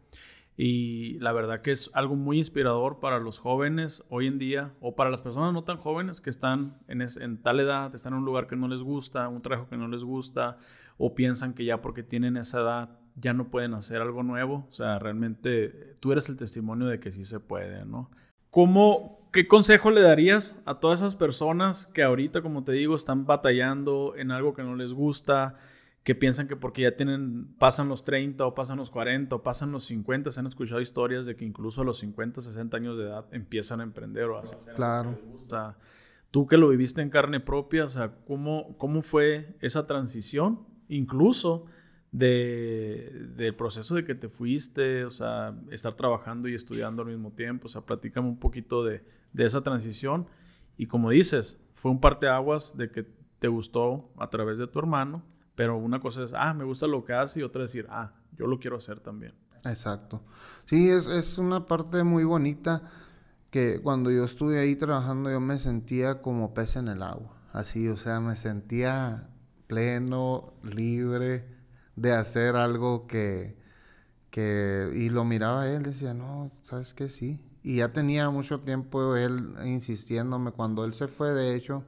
Y 0.56 1.18
la 1.20 1.32
verdad 1.32 1.62
que 1.62 1.72
es 1.72 1.90
algo 1.94 2.16
muy 2.16 2.38
inspirador 2.38 3.00
para 3.00 3.20
los 3.20 3.40
jóvenes 3.40 4.04
hoy 4.10 4.28
en 4.28 4.40
día, 4.40 4.74
o 4.82 4.96
para 4.96 5.10
las 5.10 5.22
personas 5.22 5.54
no 5.54 5.64
tan 5.64 5.78
jóvenes 5.78 6.20
que 6.20 6.30
están 6.30 6.80
en, 6.88 7.02
en 7.02 7.42
tal 7.42 7.60
edad, 7.60 7.94
están 7.96 8.14
en 8.14 8.20
un 8.20 8.26
lugar 8.26 8.48
que 8.48 8.58
no 8.58 8.68
les 8.68 8.84
gusta, 8.84 9.30
un 9.30 9.42
trabajo 9.42 9.70
que 9.70 9.78
no 9.78 9.88
les 9.88 10.04
gusta, 10.04 10.58
o 10.98 11.16
piensan 11.16 11.54
que 11.54 11.64
ya 11.64 11.82
porque 11.82 12.04
tienen 12.04 12.36
esa 12.36 12.60
edad 12.60 13.00
ya 13.16 13.34
no 13.34 13.50
pueden 13.50 13.74
hacer 13.74 14.02
algo 14.02 14.24
nuevo. 14.24 14.66
O 14.68 14.72
sea, 14.72 15.00
realmente 15.00 15.94
tú 16.02 16.12
eres 16.12 16.30
el 16.30 16.38
testimonio 16.38 16.88
de 16.88 17.00
que 17.00 17.12
sí 17.12 17.26
se 17.26 17.40
puede, 17.40 17.86
¿no? 17.86 18.10
¿Cómo, 18.50 19.19
¿Qué 19.32 19.48
consejo 19.48 19.92
le 19.92 20.02
darías 20.02 20.60
a 20.66 20.80
todas 20.80 21.02
esas 21.02 21.16
personas 21.16 21.86
que 21.88 22.02
ahorita, 22.02 22.42
como 22.42 22.64
te 22.64 22.72
digo, 22.72 22.96
están 22.96 23.26
batallando 23.26 24.16
en 24.18 24.32
algo 24.32 24.56
que 24.56 24.64
no 24.64 24.76
les 24.76 24.94
gusta, 24.94 25.56
que 26.04 26.16
piensan 26.16 26.48
que 26.48 26.56
porque 26.56 26.82
ya 26.82 26.96
tienen, 26.96 27.54
pasan 27.60 27.90
los 27.90 28.04
30 28.04 28.44
o 28.44 28.56
pasan 28.56 28.78
los 28.78 28.90
40 28.90 29.36
o 29.36 29.44
pasan 29.44 29.72
los 29.72 29.84
50, 29.84 30.32
se 30.32 30.40
han 30.40 30.48
escuchado 30.48 30.82
historias 30.82 31.28
de 31.28 31.36
que 31.36 31.46
incluso 31.46 31.82
a 31.82 31.86
los 31.86 32.00
50, 32.00 32.42
60 32.42 32.76
años 32.76 32.98
de 32.98 33.04
edad 33.04 33.26
empiezan 33.32 33.82
a 33.82 33.84
emprender 33.84 34.24
o 34.26 34.38
a 34.38 34.42
hacer 34.42 34.74
claro. 34.76 35.12
que 35.12 35.22
les 35.22 35.32
gusta. 35.32 35.78
Tú 36.32 36.48
que 36.48 36.58
lo 36.58 36.70
viviste 36.70 37.02
en 37.02 37.12
carne 37.12 37.40
propia, 37.40 37.86
o 37.86 37.88
sea, 37.88 38.16
¿cómo, 38.26 38.76
cómo 38.78 39.04
fue 39.04 39.56
esa 39.62 39.84
transición? 39.84 40.66
Incluso 40.88 41.66
de, 42.12 43.28
del 43.36 43.56
proceso 43.56 43.96
de 43.96 44.04
que 44.04 44.16
te 44.16 44.30
fuiste, 44.30 45.06
o 45.06 45.10
sea, 45.10 45.56
estar 45.72 45.94
trabajando 45.94 46.48
y 46.48 46.56
estudiando 46.56 47.04
al 47.04 47.10
mismo 47.10 47.32
tiempo, 47.32 47.68
o 47.68 47.70
sea, 47.70 47.82
platícame 47.82 48.28
un 48.28 48.40
poquito 48.40 48.84
de, 48.84 49.04
esa 49.36 49.62
transición 49.62 50.28
y 50.78 50.88
como 50.88 51.12
dices, 51.12 51.60
fue 51.76 51.92
un 51.92 52.02
parteaguas 52.02 52.76
de 52.76 52.90
que 52.90 53.06
te 53.38 53.48
gustó 53.48 54.12
a 54.18 54.30
través 54.30 54.58
de 54.58 54.68
tu 54.68 54.80
hermano, 54.80 55.24
pero 55.56 55.78
una 55.78 56.00
cosa 56.00 56.24
es, 56.24 56.34
ah, 56.36 56.54
me 56.54 56.64
gusta 56.64 56.88
lo 56.88 57.06
que 57.06 57.14
hace 57.14 57.42
y 57.42 57.44
otra 57.44 57.62
decir, 57.62 57.86
ah, 57.90 58.14
yo 58.36 58.48
lo 58.48 58.60
quiero 58.60 58.78
hacer 58.78 59.00
también. 59.00 59.34
Exacto. 59.66 60.24
Sí, 60.66 60.90
es, 60.90 61.08
es 61.08 61.38
una 61.38 61.66
parte 61.66 62.04
muy 62.04 62.24
bonita 62.24 62.84
que 63.52 63.82
cuando 63.82 64.10
yo 64.10 64.24
estuve 64.24 64.60
ahí 64.60 64.76
trabajando 64.76 65.30
yo 65.30 65.40
me 65.40 65.60
sentía 65.60 66.22
como 66.22 66.54
pez 66.54 66.76
en 66.76 66.88
el 66.88 67.04
agua, 67.04 67.36
así, 67.52 67.88
o 67.88 67.98
sea, 67.98 68.20
me 68.20 68.36
sentía 68.36 69.30
pleno, 69.68 70.54
libre, 70.64 71.59
de 72.00 72.14
hacer 72.14 72.56
algo 72.56 73.08
que, 73.08 73.56
que, 74.30 74.90
y 74.96 75.10
lo 75.10 75.26
miraba 75.26 75.68
él, 75.68 75.84
decía, 75.84 76.14
no, 76.14 76.52
sabes 76.62 76.94
que 76.94 77.10
sí. 77.10 77.44
Y 77.62 77.78
ya 77.78 77.90
tenía 77.90 78.30
mucho 78.30 78.62
tiempo 78.62 79.16
él 79.18 79.54
insistiéndome, 79.66 80.52
cuando 80.52 80.86
él 80.86 80.94
se 80.94 81.08
fue, 81.08 81.32
de 81.32 81.56
hecho, 81.56 81.84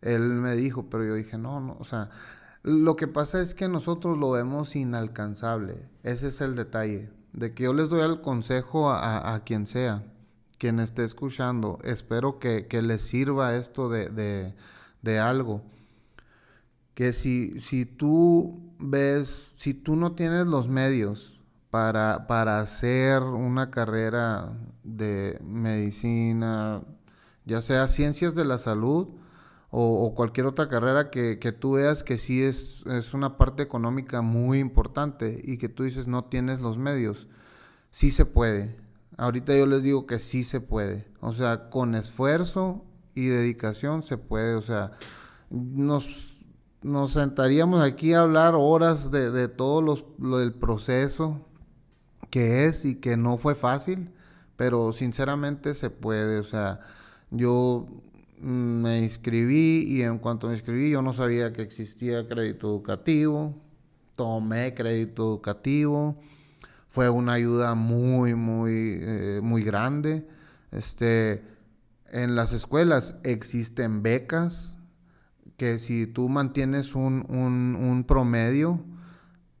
él 0.00 0.22
me 0.22 0.56
dijo, 0.56 0.88
pero 0.88 1.04
yo 1.04 1.14
dije, 1.14 1.36
no, 1.36 1.60
no, 1.60 1.76
o 1.78 1.84
sea, 1.84 2.08
lo 2.62 2.96
que 2.96 3.06
pasa 3.06 3.42
es 3.42 3.54
que 3.54 3.68
nosotros 3.68 4.16
lo 4.16 4.30
vemos 4.30 4.74
inalcanzable, 4.74 5.86
ese 6.02 6.28
es 6.28 6.40
el 6.40 6.56
detalle, 6.56 7.10
de 7.34 7.52
que 7.52 7.64
yo 7.64 7.74
les 7.74 7.90
doy 7.90 8.00
el 8.00 8.22
consejo 8.22 8.90
a, 8.90 9.38
quien 9.44 9.66
sea, 9.66 10.02
quien 10.58 10.80
esté 10.80 11.04
escuchando, 11.04 11.78
espero 11.84 12.38
que, 12.38 12.66
que 12.66 12.80
les 12.80 13.02
sirva 13.02 13.54
esto 13.54 13.90
de, 13.90 14.08
de, 14.08 14.54
de 15.02 15.18
algo 15.18 15.62
que 16.96 17.12
si, 17.12 17.60
si 17.60 17.84
tú 17.84 18.72
ves, 18.78 19.52
si 19.54 19.74
tú 19.74 19.96
no 19.96 20.12
tienes 20.12 20.46
los 20.46 20.66
medios 20.66 21.38
para, 21.68 22.26
para 22.26 22.58
hacer 22.60 23.22
una 23.22 23.70
carrera 23.70 24.56
de 24.82 25.38
medicina, 25.44 26.82
ya 27.44 27.60
sea 27.60 27.88
ciencias 27.88 28.34
de 28.34 28.46
la 28.46 28.56
salud 28.56 29.08
o, 29.70 30.14
cualquier 30.14 30.46
otra 30.46 30.70
carrera 30.70 31.10
que, 31.10 31.38
que, 31.38 31.52
tú 31.52 31.72
veas 31.72 32.02
que 32.02 32.16
sí 32.16 32.42
es, 32.42 32.86
es 32.86 33.12
una 33.12 33.36
parte 33.36 33.62
económica 33.62 34.22
muy 34.22 34.58
importante 34.58 35.42
y 35.44 35.58
que 35.58 35.68
tú 35.68 35.82
dices 35.82 36.06
no 36.06 36.24
tienes 36.24 36.62
los 36.62 36.78
medios, 36.78 37.28
sí 37.90 38.10
se 38.10 38.24
puede. 38.24 38.74
Ahorita 39.18 39.54
yo 39.54 39.66
les 39.66 39.82
digo 39.82 40.06
que 40.06 40.18
sí 40.18 40.44
se 40.44 40.62
puede. 40.62 41.06
O 41.20 41.34
sea, 41.34 41.68
con 41.68 41.94
esfuerzo 41.94 42.86
y 43.14 43.26
dedicación 43.26 44.02
se 44.02 44.16
puede. 44.16 44.54
O 44.54 44.62
sea, 44.62 44.92
nos, 45.50 46.35
nos 46.82 47.12
sentaríamos 47.12 47.80
aquí 47.80 48.12
a 48.12 48.20
hablar 48.20 48.54
horas 48.56 49.10
de, 49.10 49.30
de 49.30 49.48
todo 49.48 49.82
los, 49.82 50.04
lo 50.18 50.38
del 50.38 50.52
proceso 50.52 51.46
que 52.30 52.66
es 52.66 52.84
y 52.84 52.96
que 52.96 53.16
no 53.16 53.38
fue 53.38 53.54
fácil, 53.54 54.10
pero 54.56 54.92
sinceramente 54.92 55.74
se 55.74 55.90
puede. 55.90 56.38
O 56.38 56.44
sea, 56.44 56.80
yo 57.30 57.86
me 58.40 59.00
inscribí 59.00 59.86
y 59.88 60.02
en 60.02 60.18
cuanto 60.18 60.48
me 60.48 60.54
inscribí 60.54 60.90
yo 60.90 61.02
no 61.02 61.12
sabía 61.12 61.52
que 61.52 61.62
existía 61.62 62.28
crédito 62.28 62.68
educativo, 62.68 63.54
tomé 64.14 64.74
crédito 64.74 65.22
educativo, 65.24 66.16
fue 66.88 67.08
una 67.10 67.34
ayuda 67.34 67.74
muy, 67.74 68.34
muy, 68.34 68.98
eh, 69.00 69.40
muy 69.42 69.62
grande. 69.62 70.26
Este, 70.70 71.42
en 72.08 72.36
las 72.36 72.52
escuelas 72.52 73.16
existen 73.22 74.02
becas 74.02 74.75
que 75.56 75.78
si 75.78 76.06
tú 76.06 76.28
mantienes 76.28 76.94
un, 76.94 77.24
un, 77.28 78.04
promedio, 78.04 78.80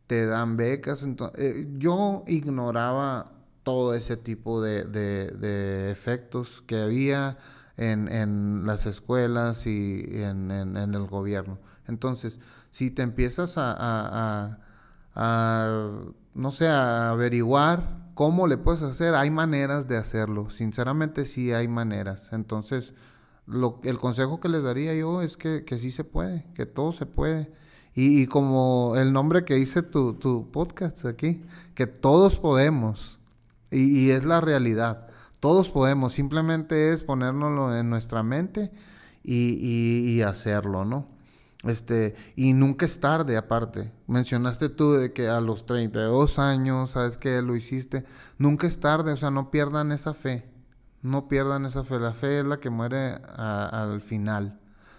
te 0.06 0.26
dan 0.26 0.56
becas. 0.56 1.06
Eh, 1.36 1.68
yo 1.78 2.24
ignoraba 2.26 3.32
todo 3.62 3.94
ese 3.94 4.16
tipo 4.16 4.62
de, 4.62 4.84
de 4.84 5.90
efectos 5.90 6.62
que 6.66 6.78
había 6.78 7.38
en, 7.76 8.08
en 8.08 8.66
las 8.66 8.86
escuelas 8.86 9.66
y 9.66 10.04
en, 10.22 10.50
en, 10.50 10.76
el 10.76 11.06
gobierno. 11.06 11.58
Entonces, 11.86 12.40
si 12.70 12.90
te 12.90 13.02
empiezas 13.02 13.58
a, 13.58 13.74
a, 13.76 14.58
a, 15.14 15.90
no 16.34 16.52
sé, 16.52 16.68
a 16.68 17.10
averiguar 17.10 18.10
cómo 18.14 18.46
le 18.46 18.56
puedes 18.56 18.82
hacer, 18.82 19.14
hay 19.14 19.30
maneras 19.30 19.88
de 19.88 19.96
hacerlo. 19.96 20.50
Sinceramente, 20.50 21.26
sí 21.26 21.52
hay 21.52 21.68
maneras. 21.68 22.32
Entonces, 22.32 22.94
lo, 23.46 23.80
el 23.84 23.98
consejo 23.98 24.40
que 24.40 24.48
les 24.48 24.62
daría 24.62 24.94
yo 24.94 25.22
es 25.22 25.36
que, 25.36 25.64
que 25.64 25.78
sí 25.78 25.90
se 25.90 26.04
puede, 26.04 26.46
que 26.54 26.66
todo 26.66 26.92
se 26.92 27.06
puede. 27.06 27.52
Y, 27.94 28.22
y, 28.22 28.26
como 28.26 28.94
el 28.96 29.12
nombre 29.12 29.44
que 29.44 29.54
dice 29.54 29.82
tu, 29.82 30.14
tu 30.14 30.50
podcast 30.50 31.06
aquí, 31.06 31.42
que 31.74 31.86
todos 31.86 32.38
podemos. 32.38 33.20
Y, 33.70 34.06
y, 34.06 34.10
es 34.10 34.24
la 34.24 34.40
realidad. 34.40 35.08
Todos 35.40 35.70
podemos, 35.70 36.12
simplemente 36.12 36.92
es 36.92 37.04
ponérnoslo 37.04 37.74
en 37.76 37.88
nuestra 37.88 38.22
mente 38.22 38.70
y, 39.22 40.22
hacerlo, 40.22 40.84
¿no? 40.84 41.08
Este, 41.64 42.14
y 42.36 42.52
nunca 42.52 42.86
es 42.86 43.00
tarde, 43.00 43.36
aparte. 43.36 43.92
Mencionaste 44.06 44.68
tú 44.68 44.92
de 44.92 45.12
que 45.12 45.28
a 45.28 45.40
los 45.40 45.66
32 45.66 46.38
años, 46.38 46.90
sabes 46.90 47.18
que 47.18 47.42
lo 47.42 47.56
hiciste. 47.56 48.04
Nunca 48.38 48.66
es 48.66 48.78
tarde, 48.78 49.12
o 49.12 49.16
sea, 49.16 49.30
no 49.30 49.50
pierdan 49.50 49.90
esa 49.92 50.14
fe. 50.14 50.48
No 51.06 51.28
pierdan 51.28 51.64
esa 51.66 51.84
fe. 51.84 51.98
La 52.00 52.12
fe 52.12 52.40
es 52.40 52.44
la 52.44 52.58
que 52.58 52.70
muere 52.70 53.14
al 53.36 54.00
final. 54.00 54.58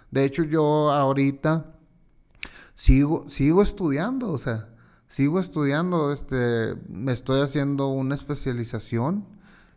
De 0.10 0.24
hecho, 0.24 0.43
yo 0.43 0.91
ahorita 0.91 1.74
sigo, 2.74 3.30
sigo 3.30 3.62
estudiando, 3.62 4.32
o 4.32 4.38
sea, 4.38 4.70
sigo 5.08 5.39
estudiando, 5.39 6.13
este, 6.13 6.76
estoy 7.08 7.41
haciendo 7.41 7.89
una 7.89 8.15
especialización 8.15 9.26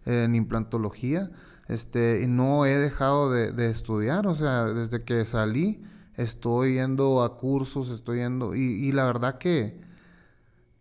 en 0.06 0.34
implantología. 0.34 1.30
Este, 1.66 2.22
y 2.24 2.26
no 2.26 2.64
he 2.64 2.76
dejado 2.78 3.30
de, 3.30 3.70
estudiar, 3.70 4.26
o 4.26 4.34
sea, 4.34 4.64
desde 4.64 5.04
que 5.04 5.24
salí 5.24 5.82
estoy 6.16 6.74
yendo 6.74 7.22
a 7.22 7.38
cursos, 7.38 7.90
estoy 7.90 8.18
yendo, 8.18 8.54
y, 8.54 8.90
la 8.92 9.04
verdad 9.04 9.38
que 9.38 9.80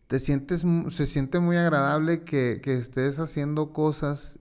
te 0.07 0.19
sientes, 0.19 0.65
se 0.89 1.05
siente 1.05 1.39
muy 1.39 1.57
agradable 1.57 2.23
que, 2.23 2.59
estés 2.65 3.19
haciendo 3.19 3.71
cosas 3.71 4.39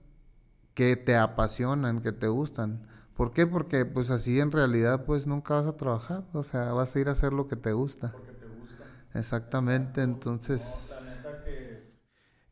que 0.79 0.95
te 0.95 1.17
apasionan, 1.17 2.01
que 2.01 2.13
te 2.13 2.29
gustan. 2.29 2.87
¿Por 3.13 3.33
qué? 3.33 3.45
Porque 3.45 3.83
pues 3.83 4.09
así 4.11 4.39
en 4.39 4.49
realidad 4.49 5.03
pues 5.03 5.27
nunca 5.27 5.55
vas 5.55 5.65
a 5.65 5.75
trabajar, 5.75 6.23
o 6.31 6.41
sea, 6.41 6.71
vas 6.71 6.95
a 6.95 6.99
ir 7.01 7.09
a 7.09 7.11
hacer 7.11 7.33
lo 7.33 7.49
que 7.49 7.57
te 7.57 7.73
gusta. 7.73 8.13
Porque 8.13 8.31
te 8.31 8.45
gusta. 8.45 8.85
Exactamente, 9.13 10.01
entonces... 10.03 11.19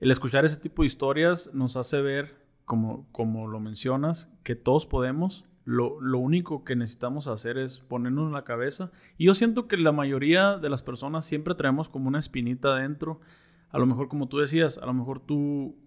El 0.01 0.11
escuchar 0.11 0.43
ese 0.43 0.59
tipo 0.59 0.81
de 0.81 0.87
historias 0.87 1.51
nos 1.53 1.77
hace 1.77 2.01
ver, 2.01 2.45
como, 2.65 3.09
como 3.13 3.47
lo 3.47 3.61
mencionas, 3.61 4.29
que 4.43 4.55
todos 4.55 4.85
podemos. 4.85 5.45
Lo, 5.63 6.01
lo, 6.01 6.19
único 6.19 6.65
que 6.65 6.75
necesitamos 6.75 7.29
hacer 7.29 7.57
es 7.57 7.79
ponernos 7.79 8.27
en 8.27 8.33
la 8.33 8.43
cabeza. 8.43 8.91
Y 9.17 9.27
yo 9.27 9.35
siento 9.35 9.69
que 9.69 9.77
la 9.77 9.93
mayoría 9.93 10.57
de 10.57 10.69
las 10.69 10.83
personas 10.83 11.23
siempre 11.23 11.55
traemos 11.55 11.87
como 11.87 12.09
una 12.09 12.19
espinita 12.19 12.75
dentro. 12.75 13.21
A 13.69 13.79
lo 13.79 13.85
mejor, 13.85 14.09
como 14.09 14.27
tú 14.27 14.39
decías, 14.39 14.77
a 14.79 14.85
lo 14.85 14.93
mejor 14.93 15.21
tú 15.21 15.77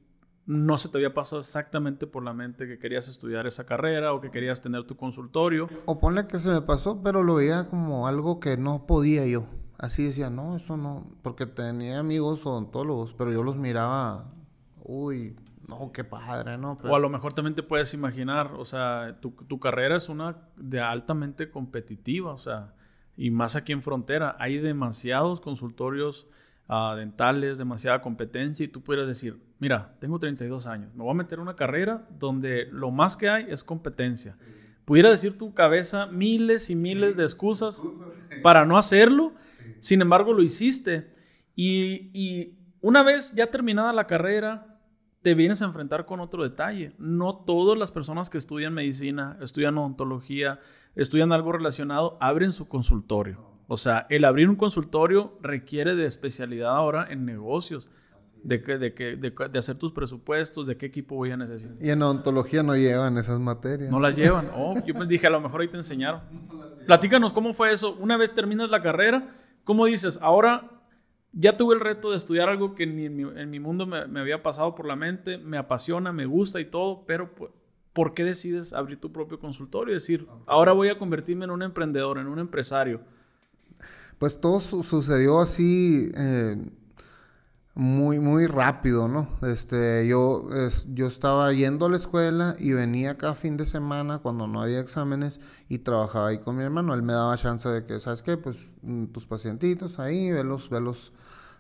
no 0.47 0.79
se 0.79 0.89
te 0.89 0.99
había 0.99 1.15
pasado 1.15 1.41
exactamente 1.41 2.07
por 2.07 2.25
la 2.25 2.33
mente 2.33 2.67
que 2.67 2.79
querías 2.79 3.09
estudiar 3.09 3.47
esa 3.47 3.65
carrera 3.67 4.13
o 4.13 4.21
que 4.21 4.31
querías 4.31 4.61
tener 4.61 4.85
tu 4.85 4.97
consultorio. 4.97 5.69
O 5.87 5.99
ponle 6.01 6.27
que 6.27 6.39
se 6.39 6.51
me 6.51 6.63
pasó, 6.63 7.03
pero 7.03 7.23
lo 7.23 7.37
veía 7.37 7.69
como 7.69 8.09
algo 8.09 8.41
que 8.41 8.57
no 8.57 8.87
podía 8.87 9.27
yo 9.27 9.47
así 9.81 10.05
decía, 10.05 10.29
no, 10.29 10.57
eso 10.57 10.77
no, 10.77 11.11
porque 11.23 11.47
tenía 11.47 11.99
amigos 11.99 12.45
odontólogos, 12.45 13.15
pero 13.15 13.33
yo 13.33 13.43
los 13.43 13.57
miraba, 13.57 14.31
uy, 14.83 15.37
no, 15.67 15.91
qué 15.93 16.05
padre, 16.05 16.59
¿no? 16.59 16.79
O 16.85 16.95
a 16.95 16.99
lo 16.99 17.09
mejor 17.09 17.33
también 17.33 17.55
te 17.55 17.63
puedes 17.63 17.95
imaginar, 17.95 18.53
o 18.59 18.65
sea, 18.67 19.19
tu, 19.21 19.31
tu, 19.31 19.59
carrera 19.59 19.97
es 19.97 20.11
una 20.11 20.37
de 20.57 20.81
altamente 20.81 21.51
competitiva, 21.51 22.33
o 22.33 22.39
sea, 22.39 22.75
y 23.17 23.31
más 23.31 23.57
aquí 23.57 23.73
en 23.73 23.83
frontera, 23.83 24.37
hay 24.39 24.59
demasiados 24.59 25.41
consultorios 25.41 26.27
uh, 26.69 26.95
dentales, 26.97 27.57
demasiada 27.57 28.03
competencia, 28.03 28.65
y 28.65 28.69
tú 28.69 28.83
pudieras 28.83 29.09
decir, 29.09 29.43
mira, 29.61 29.95
tengo 30.01 30.19
32 30.19 30.67
años, 30.67 30.93
me 30.95 31.05
voy 31.05 31.13
a 31.13 31.15
meter 31.15 31.39
en 31.39 31.43
una 31.43 31.55
carrera 31.55 32.09
donde 32.19 32.67
lo 32.73 32.91
más 32.91 33.17
que 33.17 33.29
hay 33.29 33.47
es 33.49 33.63
competencia. 33.63 34.35
Pudiera 34.85 35.11
decir 35.11 35.39
tu 35.39 35.55
cabeza 35.55 36.07
miles 36.07 36.69
y 36.69 36.75
miles 36.75 37.17
de 37.17 37.23
excusas 37.23 37.83
para 38.43 38.65
no 38.65 38.77
hacerlo, 38.77 39.35
sin 39.79 40.03
embargo, 40.03 40.33
lo 40.33 40.43
hiciste. 40.43 41.13
Y, 41.57 42.57
una 42.83 43.03
vez 43.03 43.35
ya 43.35 43.51
terminada 43.51 43.93
la 43.93 44.07
carrera, 44.07 44.81
te 45.21 45.35
vienes 45.35 45.61
a 45.61 45.67
enfrentar 45.67 46.07
con 46.07 46.21
otro 46.21 46.43
detalle. 46.43 46.95
No 46.99 47.37
todas 47.37 47.79
las 47.79 47.93
personas 47.93 48.31
que 48.31 48.39
estudian 48.39 48.73
medicina, 48.73 49.37
estudian 49.43 49.77
odontología, 49.77 50.61
estudian 50.95 51.33
algo 51.33 51.53
relacionado, 51.53 52.17
abren 52.21 52.53
su 52.53 52.69
consultorio. 52.69 53.51
O 53.67 53.77
sea, 53.77 54.07
el 54.09 54.25
abrir 54.25 54.49
un 54.49 54.57
consultorio 54.57 55.39
requiere 55.43 55.95
de 55.95 56.07
especialidad 56.07 56.75
ahora 56.75 57.07
en 57.11 57.27
negocios. 57.27 57.91
De, 58.43 58.63
que, 58.63 58.79
de, 58.79 58.95
que, 58.95 59.17
de, 59.17 59.59
hacer 59.59 59.77
tus 59.77 59.93
presupuestos, 59.93 60.67
de 60.67 60.77
qué 60.77 60.87
equipo 60.87 61.15
voy 61.15 61.31
a 61.31 61.37
necesitar. 61.37 61.77
Y 61.81 61.91
en 61.91 62.03
odontología 62.03 62.63
no 62.63 62.75
llevan 62.75 63.19
esas 63.19 63.39
materias. 63.39 63.91
No 63.91 64.01
las 64.01 64.17
llevan. 64.17 64.49
Oh, 64.57 64.75
yo 64.87 64.95
pues 64.95 65.09
dije, 65.09 65.27
a 65.27 65.31
lo 65.31 65.41
mejor 65.41 65.61
ahí 65.61 65.69
te 65.69 65.77
enseñaron. 65.77 66.23
Platícanos 66.87 67.33
cómo 67.33 67.53
fue 67.53 67.73
eso. 67.73 67.95
Una 68.01 68.17
vez 68.17 68.33
terminas 68.33 68.71
la 68.71 68.81
carrera, 68.83 69.35
¿Cómo 69.65 69.87
dices? 69.87 70.19
Ahora 70.21 70.69
ya 71.33 71.57
tuve 71.57 71.75
el 71.75 71.81
reto 71.81 72.11
de 72.11 72.17
estudiar 72.17 72.49
algo 72.49 72.75
que 72.75 72.87
ni 72.87 73.05
en 73.05 73.51
mi, 73.51 73.61
mundo 73.61 73.87
me, 73.87 74.21
había 74.21 74.43
pasado 74.43 74.75
por 74.75 74.87
la 74.87 74.97
mente, 74.97 75.39
me 75.39 75.59
apasiona, 75.59 76.13
me 76.13 76.27
gusta 76.27 76.61
y 76.61 76.65
todo, 76.65 77.05
pero 77.07 77.31
¿por 77.93 78.15
qué 78.15 78.25
decides 78.25 78.73
abrir 78.73 78.99
tu 78.99 79.13
propio 79.13 79.39
consultorio 79.39 79.93
y 79.93 79.95
decir, 79.95 80.27
ahora 80.47 80.73
voy 80.73 80.89
a 80.89 80.99
convertirme 80.99 81.45
en 81.45 81.53
un 81.53 81.63
emprendedor, 81.63 82.19
en 82.19 82.27
un 82.27 82.39
empresario? 82.39 83.01
Pues 84.19 84.41
todo 84.41 84.61
sucedió 84.61 85.41
así. 85.41 86.11
Eh, 86.17 86.57
muy, 87.75 88.19
muy 88.19 88.47
rápido, 88.47 89.09
¿no? 89.09 89.29
Este, 89.43 90.07
yo, 90.07 90.49
yo 90.89 91.07
estaba 91.07 91.53
yendo 91.53 91.87
a 91.87 91.89
la 91.91 91.97
escuela 91.97 92.57
y 92.59 92.73
venía 92.73 93.17
cada 93.17 93.35
fin 93.35 93.57
de 93.57 93.65
semana 93.65 94.19
cuando 94.19 94.47
no 94.47 94.61
había 94.61 94.81
exámenes 94.81 95.41
y 95.69 95.79
trabajaba 95.79 96.29
ahí 96.29 96.39
con 96.39 96.57
mi 96.57 96.65
hermano. 96.65 96.95
Él 96.95 97.03
me 97.03 97.13
daba 97.13 97.37
chance 97.37 97.69
de 97.69 97.87
que, 97.87 98.01
¿sabes 98.01 98.23
qué? 98.23 98.37
Pues 98.37 98.59
mm, 98.83 99.07
tus 99.07 99.27
pacientitos 99.27 99.99
ahí, 100.01 100.33
velos, 100.33 100.69
velos, 100.69 101.13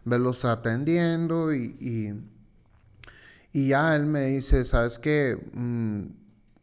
velos 0.05 0.45
atendiendo 0.45 1.55
y, 1.55 2.13
y, 3.53 3.69
ya 3.69 3.95
él 3.97 4.07
me 4.07 4.27
dice, 4.27 4.65
¿sabes 4.65 4.99
qué? 4.99 5.39
Mm, 5.53 6.03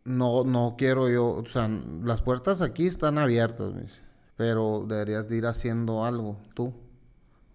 no, 0.05 0.43
no 0.43 0.75
quiero 0.77 1.09
yo, 1.09 1.27
o 1.27 1.45
sea, 1.45 1.69
las 2.03 2.21
puertas 2.21 2.61
aquí 2.61 2.87
están 2.87 3.17
abiertas, 3.17 3.73
pero 4.35 4.85
deberías 4.87 5.27
de 5.27 5.37
ir 5.37 5.45
haciendo 5.45 6.05
algo 6.05 6.37
tú. 6.53 6.73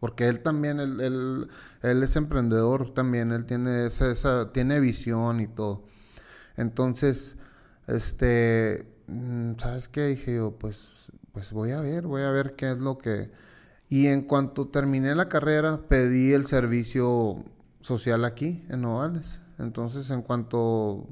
Porque 0.03 0.27
él 0.27 0.41
también, 0.41 0.81
él, 0.81 1.49
él, 1.81 2.03
es 2.03 2.17
emprendedor 2.17 2.93
también, 2.93 3.31
él 3.31 3.45
tiene 3.45 3.87
esa, 3.87 4.11
esa, 4.11 4.51
tiene 4.51 4.81
visión 4.81 5.38
y 5.38 5.47
todo. 5.47 5.85
Entonces, 6.57 7.37
este, 7.87 8.93
mm, 9.07 9.53
¿sabes 9.59 9.88
qué? 9.88 10.07
Dije 10.07 10.35
yo, 10.35 10.59
pues, 10.59 11.12
pues 11.31 11.53
voy 11.53 11.71
a 11.71 11.79
ver, 11.79 12.09
voy 12.09 12.23
a 12.23 12.33
ver 12.33 12.57
qué 12.57 12.73
es 12.73 12.79
lo 12.79 12.99
que... 12.99 13.31
Y 13.88 14.09
en 14.09 14.23
cuanto 14.23 14.67
terminé 14.67 15.15
la 15.15 15.29
carrera, 15.29 15.83
pedí 15.88 16.33
el 16.33 16.47
servicio 16.47 17.45
social 17.79 18.25
aquí 18.25 18.67
en 18.71 18.83
Novales. 18.83 19.41
Entonces, 19.61 20.11
en 20.11 20.23
cuanto 20.23 21.07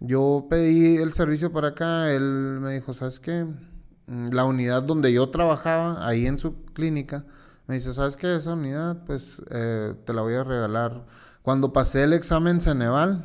yo 0.00 0.48
pedí 0.50 0.98
el 0.98 1.14
servicio 1.14 1.50
para 1.50 1.68
acá, 1.68 2.12
él 2.12 2.58
me 2.60 2.74
dijo, 2.74 2.92
¿sabes 2.92 3.20
qué? 3.20 3.46
Mm, 4.06 4.32
la 4.32 4.44
unidad 4.44 4.82
donde 4.82 5.14
yo 5.14 5.30
trabajaba, 5.30 6.06
ahí 6.06 6.26
en 6.26 6.38
su 6.38 6.62
clínica, 6.74 7.24
me 7.70 7.76
dice, 7.76 7.94
¿sabes 7.94 8.16
qué? 8.16 8.34
Esa 8.34 8.54
unidad, 8.54 9.04
pues, 9.06 9.40
eh, 9.48 9.94
te 10.04 10.12
la 10.12 10.22
voy 10.22 10.34
a 10.34 10.42
regalar. 10.42 11.04
Cuando 11.42 11.72
pasé 11.72 12.02
el 12.02 12.14
examen 12.14 12.60
Ceneval, 12.60 13.24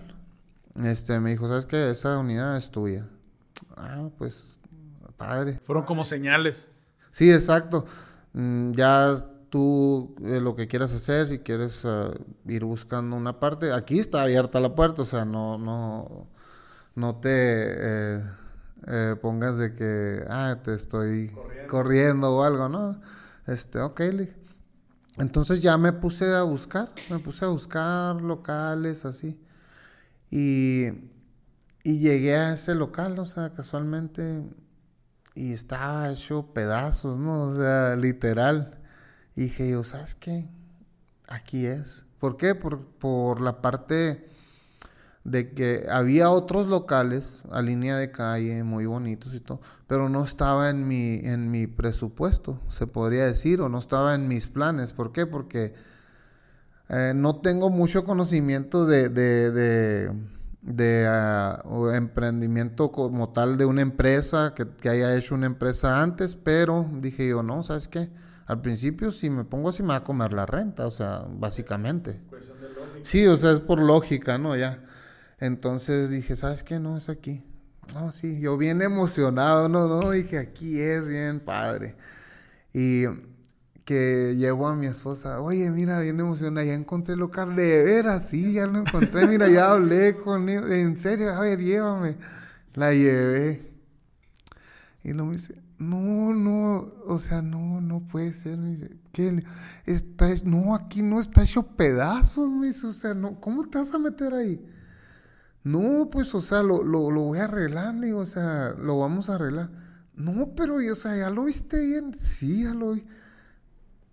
este, 0.84 1.20
me 1.20 1.32
dijo, 1.32 1.48
¿sabes 1.48 1.66
qué? 1.66 1.90
Esa 1.90 2.20
unidad 2.20 2.56
es 2.56 2.70
tuya. 2.70 3.10
Ah, 3.76 4.08
pues, 4.20 4.60
padre. 5.18 5.60
Fueron 5.64 5.86
como 5.86 6.04
señales. 6.04 6.70
Sí, 7.10 7.32
exacto. 7.32 7.86
Mm, 8.34 8.74
ya 8.74 9.18
tú 9.50 10.14
eh, 10.24 10.40
lo 10.40 10.56
que 10.56 10.68
quieras 10.68 10.94
hacer, 10.94 11.26
si 11.26 11.40
quieres 11.40 11.82
eh, 11.84 12.12
ir 12.48 12.66
buscando 12.66 13.16
una 13.16 13.40
parte, 13.40 13.74
aquí 13.74 13.98
está 13.98 14.22
abierta 14.22 14.60
la 14.60 14.76
puerta, 14.76 15.02
o 15.02 15.06
sea, 15.06 15.26
no, 15.26 15.58
no, 15.58 16.28
no 16.94 17.16
te 17.16 17.32
eh, 17.32 19.16
pongas 19.24 19.58
de 19.58 19.74
que, 19.74 20.24
ah, 20.30 20.60
te 20.62 20.76
estoy 20.76 21.36
corriendo. 21.68 22.36
o 22.36 22.44
algo, 22.44 22.70
¿no? 22.70 23.02
Este, 23.48 23.80
ok, 23.80 24.02
entonces 25.18 25.62
ya 25.62 25.78
me 25.78 25.94
puse 25.94 26.34
a 26.34 26.44
buscar, 26.44 26.92
me 27.10 27.20
puse 27.20 27.46
a 27.46 27.50
buscar 27.50 28.22
locales 28.22 29.06
así. 29.06 29.40
Y, 30.30 30.88
y 31.84 32.00
llegué 32.00 32.36
a 32.36 32.54
ese 32.54 32.76
local, 32.76 33.18
o 33.20 33.26
sea, 33.26 33.54
casualmente, 33.54 34.44
y 35.36 35.54
estaba 35.54 36.10
hecho 36.12 36.54
pedazos, 36.54 37.18
¿no? 37.18 37.44
O 37.44 37.56
sea, 37.56 37.96
literal. 37.96 38.80
Y 39.36 39.44
dije 39.44 39.70
yo, 39.70 39.84
¿sabes 39.84 40.16
qué? 40.16 40.50
Aquí 41.28 41.66
es. 41.66 42.06
¿Por 42.20 42.38
qué? 42.38 42.56
Por, 42.56 42.86
por 42.86 43.42
la 43.42 43.62
parte 43.62 44.30
de 45.26 45.54
que 45.54 45.88
había 45.90 46.30
otros 46.30 46.68
locales 46.68 47.44
a 47.52 47.62
línea 47.62 47.98
de 47.98 48.12
calle 48.12 48.64
muy 48.64 48.86
bonitos 48.86 49.34
y 49.34 49.40
todo, 49.40 49.60
pero 49.88 50.08
no 50.08 50.24
estaba 50.24 50.70
en 50.70 50.88
mi, 50.88 51.20
en 51.24 51.50
mi 51.50 51.66
presupuesto, 51.66 52.62
se 52.70 52.86
podría 52.86 53.26
decir, 53.26 53.60
o 53.60 53.68
no 53.68 53.80
estaba 53.80 54.14
en 54.14 54.28
mis 54.28 54.48
planes. 54.48 54.94
¿Por 54.94 55.12
qué? 55.12 55.26
Porque 55.26 55.74
eh, 56.90 57.14
no 57.16 57.42
tengo 57.42 57.72
mucho 57.72 58.04
conocimiento 58.06 58.86
de, 58.86 59.10
de, 59.10 59.52
de, 59.52 60.12
de 60.62 61.08
ah, 61.10 61.64
emprendimiento 61.96 62.92
como 62.92 63.30
tal 63.30 63.58
de 63.58 63.66
una 63.66 63.82
empresa, 63.82 64.54
que, 64.56 64.68
que 64.80 64.90
haya 64.90 65.16
hecho 65.16 65.34
una 65.34 65.48
empresa 65.48 66.04
antes, 66.04 66.36
pero 66.36 66.88
dije 67.02 67.28
yo, 67.28 67.42
no, 67.42 67.64
¿sabes 67.64 67.88
qué? 67.88 68.12
Al 68.46 68.62
principio, 68.62 69.12
si 69.12 69.32
me 69.32 69.44
pongo 69.44 69.70
así, 69.70 69.82
me 69.82 69.90
va 69.90 69.96
a 69.96 70.04
comer 70.04 70.34
la 70.34 70.46
renta, 70.46 70.86
o 70.86 70.92
sea, 70.92 71.26
básicamente. 71.28 72.22
Sí, 73.02 73.26
o 73.26 73.38
sea, 73.38 73.52
es 73.54 73.60
por 73.60 73.82
lógica, 73.82 74.38
¿no? 74.38 74.56
Ya. 74.56 74.84
Entonces 75.46 76.10
dije, 76.10 76.36
¿sabes 76.36 76.64
qué? 76.64 76.80
No, 76.80 76.98
es 76.98 77.10
aquí. 77.10 77.46
No, 77.94 78.12
sí, 78.12 78.40
yo 78.40 78.58
bien 78.58 78.82
emocionado, 78.82 79.70
no, 79.70 79.88
no, 79.88 80.12
dije, 80.12 80.40
aquí 80.40 80.80
es 80.82 81.08
bien 81.08 81.40
padre. 81.40 81.96
Y 82.74 83.06
que 83.86 84.36
llevo 84.36 84.68
a 84.68 84.76
mi 84.76 84.88
esposa, 84.88 85.40
oye, 85.40 85.70
mira, 85.70 86.00
bien 86.00 86.20
emocionada, 86.20 86.66
ya 86.66 86.74
encontré 86.74 87.14
el 87.14 87.20
local, 87.20 87.56
de 87.56 87.84
veras, 87.84 88.30
sí, 88.30 88.54
ya 88.54 88.66
lo 88.66 88.80
encontré, 88.80 89.28
mira, 89.28 89.48
ya 89.48 89.72
hablé 89.74 90.18
con 90.18 90.50
él, 90.50 90.72
en 90.72 90.98
serio, 90.98 91.32
a 91.32 91.40
ver, 91.42 91.60
llévame. 91.60 92.18
La 92.74 92.92
llevé. 92.92 93.72
Y 95.04 95.14
luego 95.14 95.28
me 95.28 95.38
dice, 95.38 95.56
no, 95.78 96.34
no, 96.34 96.88
o 97.06 97.20
sea, 97.20 97.42
no, 97.42 97.80
no 97.80 98.02
puede 98.08 98.34
ser. 98.34 98.58
Me 98.58 98.72
dice, 98.72 98.98
¿qué? 99.12 99.44
Está, 99.86 100.28
no, 100.44 100.76
aquí 100.76 101.04
no 101.04 101.20
está 101.20 101.44
hecho 101.44 101.64
pedazos, 101.64 102.50
me 102.50 102.68
dice, 102.68 102.88
o 102.88 102.92
sea, 102.92 103.14
no, 103.14 103.40
¿cómo 103.40 103.70
te 103.70 103.78
vas 103.78 103.94
a 103.94 104.00
meter 104.00 104.34
ahí? 104.34 104.60
No, 105.66 106.10
pues, 106.12 106.34
o 106.36 106.42
sea, 106.42 106.62
lo, 106.62 106.84
lo, 106.84 107.10
lo 107.10 107.22
voy 107.22 107.40
a 107.40 107.46
arreglar, 107.46 108.00
digo, 108.00 108.20
o 108.20 108.26
sea, 108.26 108.76
lo 108.78 109.00
vamos 109.00 109.32
a 109.32 109.36
arreglar. 109.36 109.72
No, 110.14 110.54
pero, 110.56 110.76
o 110.76 110.96
sea, 110.96 111.18
¿ya 111.18 111.32
lo 111.32 111.46
viste 111.46 111.80
bien? 111.84 112.14
Sí, 112.14 112.64
ya 112.64 112.74
lo 112.76 112.94
vi. 112.94 113.04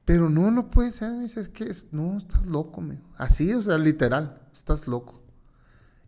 Pero 0.07 0.31
no, 0.31 0.51
no 0.51 0.71
puede 0.71 0.93
ser, 0.93 1.13
me 1.13 1.21
dice, 1.21 1.41
es 1.41 1.51
que, 1.51 1.71
no, 1.93 2.17
estás 2.17 2.47
loco, 2.47 2.81
me 2.81 2.99
Así, 3.19 3.53
o 3.53 3.61
sea, 3.61 3.77
literal, 3.77 4.41
estás 4.51 4.89
loco. 4.89 5.23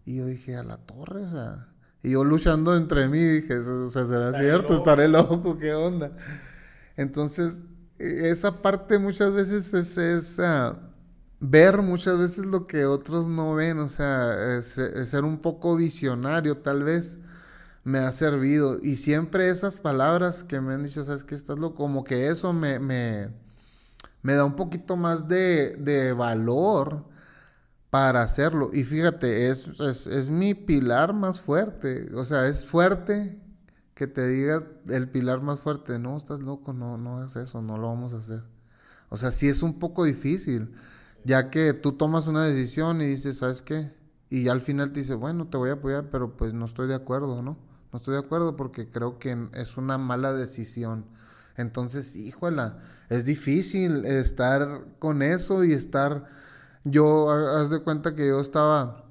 Y 0.07 0.16
yo 0.16 0.26
dije, 0.26 0.57
a 0.57 0.64
la 0.64 0.78
torre, 0.78 1.24
o 1.26 1.30
sea... 1.30 1.68
Y 2.02 2.12
yo 2.12 2.24
luchando 2.24 2.74
entre 2.74 3.09
mí, 3.09 3.18
dije, 3.18 3.59
o 3.59 3.90
sea, 3.90 4.07
¿será 4.07 4.33
cierto? 4.33 4.74
Estaré 4.74 5.09
loco, 5.09 5.59
¿qué 5.59 5.74
onda? 5.74 6.12
Entonces, 6.96 7.66
e, 7.98 8.30
esa 8.30 8.62
parte 8.62 8.98
muchas 8.98 9.35
veces 9.35 9.74
es, 9.74 9.98
es 9.98 10.38
ah, 10.38 10.78
ver 11.40 11.83
muchas 11.83 12.18
veces 12.18 12.47
lo 12.47 12.66
que 12.66 12.87
otros 12.87 13.29
no 13.29 13.55
ven, 13.55 13.79
o 13.79 13.88
sea, 13.88 14.62
ser 14.62 15.25
un 15.25 15.38
poco 15.40 15.77
visionario 15.77 16.59
tal 16.59 16.83
vez 16.85 17.18
me 17.85 17.99
ha 17.99 18.12
servido. 18.12 18.79
Y 18.83 18.97
siempre 18.97 19.49
esas 19.51 19.79
palabras 19.79 20.44
que 20.44 20.61
me 20.61 20.75
han 20.75 20.85
dicho, 20.85 21.05
¿sabes 21.05 21.25
qué? 21.25 21.35
Estás 21.35 21.59
loco, 21.59 21.77
como 21.77 22.05
que 22.05 22.29
eso 22.29 22.53
me, 22.53 22.79
me, 22.81 23.31
me 24.23 24.35
da 24.35 24.44
un 24.44 24.57
poquito 24.57 24.97
más 24.97 25.29
de, 25.29 25.77
de 25.77 26.12
valor 26.12 27.05
para 27.90 28.23
hacerlo. 28.23 28.70
Y 28.73 28.85
fíjate, 28.85 29.51
es, 29.51 29.68
es, 29.79 30.29
mi 30.31 30.55
pilar 30.55 31.12
más 31.12 31.40
fuerte. 31.40 32.11
O 32.14 32.25
sea, 32.25 32.49
es 32.49 32.66
fuerte 32.66 33.38
que 33.94 34.07
te 34.09 34.27
diga 34.27 34.66
el 34.88 35.09
pilar 35.11 35.42
más 35.42 35.61
fuerte. 35.61 35.99
No, 36.01 36.16
estás 36.16 36.40
loco, 36.40 36.73
no, 36.73 36.99
no 36.99 37.25
es 37.25 37.37
eso, 37.37 37.62
no 37.62 37.79
lo 37.79 37.88
vamos 37.88 38.14
a 38.14 38.18
hacer. 38.18 38.42
O 39.11 39.16
sea, 39.16 39.31
sí 39.31 39.49
es 39.49 39.62
un 39.62 39.79
poco 39.79 40.05
difícil, 40.05 40.75
ya 41.24 41.50
que 41.50 41.72
tú 41.72 41.92
tomas 41.92 42.26
una 42.26 42.44
decisión 42.44 43.00
y 43.00 43.06
dices, 43.06 43.38
¿sabes 43.38 43.62
qué? 43.62 43.92
Y 44.30 44.44
ya 44.44 44.52
al 44.52 44.60
final 44.60 44.92
te 44.92 45.00
dice, 45.00 45.14
bueno, 45.14 45.48
te 45.48 45.56
voy 45.56 45.70
a 45.70 45.74
apoyar, 45.74 46.10
pero 46.10 46.37
pues 46.37 46.52
no 46.54 46.64
estoy 46.64 46.88
de 46.88 46.94
acuerdo, 46.94 47.42
¿no? 47.42 47.56
No 47.92 47.98
estoy 47.98 48.14
de 48.14 48.20
acuerdo 48.20 48.56
porque 48.56 48.90
creo 48.90 49.18
que 49.18 49.48
es 49.52 49.76
una 49.76 49.98
mala 49.98 50.32
decisión. 50.32 51.06
Entonces, 51.56 52.16
híjola, 52.16 52.78
es 53.08 53.24
difícil 53.24 54.04
estar 54.06 54.84
con 54.98 55.22
eso 55.22 55.62
y 55.64 55.72
estar 55.72 56.24
yo, 56.84 57.30
haz 57.30 57.70
de 57.70 57.80
cuenta 57.80 58.14
que 58.14 58.28
yo 58.28 58.40
estaba, 58.40 59.04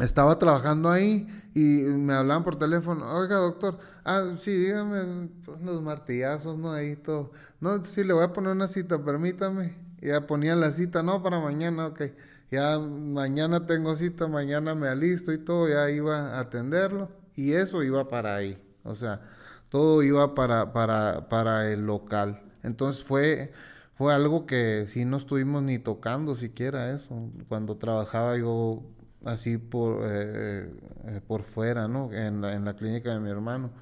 estaba 0.00 0.38
trabajando 0.38 0.90
ahí 0.90 1.26
y 1.54 1.82
me 1.92 2.14
hablaban 2.14 2.44
por 2.44 2.56
teléfono, 2.56 3.04
oiga 3.12 3.36
doctor, 3.36 3.78
ah, 4.04 4.32
sí, 4.36 4.52
dígame, 4.52 5.28
pues, 5.44 5.60
los 5.62 5.82
martillazos, 5.82 6.56
¿no? 6.56 6.72
Ahí 6.72 6.96
todo. 6.96 7.32
No, 7.60 7.84
sí, 7.84 8.04
le 8.04 8.14
voy 8.14 8.24
a 8.24 8.32
poner 8.32 8.52
una 8.52 8.68
cita, 8.68 9.04
permítame. 9.04 9.89
Ya 10.00 10.26
ponían 10.26 10.60
la 10.60 10.70
cita, 10.70 11.02
no, 11.02 11.22
para 11.22 11.40
mañana, 11.40 11.88
ok. 11.88 12.02
Ya 12.50 12.78
mañana 12.78 13.66
tengo 13.66 13.94
cita, 13.96 14.26
mañana 14.26 14.74
me 14.74 14.88
alisto 14.88 15.32
y 15.32 15.38
todo, 15.38 15.68
ya 15.68 15.88
iba 15.90 16.36
a 16.36 16.40
atenderlo 16.40 17.10
y 17.36 17.52
eso 17.52 17.82
iba 17.82 18.08
para 18.08 18.36
ahí. 18.36 18.58
O 18.82 18.96
sea, 18.96 19.20
todo 19.68 20.02
iba 20.02 20.34
para, 20.34 20.72
para, 20.72 21.28
para 21.28 21.70
el 21.70 21.86
local. 21.86 22.42
Entonces 22.62 23.04
fue 23.04 23.52
fue 24.00 24.14
algo 24.14 24.46
que 24.46 24.86
sí 24.86 25.04
no 25.04 25.18
estuvimos 25.18 25.62
ni 25.62 25.78
tocando 25.78 26.34
siquiera 26.34 26.90
eso, 26.90 27.28
cuando 27.48 27.76
trabajaba 27.76 28.34
yo 28.38 28.82
así 29.26 29.58
por, 29.58 30.00
eh, 30.06 30.72
eh, 31.04 31.20
por 31.26 31.42
fuera, 31.42 31.86
¿no? 31.86 32.10
En 32.10 32.40
la, 32.40 32.54
en 32.54 32.64
la, 32.64 32.76
clínica 32.76 33.12
de 33.12 33.20
mi 33.20 33.28
hermano. 33.28 33.72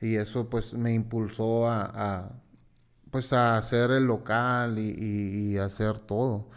Y 0.00 0.14
eso 0.14 0.48
pues 0.48 0.74
me 0.74 0.94
impulsó 0.94 1.66
a, 1.68 2.30
pues 3.10 3.32
a 3.32 3.58
hacer 3.58 3.90
el 3.90 4.04
local 4.04 4.78
y, 4.78 5.52
y, 5.52 5.58
hacer 5.58 6.00
todo. 6.00 6.48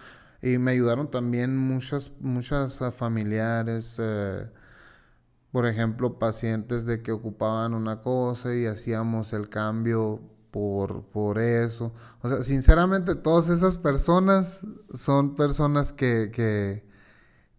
Y 0.42 0.58
me 0.58 0.72
ayudaron 0.72 1.12
también 1.12 1.58
muchas, 1.58 2.12
muchas 2.20 2.82
ah, 2.82 2.92
familiares, 2.92 3.98
eh, 4.00 4.48
por 5.52 5.66
ejemplo, 5.66 6.20
pacientes 6.20 6.86
de 6.86 7.02
que 7.02 7.12
ocupaban 7.12 7.74
una 7.74 8.02
cosa 8.02 8.56
y 8.56 8.66
hacíamos 8.66 9.34
el 9.34 9.50
cambio 9.50 10.22
por, 10.52 11.04
por 11.06 11.40
eso. 11.40 11.94
O 12.22 12.30
sea, 12.30 12.44
sinceramente, 12.44 13.16
todas 13.16 13.50
esas 13.50 13.78
personas 13.78 14.62
son 14.94 15.36
personas 15.36 15.94
que, 15.94 16.32
que, 16.34 16.84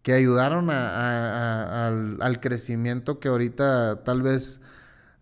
que 0.03 0.12
ayudaron 0.12 0.70
a, 0.70 1.87
al, 1.87 2.40
crecimiento 2.40 3.20
que 3.20 3.29
ahorita 3.29 4.05
tal 4.05 4.22
vez 4.22 4.61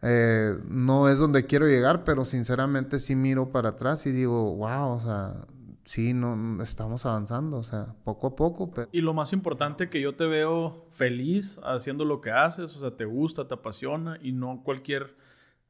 eh, 0.03 0.57
no 0.67 1.09
es 1.09 1.19
donde 1.19 1.47
quiero 1.47 1.67
llegar, 1.67 2.05
pero 2.05 2.25
sinceramente 2.25 3.01
sí 3.01 3.17
miro 3.17 3.51
para 3.51 3.71
atrás 3.71 4.07
y 4.07 4.11
digo, 4.13 4.55
wow, 4.57 4.91
o 4.93 5.01
sea, 5.01 5.47
sí, 5.85 6.15
no, 6.15 6.63
estamos 6.63 7.07
avanzando, 7.07 7.59
o 7.59 7.65
sea, 7.65 7.95
poco 8.05 8.29
a 8.29 8.37
poco. 8.37 8.71
Y 8.93 9.01
lo 9.01 9.15
más 9.15 9.33
importante 9.33 9.89
que 9.89 10.01
yo 10.01 10.15
te 10.15 10.27
veo 10.27 10.87
feliz 10.91 11.59
haciendo 11.65 12.05
lo 12.05 12.21
que 12.21 12.31
haces, 12.31 12.77
o 12.77 12.79
sea, 12.79 12.97
te 12.97 13.05
gusta, 13.05 13.49
te 13.49 13.55
apasiona 13.55 14.19
y 14.23 14.33
no 14.33 14.63
cualquier 14.63 15.17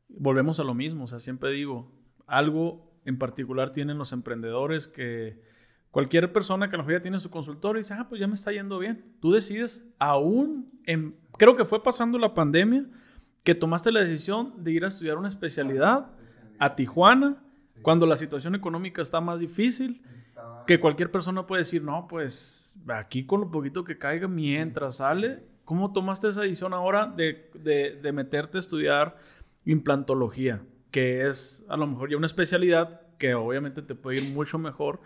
volvemos 0.09 0.59
a 0.59 0.65
lo 0.65 0.75
mismo, 0.75 1.05
o 1.05 1.07
sea, 1.07 1.19
siempre 1.19 1.51
digo, 1.51 1.91
algo 2.27 2.91
en 3.05 3.19
particular 3.19 3.73
tienen 3.73 3.99
los 3.99 4.13
emprendedores 4.13 4.89
que 4.89 5.41
cualquier 5.91 6.33
persona 6.33 6.69
que 6.69 6.77
a 6.77 6.79
lo 6.79 6.85
mejor 6.85 6.99
ya 6.99 7.03
tiene 7.03 7.21
su 7.21 7.31
consultorio 7.31 7.81
dice, 7.81 7.95
ah, 7.95 8.07
pues 8.09 8.21
ya 8.21 8.27
me 8.27 8.35
está 8.35 8.53
yendo 8.53 8.79
bien. 8.79 9.17
Tú 9.21 9.33
decides, 9.33 9.89
aún, 9.99 10.71
creo 11.39 11.57
que 11.57 11.65
fue 11.65 11.83
pasando 11.83 12.19
la 12.19 12.35
pandemia, 12.35 12.87
que 13.49 13.55
tomaste 13.55 13.91
la 13.91 14.01
decisión 14.01 14.53
de 14.63 14.73
ir 14.73 14.85
a 14.85 14.89
estudiar 14.89 15.17
una 15.17 15.29
especialidad 15.29 16.11
a 16.59 16.77
Tijuana, 16.77 17.43
cuando 17.81 18.05
la 18.05 18.15
situación 18.15 18.55
económica 18.55 19.01
está 19.01 19.23
más 19.23 19.41
difícil, 19.41 20.03
que 20.67 20.79
cualquier 20.79 21.11
persona 21.11 21.47
puede 21.47 21.61
decir, 21.61 21.83
no, 21.83 22.07
pues 22.09 22.77
aquí 22.89 23.25
con 23.25 23.41
lo 23.41 23.51
poquito 23.51 23.85
que 23.85 23.97
caiga 23.97 24.29
mientras 24.29 24.97
sale, 24.97 25.47
¿cómo 25.65 25.95
tomaste 25.95 26.29
esa 26.29 26.43
decisión 26.43 26.75
ahora 26.75 27.07
de, 27.07 27.51
de, 27.55 28.13
meterte 28.13 28.59
a 28.59 28.61
estudiar 28.61 29.17
implantología? 29.65 30.61
Que 30.91 31.27
es 31.27 31.65
a 31.71 31.79
lo 31.79 31.87
mejor 31.87 32.11
ya 32.11 32.19
una 32.19 32.27
especialidad 32.27 33.01
que 33.17 33.35
obviamente 33.35 33.81
te 33.81 33.95
puede 33.95 34.21
ir 34.21 34.35
mucho 34.35 34.59
mejor, 34.59 35.01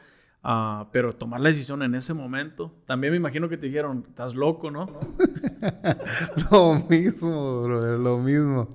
uh, 0.45 0.87
pero 0.93 1.13
tomar 1.13 1.41
la 1.41 1.49
decisión 1.49 1.83
en 1.83 1.95
ese 1.95 2.15
momento, 2.15 2.73
también 2.87 3.13
me 3.13 3.17
imagino 3.17 3.49
que 3.49 3.57
te 3.57 3.67
dijeron, 3.67 4.05
estás 4.09 4.35
loco, 4.35 4.71
¿no? 4.71 4.87
lo 6.51 6.75
mismo, 6.89 7.67
lo 7.69 8.19
mismo. 8.19 8.69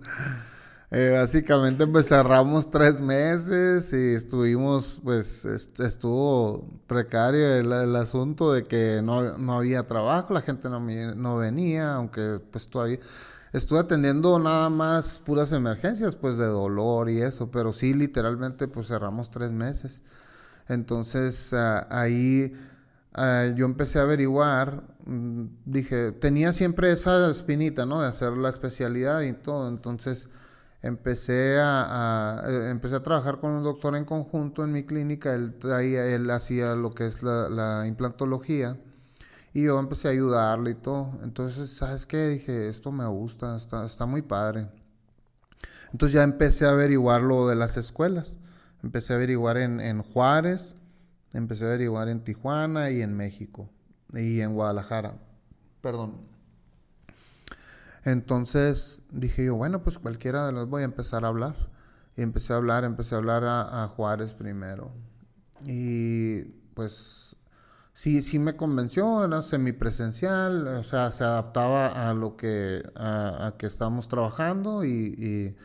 Eh, 0.89 1.09
básicamente 1.13 1.85
pues, 1.85 2.07
cerramos 2.07 2.71
tres 2.71 3.01
meses 3.01 3.91
y 3.91 4.13
estuvimos, 4.13 5.01
pues 5.03 5.43
estuvo 5.45 6.79
precario 6.87 7.55
el, 7.55 7.95
asunto 7.97 8.53
de 8.53 8.63
que 8.63 9.01
no, 9.03 9.37
no, 9.37 9.57
había 9.57 9.85
trabajo, 9.85 10.33
la 10.33 10.41
gente 10.41 10.69
no, 10.69 10.79
no 10.79 11.37
venía, 11.37 11.95
aunque 11.95 12.39
pues 12.51 12.69
todavía 12.69 12.99
estuve 13.51 13.79
atendiendo 13.79 14.39
nada 14.39 14.69
más 14.69 15.21
puras 15.25 15.51
emergencias, 15.51 16.15
pues 16.15 16.37
de 16.37 16.45
dolor 16.45 17.09
y 17.09 17.19
eso, 17.21 17.51
pero 17.51 17.73
sí, 17.73 17.93
literalmente 17.93 18.69
pues 18.69 18.87
cerramos 18.87 19.29
tres 19.29 19.51
meses. 19.51 20.01
Entonces 20.69 21.53
ahí 21.53 22.53
ah, 23.13 23.47
yo 23.55 23.65
empecé 23.65 23.99
a 23.99 24.03
averiguar, 24.03 24.83
mm, 25.05 25.45
dije, 25.65 26.11
tenía 26.13 26.53
siempre 26.53 26.91
esa 26.91 27.29
espinita, 27.29 27.85
¿no? 27.85 28.01
De 28.01 28.07
hacer 28.07 28.33
la 28.33 28.49
especialidad 28.49 29.21
y 29.21 29.33
todo, 29.33 29.69
entonces 29.69 30.29
empecé 30.81 31.59
a, 31.61 32.43
eh, 32.47 32.69
empecé 32.69 32.95
a 32.95 33.03
trabajar 33.03 33.39
con 33.39 33.51
un 33.51 33.63
doctor 33.63 33.95
en 33.95 34.05
conjunto 34.05 34.63
en 34.63 34.71
mi 34.71 34.85
clínica, 34.85 35.33
él 35.33 35.55
traía, 35.59 36.05
él 36.07 36.29
hacía 36.31 36.75
lo 36.75 36.91
que 36.91 37.07
es 37.07 37.23
la, 37.23 37.85
implantología 37.87 38.77
y 39.53 39.63
yo 39.63 39.79
empecé 39.79 40.09
a 40.09 40.11
ayudarle 40.11 40.71
y 40.71 40.75
todo. 40.75 41.11
Entonces, 41.23 41.71
¿sabes 41.71 42.05
qué? 42.05 42.27
Dije, 42.29 42.69
esto 42.69 42.91
me 42.91 43.07
gusta, 43.07 43.57
está, 43.57 43.85
está 43.85 44.05
muy 44.05 44.21
padre. 44.21 44.69
Entonces 45.91 46.13
ya 46.13 46.23
empecé 46.23 46.65
a 46.65 46.71
averiguar 46.71 47.21
lo 47.21 47.47
de 47.47 47.55
las 47.55 47.77
escuelas. 47.77 48.37
Empecé 48.83 49.13
a 49.13 49.15
averiguar 49.15 49.57
en, 49.57 49.79
en 49.79 50.01
Juárez, 50.01 50.75
empecé 51.33 51.65
a 51.65 51.67
averiguar 51.67 52.09
en 52.09 52.23
Tijuana 52.23 52.91
y 52.91 53.01
en 53.01 53.15
México 53.15 53.69
y 54.13 54.41
en 54.41 54.53
Guadalajara. 54.53 55.15
Perdón. 55.81 56.15
Entonces 58.07 59.01
dije 59.11 59.45
yo, 59.45 59.55
bueno, 59.55 59.83
pues 59.83 59.99
cualquiera 59.99 60.45
de 60.45 60.53
los 60.53 60.69
voy 60.69 60.83
a 60.83 60.85
empezar 60.85 61.25
a 61.25 61.27
hablar. 61.27 61.55
Y 62.15 62.21
empecé 62.21 62.53
a 62.53 62.55
hablar, 62.55 62.83
empecé 62.83 63.15
a 63.15 63.17
hablar 63.19 63.43
a, 63.45 63.87
Juárez 63.89 64.33
primero. 64.33 64.91
Y 65.65 66.45
pues 66.73 67.35
sí, 67.93 68.21
sí 68.21 68.39
me 68.39 68.55
convenció, 68.55 69.25
era 69.25 69.41
semipresencial, 69.41 70.67
o 70.67 70.83
sea, 70.83 71.11
se 71.11 71.25
adaptaba 71.25 72.09
a 72.09 72.13
lo 72.13 72.37
que, 72.37 72.81
a, 72.95 73.53
que 73.57 73.67
estábamos 73.67 74.07
trabajando 74.07 74.83
y, 74.83 75.55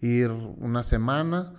ir 0.00 0.30
una 0.30 0.82
semana. 0.82 1.54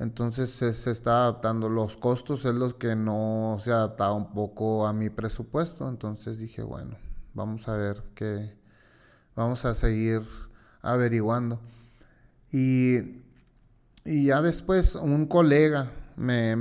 Entonces 0.00 0.50
se, 0.50 0.72
se, 0.72 0.90
está 0.90 1.22
adaptando. 1.22 1.68
Los 1.68 1.96
costos 1.96 2.46
es 2.46 2.54
los 2.54 2.74
que 2.74 2.96
no 2.96 3.58
se 3.60 3.70
adaptaba 3.70 4.14
un 4.14 4.32
poco 4.32 4.86
a 4.86 4.92
mi 4.92 5.10
presupuesto. 5.10 5.88
Entonces 5.88 6.38
dije, 6.38 6.62
bueno, 6.62 6.96
vamos 7.34 7.68
a 7.68 7.76
ver 7.76 8.02
qué, 8.14 8.58
Vamos 9.36 9.64
a 9.64 9.74
seguir 9.74 10.22
averiguando. 10.82 11.60
Y, 12.50 13.22
y 14.04 14.24
ya 14.26 14.42
después 14.42 14.96
un 14.96 15.26
colega 15.26 15.92
me, 16.16 16.56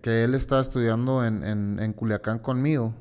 que 0.00 0.24
él 0.24 0.34
estaba 0.34 0.62
estudiando 0.62 1.24
en, 1.24 1.44
en 1.78 1.92
Culiacán 1.92 2.38
conmigo, 2.38 2.94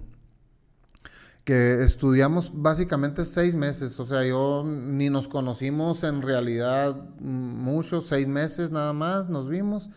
que 1.44 1.82
estudiamos 1.84 2.52
básicamente 2.54 3.26
seis 3.26 3.56
meses, 3.56 4.00
o 4.00 4.06
sea, 4.06 4.24
yo 4.26 4.64
ni 4.66 5.10
nos 5.10 5.28
conocimos 5.28 6.04
en 6.04 6.22
realidad 6.22 6.96
mucho, 7.20 8.02
seis 8.02 8.28
meses 8.28 8.72
nada 8.72 8.94
más, 8.94 9.30
nos 9.30 9.48
vimos. 9.48 9.90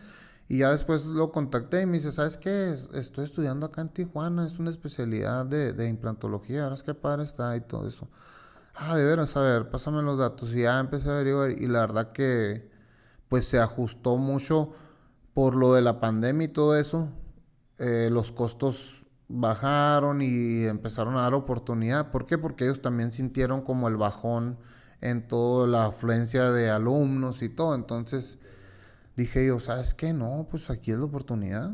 Y 0.49 0.59
ya 0.59 0.71
después 0.71 1.05
lo 1.05 1.31
contacté 1.31 1.81
y 1.81 1.85
me 1.85 1.97
dice, 1.97 2.11
¿sabes 2.11 2.37
qué? 2.37 2.73
Estoy 2.93 3.25
estudiando 3.25 3.65
acá 3.65 3.81
en 3.81 3.89
Tijuana, 3.89 4.45
es 4.45 4.59
una 4.59 4.69
especialidad 4.69 5.45
de, 5.45 5.73
de 5.73 5.87
implantología, 5.87 6.63
ahora 6.63 6.75
es 6.75 6.83
que 6.83 6.93
padre 6.93 7.23
está 7.23 7.55
y 7.55 7.61
todo 7.61 7.87
eso 7.87 8.09
ah, 8.75 8.95
de 8.95 9.03
veras, 9.03 9.35
a 9.37 9.41
ver, 9.41 9.69
pásame 9.69 10.01
los 10.01 10.17
datos. 10.17 10.53
Y 10.53 10.61
ya 10.61 10.79
empecé 10.79 11.09
a 11.09 11.13
averiguar 11.13 11.51
y 11.51 11.67
la 11.67 11.81
verdad 11.81 12.11
que 12.11 12.69
pues 13.29 13.45
se 13.47 13.59
ajustó 13.59 14.17
mucho 14.17 14.73
por 15.33 15.55
lo 15.55 15.73
de 15.73 15.81
la 15.81 15.99
pandemia 15.99 16.45
y 16.45 16.49
todo 16.49 16.77
eso. 16.77 17.09
Eh, 17.79 18.09
los 18.11 18.31
costos 18.31 19.02
bajaron 19.33 20.21
y 20.21 20.65
empezaron 20.65 21.17
a 21.17 21.21
dar 21.21 21.33
oportunidad. 21.33 22.11
¿Por 22.11 22.27
qué? 22.27 22.37
Porque 22.37 22.65
ellos 22.65 22.81
también 22.81 23.11
sintieron 23.11 23.61
como 23.61 23.87
el 23.87 23.97
bajón 23.97 24.59
en 25.01 25.27
toda 25.27 25.67
la 25.67 25.85
afluencia 25.87 26.51
de 26.51 26.69
alumnos 26.69 27.41
y 27.41 27.49
todo. 27.49 27.73
Entonces 27.73 28.37
dije 29.17 29.47
yo, 29.47 29.59
¿sabes 29.59 29.93
qué? 29.95 30.13
No, 30.13 30.47
pues 30.49 30.69
aquí 30.69 30.91
es 30.91 30.99
la 30.99 31.05
oportunidad. 31.05 31.71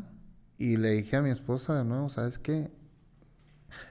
Y 0.58 0.78
le 0.78 0.92
dije 0.92 1.16
a 1.16 1.22
mi 1.22 1.30
esposa 1.30 1.76
de 1.76 1.84
nuevo, 1.84 2.08
¿sabes 2.08 2.38
qué? 2.38 2.70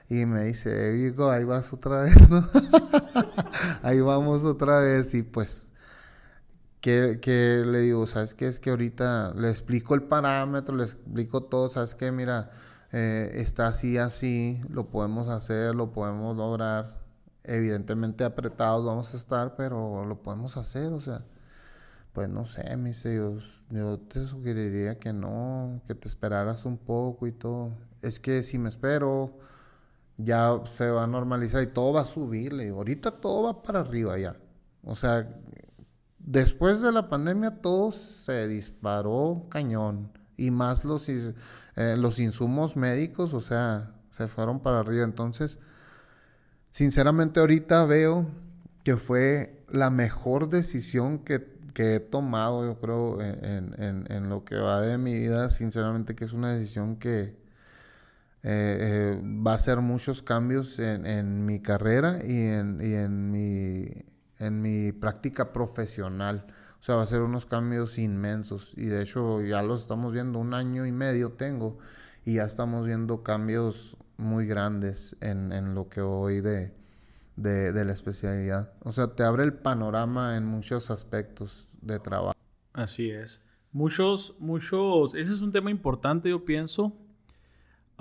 Y 0.08 0.26
me 0.26 0.44
dice, 0.44 0.92
Vigo, 0.92 1.30
ahí 1.30 1.44
vas 1.44 1.72
otra 1.72 2.02
vez, 2.02 2.28
¿no? 2.28 2.46
ahí 3.82 4.00
vamos 4.00 4.44
otra 4.44 4.80
vez 4.80 5.14
y 5.14 5.22
pues, 5.22 5.72
¿qué, 6.80 7.64
le 7.66 7.80
digo? 7.80 8.06
¿Sabes 8.06 8.34
qué? 8.34 8.48
Es 8.48 8.60
que 8.60 8.70
ahorita 8.70 9.32
le 9.34 9.48
explico 9.50 9.94
el 9.94 10.02
parámetro, 10.02 10.76
le 10.76 10.84
explico 10.84 11.44
todo, 11.44 11.68
¿sabes 11.70 11.94
qué? 11.94 12.12
Mira, 12.12 12.50
eh, 12.92 13.30
está 13.34 13.68
así, 13.68 13.98
así, 13.98 14.60
lo 14.68 14.90
podemos 14.90 15.28
hacer, 15.28 15.74
lo 15.74 15.92
podemos 15.92 16.36
lograr. 16.36 16.98
Evidentemente 17.44 18.24
apretados 18.24 18.84
vamos 18.84 19.14
a 19.14 19.16
estar, 19.16 19.56
pero 19.56 20.04
lo 20.04 20.22
podemos 20.22 20.56
hacer, 20.56 20.92
o 20.92 21.00
sea, 21.00 21.24
pues 22.12 22.28
no 22.28 22.44
sé, 22.44 22.76
me 22.76 22.90
dice, 22.90 23.16
yo, 23.70 23.98
te 24.00 24.26
sugeriría 24.26 24.98
que 24.98 25.12
no, 25.12 25.80
que 25.86 25.94
te 25.94 26.08
esperaras 26.08 26.64
un 26.64 26.76
poco 26.78 27.26
y 27.26 27.32
todo. 27.32 27.70
Es 28.02 28.18
que 28.20 28.42
si 28.42 28.58
me 28.58 28.68
espero, 28.68 29.38
ya 30.18 30.60
se 30.66 30.90
va 30.90 31.04
a 31.04 31.06
normalizar 31.06 31.62
y 31.62 31.68
todo 31.68 31.94
va 31.94 32.02
a 32.02 32.04
subir. 32.04 32.52
Le 32.52 32.70
ahorita 32.70 33.12
todo 33.12 33.44
va 33.44 33.62
para 33.62 33.80
arriba 33.80 34.18
ya. 34.18 34.36
O 34.84 34.94
sea, 34.94 35.28
después 36.18 36.80
de 36.80 36.92
la 36.92 37.08
pandemia 37.08 37.60
todo 37.62 37.92
se 37.92 38.48
disparó 38.48 39.46
cañón. 39.50 40.10
Y 40.40 40.50
más 40.50 40.84
los, 40.84 41.08
eh, 41.08 41.34
los 41.96 42.18
insumos 42.18 42.76
médicos, 42.76 43.34
o 43.34 43.40
sea, 43.40 43.92
se 44.08 44.28
fueron 44.28 44.60
para 44.60 44.80
arriba. 44.80 45.04
Entonces, 45.04 45.58
sinceramente 46.70 47.40
ahorita 47.40 47.84
veo 47.84 48.26
que 48.84 48.96
fue 48.96 49.64
la 49.68 49.90
mejor 49.90 50.48
decisión 50.48 51.18
que, 51.18 51.46
que 51.74 51.96
he 51.96 52.00
tomado, 52.00 52.64
yo 52.64 52.80
creo, 52.80 53.20
en, 53.20 53.74
en, 53.78 54.06
en, 54.10 54.28
lo 54.28 54.44
que 54.44 54.56
va 54.56 54.80
de 54.80 54.98
mi 54.98 55.14
vida. 55.14 55.50
Sinceramente 55.50 56.14
que 56.14 56.24
es 56.24 56.32
una 56.32 56.52
decisión 56.52 56.96
que, 56.96 57.40
eh, 58.42 58.78
eh, 58.80 59.20
va 59.22 59.54
a 59.54 59.58
ser 59.58 59.80
muchos 59.80 60.22
cambios 60.22 60.78
en, 60.78 61.44
mi 61.44 61.60
carrera 61.60 62.20
y, 62.24 62.46
en, 62.46 62.80
en, 62.80 63.30
mi, 63.30 63.86
en 64.38 64.62
mi 64.62 64.92
práctica 64.92 65.52
profesional. 65.52 66.46
O 66.80 66.82
sea, 66.82 66.96
va 66.96 67.02
a 67.02 67.06
ser 67.06 67.22
unos 67.22 67.46
cambios 67.46 67.98
inmensos. 67.98 68.72
Y 68.76 68.86
de 68.86 69.02
hecho 69.02 69.42
ya 69.42 69.62
los 69.62 69.82
estamos 69.82 70.12
viendo, 70.12 70.38
un 70.38 70.54
año 70.54 70.86
y 70.86 70.92
medio 70.92 71.32
tengo, 71.32 71.78
y 72.24 72.34
ya 72.34 72.44
estamos 72.44 72.86
viendo 72.86 73.22
cambios 73.22 73.96
muy 74.16 74.46
grandes 74.46 75.16
en, 75.20 75.74
lo 75.74 75.88
que 75.88 76.00
hoy 76.00 76.40
de, 76.40 76.74
de, 77.36 77.72
de, 77.72 77.84
la 77.84 77.92
especialidad. 77.92 78.72
O 78.82 78.92
sea, 78.92 79.14
te 79.14 79.22
abre 79.22 79.44
el 79.44 79.54
panorama 79.54 80.36
en 80.36 80.46
muchos 80.46 80.90
aspectos 80.90 81.68
de 81.80 81.98
trabajo. 81.98 82.34
Así 82.72 83.10
es. 83.10 83.42
Muchos, 83.72 84.34
muchos, 84.38 85.14
ese 85.14 85.32
es 85.32 85.42
un 85.42 85.52
tema 85.52 85.70
importante, 85.70 86.28
yo 86.30 86.44
pienso, 86.44 86.96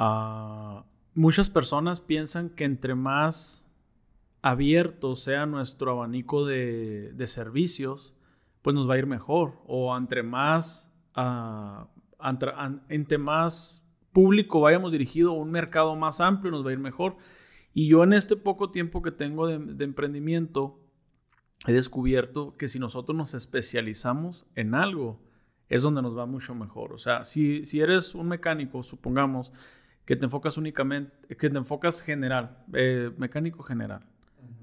Ah, 0.01 0.85
muchas 1.13 1.49
personas 1.49 1.99
piensan 1.99 2.49
que 2.49 2.63
entre 2.63 2.95
más 2.95 3.67
abierto 4.41 5.13
sea 5.15 5.45
nuestro 5.45 5.91
abanico 5.91 6.45
de, 6.45 7.13
servicios, 7.27 8.13
pues 8.69 8.75
nos 8.75 8.87
va 8.87 8.93
a 8.93 8.97
ir 8.99 9.07
mejor. 9.07 9.53
O 9.65 9.97
entre 9.97 10.21
más, 10.21 10.93
uh, 11.17 11.87
entre, 12.87 13.17
más 13.17 13.83
público 14.11 14.61
vayamos 14.61 14.91
dirigido 14.91 15.31
un 15.31 15.49
mercado 15.49 15.95
más 15.95 16.21
amplio, 16.21 16.51
nos 16.51 16.63
va 16.63 16.69
a 16.69 16.73
ir 16.73 16.77
mejor. 16.77 17.17
Y 17.73 17.87
yo 17.87 18.03
en 18.03 18.13
este 18.13 18.35
poco 18.35 18.69
tiempo 18.69 19.01
que 19.01 19.09
tengo 19.09 19.47
de, 19.47 19.83
emprendimiento, 19.83 20.79
he 21.65 21.73
descubierto 21.73 22.57
que 22.57 22.67
si 22.67 22.77
nosotros 22.77 23.17
nos 23.17 23.33
especializamos 23.33 24.45
en 24.53 24.75
algo, 24.75 25.19
es 25.67 25.81
donde 25.81 26.03
nos 26.03 26.15
va 26.15 26.27
mucho 26.27 26.53
mejor. 26.53 26.93
O 26.93 26.99
sea, 26.99 27.25
si, 27.25 27.65
si 27.65 27.79
eres 27.79 28.13
un 28.13 28.27
mecánico, 28.27 28.83
supongamos, 28.83 29.51
que 30.05 30.15
te 30.15 30.25
enfocas 30.25 30.59
únicamente, 30.59 31.35
que 31.35 31.49
te 31.49 31.57
enfocas 31.57 32.03
general, 32.03 32.63
eh, 32.73 33.09
mecánico 33.17 33.63
general. 33.63 34.05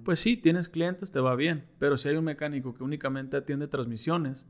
Pues 0.07 0.20
sí, 0.20 0.36
tienes 0.36 0.68
clientes, 0.68 1.11
te 1.11 1.18
va 1.18 1.34
bien, 1.34 1.66
pero 1.80 1.96
si 1.96 2.09
hay 2.09 2.14
un 2.14 2.22
mecánico 2.22 2.72
que 2.74 2.84
únicamente 2.84 3.36
atiende 3.36 3.66
transmisiones, 3.66 4.46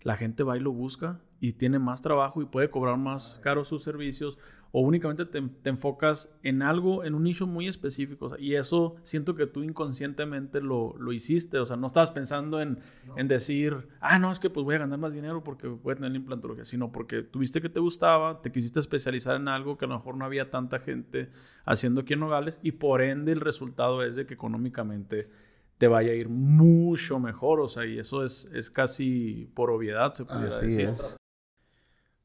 la 0.00 0.16
gente 0.16 0.44
va 0.44 0.56
y 0.56 0.60
lo 0.60 0.72
busca 0.72 1.20
y 1.40 1.52
tiene 1.52 1.78
más 1.78 2.00
trabajo 2.00 2.40
y 2.40 2.46
puede 2.46 2.70
cobrar 2.70 2.96
más 2.96 3.38
caro 3.42 3.66
sus 3.66 3.82
servicios 3.84 4.38
o 4.76 4.80
únicamente 4.80 5.24
te, 5.24 5.70
enfocas 5.70 6.36
en 6.42 6.60
algo, 6.60 7.04
en 7.04 7.14
un 7.14 7.22
nicho 7.22 7.46
muy 7.46 7.68
específico. 7.68 8.34
y 8.40 8.56
eso 8.56 8.96
siento 9.04 9.36
que 9.36 9.46
tú 9.46 9.62
inconscientemente 9.62 10.60
lo, 10.60 10.96
lo 10.98 11.12
hiciste. 11.12 11.60
O 11.60 11.64
sea, 11.64 11.76
no 11.76 11.86
estabas 11.86 12.10
pensando 12.10 12.60
en, 12.60 12.80
en, 13.16 13.28
decir, 13.28 13.86
ah, 14.00 14.18
no, 14.18 14.32
es 14.32 14.40
que 14.40 14.50
pues 14.50 14.64
voy 14.64 14.74
a 14.74 14.78
ganar 14.78 14.98
más 14.98 15.14
dinero 15.14 15.44
porque 15.44 15.68
voy 15.68 15.92
a 15.92 15.94
tener 15.94 16.10
la 16.10 16.16
implantología, 16.16 16.64
sino 16.64 16.90
porque 16.90 17.22
tuviste 17.22 17.62
que 17.62 17.68
te 17.68 17.78
gustaba, 17.78 18.42
te 18.42 18.50
quisiste 18.50 18.80
especializar 18.80 19.36
en 19.36 19.46
algo 19.46 19.78
que 19.78 19.84
a 19.84 19.88
lo 19.88 19.94
mejor 19.94 20.16
no 20.16 20.24
había 20.24 20.50
tanta 20.50 20.80
gente 20.80 21.30
haciendo 21.64 22.00
aquí 22.00 22.14
en 22.14 22.20
Nogales 22.20 22.58
y 22.60 22.72
por 22.72 23.00
ende 23.00 23.30
el 23.30 23.40
resultado 23.40 24.02
es 24.02 24.16
de 24.16 24.26
que 24.26 24.34
económicamente 24.34 25.30
te 25.78 25.86
vaya 25.86 26.10
a 26.10 26.14
ir 26.16 26.28
mucho 26.28 27.20
mejor. 27.20 27.60
O 27.60 27.68
sea, 27.68 27.86
y 27.86 28.00
eso 28.00 28.24
es, 28.24 28.50
es 28.52 28.72
casi 28.72 29.48
por 29.54 29.70
obviedad, 29.70 30.14
se 30.14 30.24
pudiera 30.24 30.58
decir. 30.58 30.90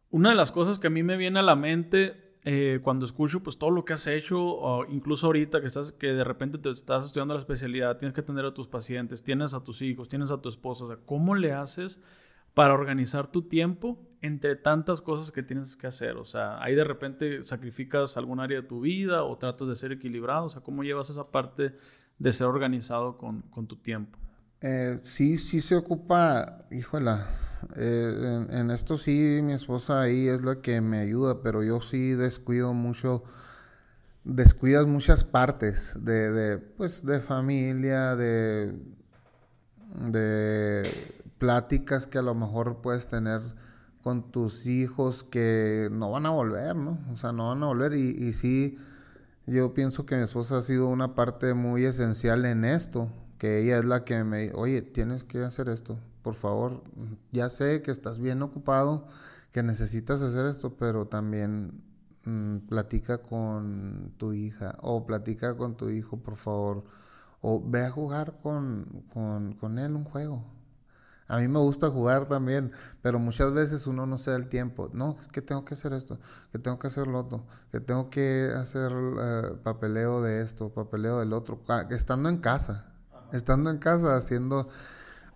Una 0.09 0.29
de 0.29 0.35
las 0.35 0.51
cosas 0.51 0.79
que 0.79 0.87
a 0.87 0.89
mí 0.89 1.03
me 1.03 1.15
viene 1.15 1.37
a 1.37 1.43
la 1.43 1.55
mente 1.55 2.28
eh, 2.45 2.79
cuando 2.81 3.05
escucho 3.05 3.43
pues 3.43 3.57
todo 3.57 3.69
lo 3.69 3.83
que 3.83 3.93
has 3.93 4.07
hecho, 4.07 4.85
incluso 4.89 5.27
ahorita 5.27 5.59
que 5.59 5.67
estás, 5.67 5.91
que 5.91 6.07
de 6.07 6.23
repente 6.23 6.57
te 6.57 6.69
estás 6.69 7.07
estudiando 7.07 7.33
la 7.33 7.41
especialidad, 7.41 7.97
tienes 7.97 8.13
que 8.13 8.21
atender 8.21 8.45
a 8.45 8.53
tus 8.53 8.67
pacientes, 8.67 9.23
tienes 9.23 9.53
a 9.53 9.63
tus 9.63 9.81
hijos, 9.81 10.07
tienes 10.07 10.31
a 10.31 10.41
tu 10.41 10.47
esposa, 10.47 10.85
¿cómo 11.05 11.35
le 11.35 11.51
haces 11.51 12.01
para 12.53 12.73
organizar 12.73 13.27
tu 13.27 13.41
tiempo 13.41 13.99
entre 14.21 14.55
tantas 14.55 15.01
cosas 15.01 15.31
que 15.31 15.43
tienes 15.43 15.75
que 15.75 15.87
hacer? 15.87 16.15
O 16.15 16.23
sea, 16.23 16.63
ahí 16.63 16.75
de 16.75 16.85
repente 16.85 17.43
sacrificas 17.43 18.15
algún 18.15 18.39
área 18.39 18.61
de 18.61 18.67
tu 18.67 18.79
vida 18.79 19.23
o 19.25 19.37
tratas 19.37 19.67
de 19.67 19.75
ser 19.75 19.91
equilibrado, 19.91 20.45
o 20.45 20.49
sea, 20.49 20.61
¿cómo 20.61 20.83
llevas 20.83 21.09
esa 21.09 21.31
parte 21.31 21.75
de 22.19 22.31
ser 22.31 22.47
organizado 22.47 23.17
con, 23.17 23.41
con 23.43 23.67
tu 23.67 23.75
tiempo? 23.75 24.17
Eh, 24.61 24.99
sí, 25.03 25.37
sí 25.37 25.61
se 25.61 25.75
ocupa, 25.77 26.65
híjola, 26.69 27.27
eh, 27.77 28.45
en, 28.49 28.71
esto 28.71 28.97
sí 28.97 29.39
mi 29.41 29.53
esposa 29.53 30.01
ahí 30.01 30.27
es 30.27 30.41
la 30.41 30.61
que 30.61 30.81
me 30.81 30.99
ayuda, 30.99 31.41
pero 31.41 31.63
yo 31.63 31.79
sí 31.79 32.11
descuido 32.11 32.73
mucho, 32.73 33.23
descuidas 34.25 34.85
muchas 34.85 35.23
partes 35.23 35.97
de, 36.01 36.57
pues, 36.75 37.05
de 37.05 37.21
familia, 37.21 38.17
de, 38.17 38.73
de 40.11 40.83
pláticas 41.37 42.05
que 42.05 42.17
a 42.17 42.21
lo 42.21 42.35
mejor 42.35 42.81
puedes 42.81 43.07
tener 43.07 43.41
con 44.03 44.29
tus 44.31 44.65
hijos 44.65 45.23
que 45.23 45.87
no 45.89 46.11
van 46.11 46.25
a 46.25 46.31
volver, 46.31 46.75
¿no? 46.75 46.99
O 47.13 47.15
sea, 47.15 47.31
no 47.31 47.47
van 47.49 47.63
a 47.63 47.67
volver 47.67 47.93
y, 47.93 48.09
y 48.09 48.33
sí, 48.33 48.77
yo 49.47 49.73
pienso 49.73 50.05
que 50.05 50.17
mi 50.17 50.23
esposa 50.23 50.57
ha 50.57 50.61
sido 50.63 50.89
una 50.89 51.15
parte 51.15 51.53
muy 51.53 51.85
esencial 51.85 52.43
en 52.45 52.65
esto 52.65 53.09
que 53.39 53.61
ella 53.61 53.79
es 53.79 53.85
la 53.85 54.03
que 54.03 54.23
me, 54.23 54.51
oye, 54.53 54.81
tienes 54.83 55.23
que 55.23 55.43
hacer 55.43 55.69
esto, 55.69 55.97
por 56.21 56.35
favor, 56.35 56.83
ya 57.31 57.49
sé 57.49 57.81
que 57.81 57.91
estás 57.91 58.19
bien 58.19 58.41
ocupado, 58.43 59.07
que 59.51 59.63
necesitas 59.63 60.21
hacer 60.21 60.45
esto, 60.45 60.75
pero 60.77 61.07
también 61.07 61.81
mm, 62.25 62.57
platica 62.67 63.19
con 63.19 64.13
tu 64.17 64.33
hija 64.33 64.77
o 64.81 65.07
platica 65.07 65.55
con 65.57 65.77
tu 65.77 65.89
hijo, 65.89 66.17
por 66.17 66.35
favor, 66.35 66.83
o 67.41 67.63
ve 67.65 67.85
a 67.85 67.91
jugar 67.91 68.39
con, 68.43 69.05
con, 69.13 69.53
con 69.53 69.79
él 69.79 69.95
un 69.95 70.03
juego. 70.03 70.43
A 71.27 71.37
mí 71.37 71.47
me 71.47 71.59
gusta 71.59 71.89
jugar 71.89 72.27
también, 72.27 72.71
pero 73.01 73.19
muchas 73.19 73.53
veces 73.53 73.87
uno 73.87 74.05
no 74.05 74.17
se 74.17 74.31
da 74.31 74.37
el 74.37 74.49
tiempo. 74.49 74.89
No, 74.93 75.15
que 75.31 75.41
tengo 75.41 75.63
que 75.63 75.75
hacer 75.75 75.93
esto, 75.93 76.19
que 76.51 76.59
tengo 76.59 76.79
que 76.79 76.87
hacer 76.87 77.07
lo 77.07 77.19
otro, 77.19 77.45
que 77.71 77.79
tengo 77.79 78.09
que 78.09 78.49
hacer 78.55 78.91
eh, 78.91 79.51
papeleo 79.63 80.21
de 80.23 80.41
esto, 80.41 80.69
papeleo 80.73 81.19
del 81.19 81.33
otro, 81.33 81.61
estando 81.91 82.29
en 82.29 82.39
casa 82.39 82.89
estando 83.31 83.69
en 83.69 83.77
casa 83.77 84.15
haciendo 84.15 84.69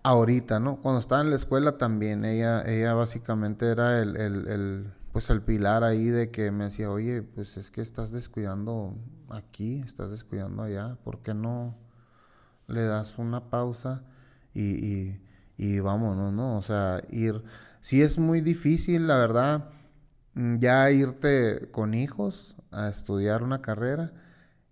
ahorita, 0.04 0.60
¿no? 0.60 0.78
Cuando 0.82 1.00
estaba 1.00 1.22
en 1.22 1.30
la 1.30 1.36
escuela 1.36 1.78
también, 1.78 2.26
ella, 2.26 2.64
ella 2.66 2.94
básicamente 2.94 3.68
era 3.70 4.02
el, 4.02 4.18
el, 4.18 4.94
pues 5.12 5.30
el 5.30 5.42
pilar 5.42 5.84
ahí 5.84 6.08
de 6.08 6.30
que 6.30 6.52
me 6.52 6.66
decía, 6.66 6.92
oye, 6.92 7.22
pues 7.22 7.58
es 7.58 7.72
que 7.72 7.82
estás 7.82 8.12
descuidando 8.12 8.96
aquí, 9.30 9.82
estás 9.86 10.12
descuidando 10.12 10.64
allá, 10.64 10.98
¿por 11.04 11.22
qué 11.22 11.34
no 11.34 11.78
le 12.68 12.84
das 12.84 13.18
una 13.18 13.50
pausa 13.50 14.04
y, 14.54 14.86
y, 14.86 15.22
y 15.58 15.80
vámonos, 15.80 16.34
¿no? 16.34 16.58
O 16.58 16.62
sea, 16.62 17.02
ir, 17.10 17.44
sí 17.82 18.02
es 18.02 18.18
muy 18.18 18.42
difícil, 18.42 19.08
la 19.08 19.18
verdad, 19.18 19.70
mm, 20.34 20.56
ya 20.56 20.92
irte 20.92 21.70
con 21.72 21.94
hijos 21.94 22.58
a 22.72 22.90
estudiar 22.90 23.44
una 23.44 23.62
carrera 23.62 24.14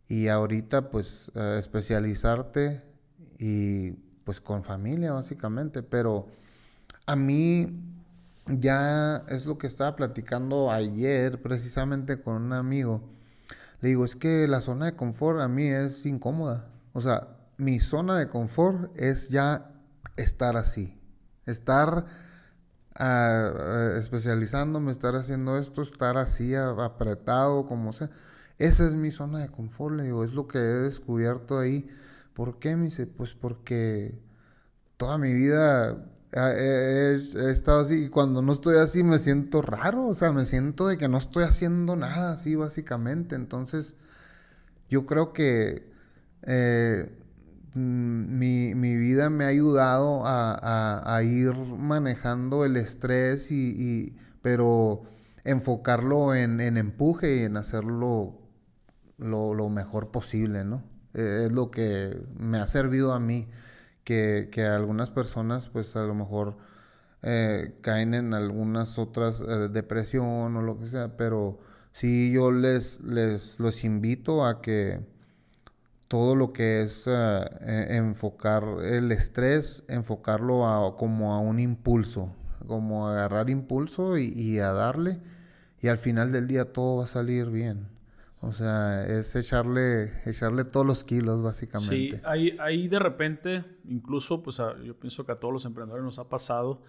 y 0.08 0.28
ahorita 0.28 0.90
pues 0.92 1.32
especializarte 1.36 2.91
y 3.42 3.94
pues 4.24 4.40
con 4.40 4.64
familia 4.64 5.14
básicamente, 5.14 5.82
pero 5.82 6.28
a 7.08 7.16
mí 7.16 7.76
ya 8.46 9.26
es 9.30 9.48
lo 9.48 9.58
que 9.58 9.66
estaba 9.66 9.96
platicando 9.96 10.72
ayer 10.72 11.42
precisamente 11.42 12.22
con 12.22 12.36
un 12.36 12.54
amigo. 12.54 13.02
Le 13.82 13.90
digo, 13.90 14.06
es 14.06 14.16
que 14.16 14.48
la 14.48 14.62
zona 14.62 14.86
de 14.86 14.96
confort 14.96 15.40
a 15.40 15.48
mí 15.48 15.66
es 15.66 16.06
incómoda. 16.06 16.68
O 16.94 17.02
sea, 17.02 17.30
mi 17.58 17.80
zona 17.80 18.16
de 18.20 18.30
confort 18.30 18.96
es 18.96 19.30
ya 19.30 19.72
estar 20.18 20.56
así. 20.56 20.96
Estar 21.48 22.06
uh, 23.00 23.98
especializándome, 23.98 24.92
estar 24.92 25.16
haciendo 25.16 25.58
esto, 25.58 25.82
estar 25.82 26.18
así 26.18 26.54
apretado, 26.54 27.66
como 27.66 27.92
sea. 27.92 28.12
Esa 28.60 28.86
es 28.86 28.94
mi 28.94 29.10
zona 29.10 29.40
de 29.40 29.50
confort, 29.50 29.96
le 29.96 30.04
digo, 30.04 30.24
es 30.24 30.34
lo 30.34 30.48
que 30.48 30.60
he 30.60 30.62
descubierto 30.62 31.58
ahí 31.58 31.90
¿Por 32.34 32.60
qué? 32.60 32.76
Me 32.76 32.86
dice, 32.86 33.08
pues 33.08 33.34
porque 33.34 34.20
toda 34.98 35.18
mi 35.18 35.34
vida 35.34 36.06
he, 36.34 37.16
estado 37.50 37.82
así 37.82 38.06
y 38.06 38.10
cuando 38.10 38.42
no 38.42 38.54
estoy 38.54 38.78
así 38.78 39.04
me 39.04 39.20
siento 39.20 39.62
raro, 39.62 40.08
o 40.08 40.14
sea, 40.14 40.32
me 40.32 40.46
siento 40.46 40.88
de 40.88 40.98
que 40.98 41.08
no 41.08 41.18
estoy 41.18 41.44
haciendo 41.44 41.96
nada 41.96 42.34
así 42.34 42.56
básicamente. 42.56 43.36
Entonces, 43.36 43.96
yo 44.90 45.06
creo 45.06 45.34
que 45.34 45.92
eh, 46.44 47.12
mm, 47.74 48.38
mi, 48.38 48.96
vida 48.98 49.30
me 49.30 49.46
ha 49.46 49.48
ayudado 49.48 50.24
a, 50.26 51.22
ir 51.24 51.54
manejando 51.54 52.66
el 52.66 52.78
estrés 52.78 53.52
y, 53.52 54.16
pero 54.42 55.04
enfocarlo 55.44 56.36
en, 56.36 56.60
empuje 56.78 57.38
y 57.38 57.40
en 57.44 57.58
hacerlo 57.58 58.40
lo 59.18 59.70
mejor 59.70 60.12
posible, 60.12 60.64
¿no? 60.64 60.91
Eh, 61.14 61.44
es 61.46 61.52
lo 61.52 61.72
que 61.72 62.18
me 62.38 62.58
ha 62.60 62.68
servido 62.68 63.14
a 63.14 63.20
mí, 63.20 63.48
que, 64.04 64.50
que 64.52 64.66
algunas 64.66 65.12
personas 65.12 65.70
pues 65.70 65.96
a 65.96 66.04
lo 66.04 66.16
mejor 66.16 66.58
eh, 67.24 67.76
caen 67.82 68.14
en 68.14 68.34
algunas 68.34 68.98
otras 68.98 69.42
eh, 69.42 69.70
depresión 69.70 70.56
o 70.58 70.62
lo 70.62 70.80
que 70.80 70.88
sea, 70.88 71.18
pero 71.18 71.60
sí 71.92 72.32
yo 72.32 72.52
les, 72.52 73.02
les 73.02 73.60
los 73.60 73.84
invito 73.84 74.46
a 74.46 74.62
que 74.62 75.00
todo 76.08 76.36
lo 76.36 76.52
que 76.54 76.82
es 76.82 77.08
e, 77.08 77.96
enfocar 77.96 78.64
el 78.84 79.12
estrés, 79.12 79.84
enfocarlo 79.88 80.68
a, 80.68 80.98
como 80.98 81.34
a 81.34 81.40
un 81.40 81.60
impulso, 81.60 82.34
como 82.68 83.08
agarrar 83.08 83.50
impulso 83.50 84.18
y 84.18 84.60
a 84.60 84.74
darle 84.74 85.20
y 85.82 85.88
al 85.88 85.98
final 85.98 86.32
del 86.32 86.48
día 86.48 86.74
todo 86.74 86.98
va 86.98 87.06
a 87.06 87.08
salir 87.08 87.50
bien. 87.50 87.88
O 88.44 88.54
sea, 88.54 89.06
es 89.06 89.36
echarle, 89.36 90.14
echarle 90.26 90.64
todos 90.64 90.86
los 90.86 91.04
kilos, 91.04 91.44
básicamente. 91.44 91.96
Sí, 91.96 92.22
ahí, 92.24 92.58
ahí 92.60 92.88
de 92.88 92.98
repente, 92.98 93.64
incluso, 93.86 94.42
pues 94.42 94.60
yo 94.84 95.00
pienso 95.00 95.26
que 95.26 95.32
a 95.32 95.36
todos 95.36 95.54
los 95.54 95.66
emprendedores 95.66 96.04
nos 96.04 96.18
ha 96.18 96.28
pasado 96.28 96.82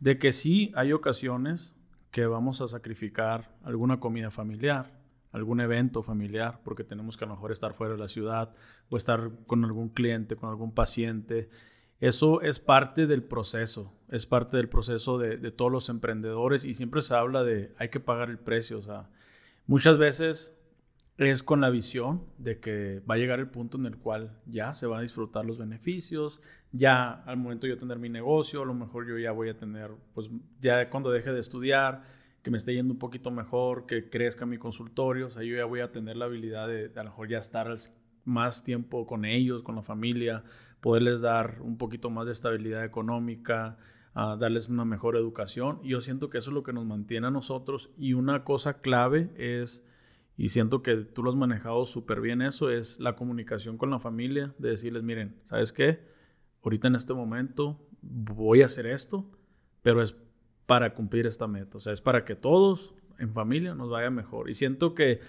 de 0.00 0.18
que 0.18 0.32
sí 0.32 0.72
hay 0.74 0.92
ocasiones 0.92 1.76
que 2.10 2.26
vamos 2.26 2.60
a 2.60 2.66
sacrificar 2.66 3.56
alguna 3.62 4.00
comida 4.00 4.32
familiar, 4.32 4.98
algún 5.30 5.60
evento 5.60 6.02
familiar, 6.02 6.60
porque 6.64 6.82
tenemos 6.82 7.16
que 7.16 7.24
a 7.24 7.28
lo 7.28 7.34
mejor 7.34 7.52
estar 7.52 7.72
fuera 7.72 7.94
de 7.94 8.00
la 8.00 8.08
ciudad 8.08 8.52
o 8.88 8.96
estar 8.96 9.30
con 9.46 9.64
algún 9.64 9.90
cliente, 9.90 10.34
con 10.34 10.50
algún 10.50 10.72
paciente. 10.72 11.50
Eso 12.00 12.40
es 12.40 12.58
parte 12.58 13.06
del 13.06 13.22
proceso, 13.22 13.92
es 14.08 14.26
parte 14.26 14.56
del 14.56 14.68
proceso 14.68 15.18
de, 15.18 15.36
de 15.36 15.52
todos 15.52 15.70
los 15.70 15.88
emprendedores 15.88 16.64
y 16.64 16.74
siempre 16.74 17.00
se 17.00 17.14
habla 17.14 17.44
de 17.44 17.72
hay 17.78 17.90
que 17.90 18.00
pagar 18.00 18.28
el 18.28 18.38
precio. 18.38 18.78
O 18.78 18.82
sea, 18.82 19.08
muchas 19.68 19.96
veces 19.96 20.52
es 21.28 21.42
con 21.42 21.60
la 21.60 21.68
visión 21.68 22.24
de 22.38 22.60
que 22.60 23.00
va 23.00 23.16
a 23.16 23.18
llegar 23.18 23.40
el 23.40 23.48
punto 23.48 23.76
en 23.76 23.84
el 23.84 23.98
cual 23.98 24.38
ya 24.46 24.72
se 24.72 24.86
va 24.86 24.98
a 24.98 25.02
disfrutar 25.02 25.44
los 25.44 25.58
beneficios, 25.58 26.40
ya 26.72 27.12
al 27.12 27.36
momento 27.36 27.66
de 27.66 27.74
yo 27.74 27.78
tener 27.78 27.98
mi 27.98 28.08
negocio, 28.08 28.62
a 28.62 28.64
lo 28.64 28.74
mejor 28.74 29.06
yo 29.06 29.18
ya 29.18 29.32
voy 29.32 29.50
a 29.50 29.56
tener, 29.56 29.90
pues 30.14 30.30
ya 30.60 30.88
cuando 30.88 31.10
deje 31.10 31.32
de 31.32 31.40
estudiar, 31.40 32.02
que 32.42 32.50
me 32.50 32.56
esté 32.56 32.72
yendo 32.72 32.94
un 32.94 32.98
poquito 32.98 33.30
mejor, 33.30 33.84
que 33.84 34.08
crezca 34.08 34.46
mi 34.46 34.56
consultorio, 34.56 35.26
o 35.26 35.30
sea, 35.30 35.42
yo 35.42 35.54
ya 35.56 35.66
voy 35.66 35.80
a 35.80 35.92
tener 35.92 36.16
la 36.16 36.24
habilidad 36.24 36.68
de, 36.68 36.90
a 36.94 37.02
lo 37.02 37.10
mejor 37.10 37.28
ya 37.28 37.38
estar 37.38 37.70
más 38.24 38.64
tiempo 38.64 39.06
con 39.06 39.26
ellos, 39.26 39.62
con 39.62 39.76
la 39.76 39.82
familia, 39.82 40.44
poderles 40.80 41.20
dar 41.20 41.60
un 41.60 41.76
poquito 41.76 42.08
más 42.08 42.26
de 42.26 42.32
estabilidad 42.32 42.84
económica, 42.84 43.76
darles 44.14 44.68
una 44.68 44.84
mejor 44.84 45.16
educación. 45.16 45.80
Y 45.82 45.90
yo 45.90 46.00
siento 46.00 46.30
que 46.30 46.38
eso 46.38 46.50
es 46.50 46.54
lo 46.54 46.62
que 46.62 46.72
nos 46.72 46.86
mantiene 46.86 47.26
a 47.26 47.30
nosotros. 47.30 47.90
Y 47.96 48.14
una 48.14 48.44
cosa 48.44 48.80
clave 48.80 49.30
es 49.36 49.86
y 50.40 50.48
siento 50.48 50.82
que 50.82 50.96
tú 50.96 51.22
lo 51.22 51.28
has 51.28 51.36
manejado 51.36 51.84
súper 51.84 52.22
bien 52.22 52.40
eso, 52.40 52.70
es 52.70 52.98
la 52.98 53.14
comunicación 53.14 53.76
con 53.76 53.90
la 53.90 53.98
familia, 53.98 54.54
de 54.56 54.70
decirles, 54.70 55.02
miren, 55.02 55.36
¿sabes 55.44 55.70
qué? 55.70 56.00
Ahorita 56.62 56.88
en 56.88 56.94
este 56.94 57.12
momento 57.12 57.78
voy 58.00 58.62
a 58.62 58.64
hacer 58.64 58.86
esto, 58.86 59.30
pero 59.82 60.00
es 60.00 60.16
para 60.64 60.94
cumplir 60.94 61.26
esta 61.26 61.46
meta. 61.46 61.76
O 61.76 61.80
sea, 61.80 61.92
es 61.92 62.00
para 62.00 62.24
que 62.24 62.36
todos 62.36 62.94
en 63.18 63.34
familia 63.34 63.74
nos 63.74 63.90
vaya 63.90 64.08
mejor. 64.08 64.48
Y 64.48 64.54
siento 64.54 64.94
que 64.94 65.20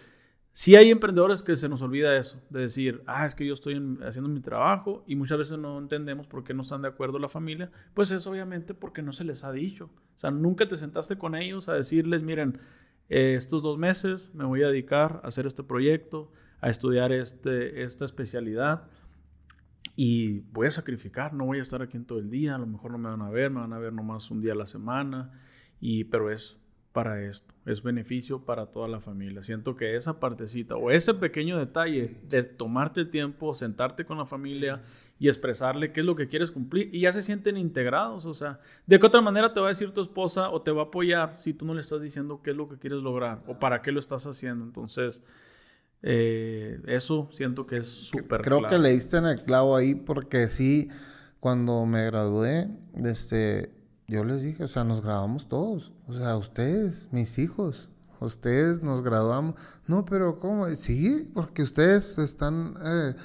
sí 0.54 0.78
hay 0.78 0.92
emprendedores 0.92 1.44
que 1.44 1.58
se 1.58 1.68
nos 1.68 1.82
olvida 1.82 2.16
eso, 2.16 2.42
de 2.50 2.62
decir, 2.62 3.04
ah, 3.06 3.26
es 3.26 3.36
que 3.36 3.46
yo 3.46 3.54
estoy 3.54 3.98
haciendo 4.08 4.30
mi 4.30 4.40
trabajo 4.40 5.04
y 5.08 5.18
muchas 5.18 5.38
veces 5.38 5.60
no 5.60 5.78
entendemos 5.78 6.26
por 6.26 6.46
qué 6.46 6.54
no 6.54 6.62
están 6.62 6.84
de 6.84 6.88
acuerdo 6.88 7.20
la 7.20 7.28
familia. 7.28 7.70
Pues 7.94 8.12
es 8.12 8.26
obviamente 8.28 8.74
porque 8.74 9.02
no 9.02 9.12
se 9.12 9.26
les 9.26 9.44
ha 9.44 9.52
dicho. 9.52 9.90
O 10.16 10.18
sea, 10.18 10.32
nunca 10.32 10.70
te 10.70 10.78
sentaste 10.78 11.18
con 11.18 11.36
ellos 11.36 11.68
a 11.68 11.74
decirles, 11.74 12.24
miren, 12.24 12.60
eh, 13.14 13.36
estos 13.36 13.62
dos 13.62 13.78
meses 13.78 14.34
me 14.34 14.46
voy 14.46 14.64
a 14.64 14.68
dedicar 14.68 15.20
a 15.22 15.28
hacer 15.28 15.46
este 15.46 15.64
proyecto, 15.64 16.32
a 16.62 16.70
estudiar 16.70 17.12
este, 17.12 17.84
esta 17.84 18.06
especialidad 18.06 18.88
y 19.98 20.40
voy 20.54 20.68
a 20.68 20.72
sacrificar, 20.72 21.34
no 21.34 21.46
voy 21.46 21.58
a 21.58 21.62
estar 21.62 21.82
aquí 21.82 22.00
todo 22.00 22.20
el 22.20 22.30
día, 22.30 22.56
a 22.56 22.58
lo 22.58 22.68
mejor 22.68 22.92
no 22.92 22.98
me 22.98 23.10
van 23.10 23.22
a 23.22 23.30
ver, 23.30 23.52
me 23.52 23.60
van 23.60 23.74
a 23.74 23.80
ver 23.80 23.92
nomás 23.92 24.32
un 24.32 24.40
día 24.40 24.54
a 24.54 24.56
la 24.56 24.66
semana, 24.66 25.30
y, 25.82 26.06
pero 26.06 26.32
es 26.32 26.61
para 26.94 27.24
esto, 27.24 27.56
es 27.66 27.82
beneficio 27.82 28.44
para 28.44 28.66
toda 28.66 28.88
la 28.90 29.00
familia. 29.00 29.42
Siento 29.42 29.78
que 29.78 29.96
esa 29.96 30.20
partecita 30.20 30.76
o 30.76 30.92
ese 30.92 31.14
pequeño 31.14 31.58
detalle 31.58 32.18
de 32.28 32.44
tomarte 32.44 33.02
el 33.02 33.10
tiempo, 33.10 33.54
sentarte 33.54 34.04
con 34.04 34.18
la 34.18 34.26
familia 34.26 34.80
y 35.18 35.30
expresarle 35.30 35.94
qué 35.94 36.02
es 36.02 36.06
lo 36.06 36.16
que 36.16 36.28
quieres 36.28 36.52
cumplir 36.52 36.94
y 36.94 37.02
ya 37.02 37.14
se 37.14 37.22
sienten 37.22 37.56
integrados, 37.56 38.26
o 38.26 38.34
sea, 38.34 38.60
de 38.86 39.00
qué 39.00 39.06
otra 39.06 39.22
manera 39.22 39.54
te 39.54 39.62
va 39.62 39.68
a 39.68 39.70
decir 39.70 39.94
tu 39.94 40.02
esposa 40.02 40.50
o 40.50 40.62
te 40.62 40.72
va 40.72 40.82
a 40.82 40.86
apoyar 40.86 41.38
si 41.38 41.54
tú 41.54 41.66
no 41.66 41.74
le 41.74 41.80
estás 41.80 42.02
diciendo 42.02 42.42
qué 42.44 42.52
es 42.52 42.58
lo 42.58 42.68
que 42.68 42.78
quieres 42.78 43.02
lograr 43.02 43.42
o 43.48 43.58
para 43.58 43.82
qué 43.82 43.94
lo 43.94 44.00
estás 44.00 44.28
haciendo. 44.28 44.66
Entonces, 44.66 45.24
eh, 46.02 46.82
eso 46.88 47.30
siento 47.32 47.66
que 47.66 47.78
es 47.78 47.88
súper 47.88 48.42
Creo 48.42 48.68
que 48.68 48.80
le 48.80 48.90
diste 48.90 49.18
en 49.18 49.28
el 49.28 49.42
clavo 49.44 49.78
ahí 49.78 49.96
porque 49.96 50.48
sí, 50.50 50.90
cuando 51.40 51.86
me 51.86 52.06
gradué, 52.06 52.68
este, 52.96 53.72
yo 54.12 54.26
les 54.26 54.42
dije, 54.42 54.66
o 54.66 54.68
sea, 54.68 54.84
nos 54.84 55.02
graduamos 55.02 55.48
todos. 55.48 55.92
O 56.08 56.14
sea, 56.14 56.36
ustedes, 56.36 57.08
mis 57.12 57.40
hijos, 57.40 57.90
ustedes 58.20 58.84
nos 58.84 59.02
graduamos. 59.02 59.56
No, 59.88 60.04
pero 60.06 60.40
¿cómo? 60.40 60.68
Sí, 60.76 61.32
porque 61.34 61.64
ustedes 61.64 62.18
están 62.18 62.76
eh, 62.84 63.16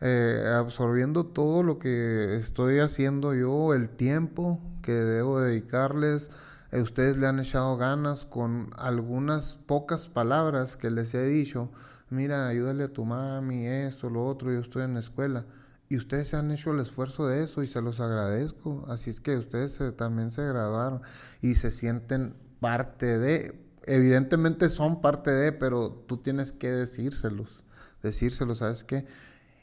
eh, 0.00 0.52
absorbiendo 0.56 1.26
todo 1.26 1.62
lo 1.62 1.78
que 1.78 2.36
estoy 2.36 2.78
haciendo 2.78 3.34
yo, 3.34 3.74
el 3.74 3.90
tiempo 3.90 4.60
que 4.82 4.92
debo 4.94 5.40
dedicarles. 5.40 6.30
ustedes 6.72 7.18
le 7.18 7.26
han 7.26 7.38
echado 7.38 7.76
ganas 7.76 8.24
con 8.24 8.70
algunas 8.78 9.58
pocas 9.66 10.08
palabras 10.08 10.76
que 10.78 10.90
les 10.90 11.12
he 11.14 11.24
dicho 11.26 11.70
mira, 12.10 12.48
ayúdale 12.48 12.84
a 12.84 12.92
tu 12.92 13.04
mami, 13.04 13.66
esto, 13.66 14.10
lo 14.10 14.26
otro, 14.26 14.52
yo 14.52 14.60
estoy 14.60 14.82
en 14.82 14.94
la 14.94 15.00
escuela. 15.00 15.46
Y 15.90 15.96
ustedes 15.96 16.28
se 16.28 16.36
han 16.36 16.52
hecho 16.52 16.72
el 16.72 16.78
esfuerzo 16.78 17.26
de 17.26 17.42
eso 17.42 17.64
y 17.64 17.66
se 17.66 17.82
los 17.82 17.98
agradezco. 17.98 18.84
Así 18.88 19.10
es 19.10 19.20
que 19.20 19.36
ustedes 19.36 19.76
también 19.96 20.30
se 20.30 20.46
graduaron 20.46 21.02
y 21.42 21.56
se 21.56 21.72
sienten 21.72 22.36
parte 22.60 23.18
de, 23.18 23.60
evidentemente 23.86 24.68
son 24.68 25.00
parte 25.00 25.32
de, 25.32 25.50
pero 25.50 25.90
tú 25.90 26.18
tienes 26.18 26.52
que 26.52 26.70
decírselos, 26.70 27.64
decírselos, 28.04 28.58
¿sabes 28.58 28.84
qué? 28.84 29.04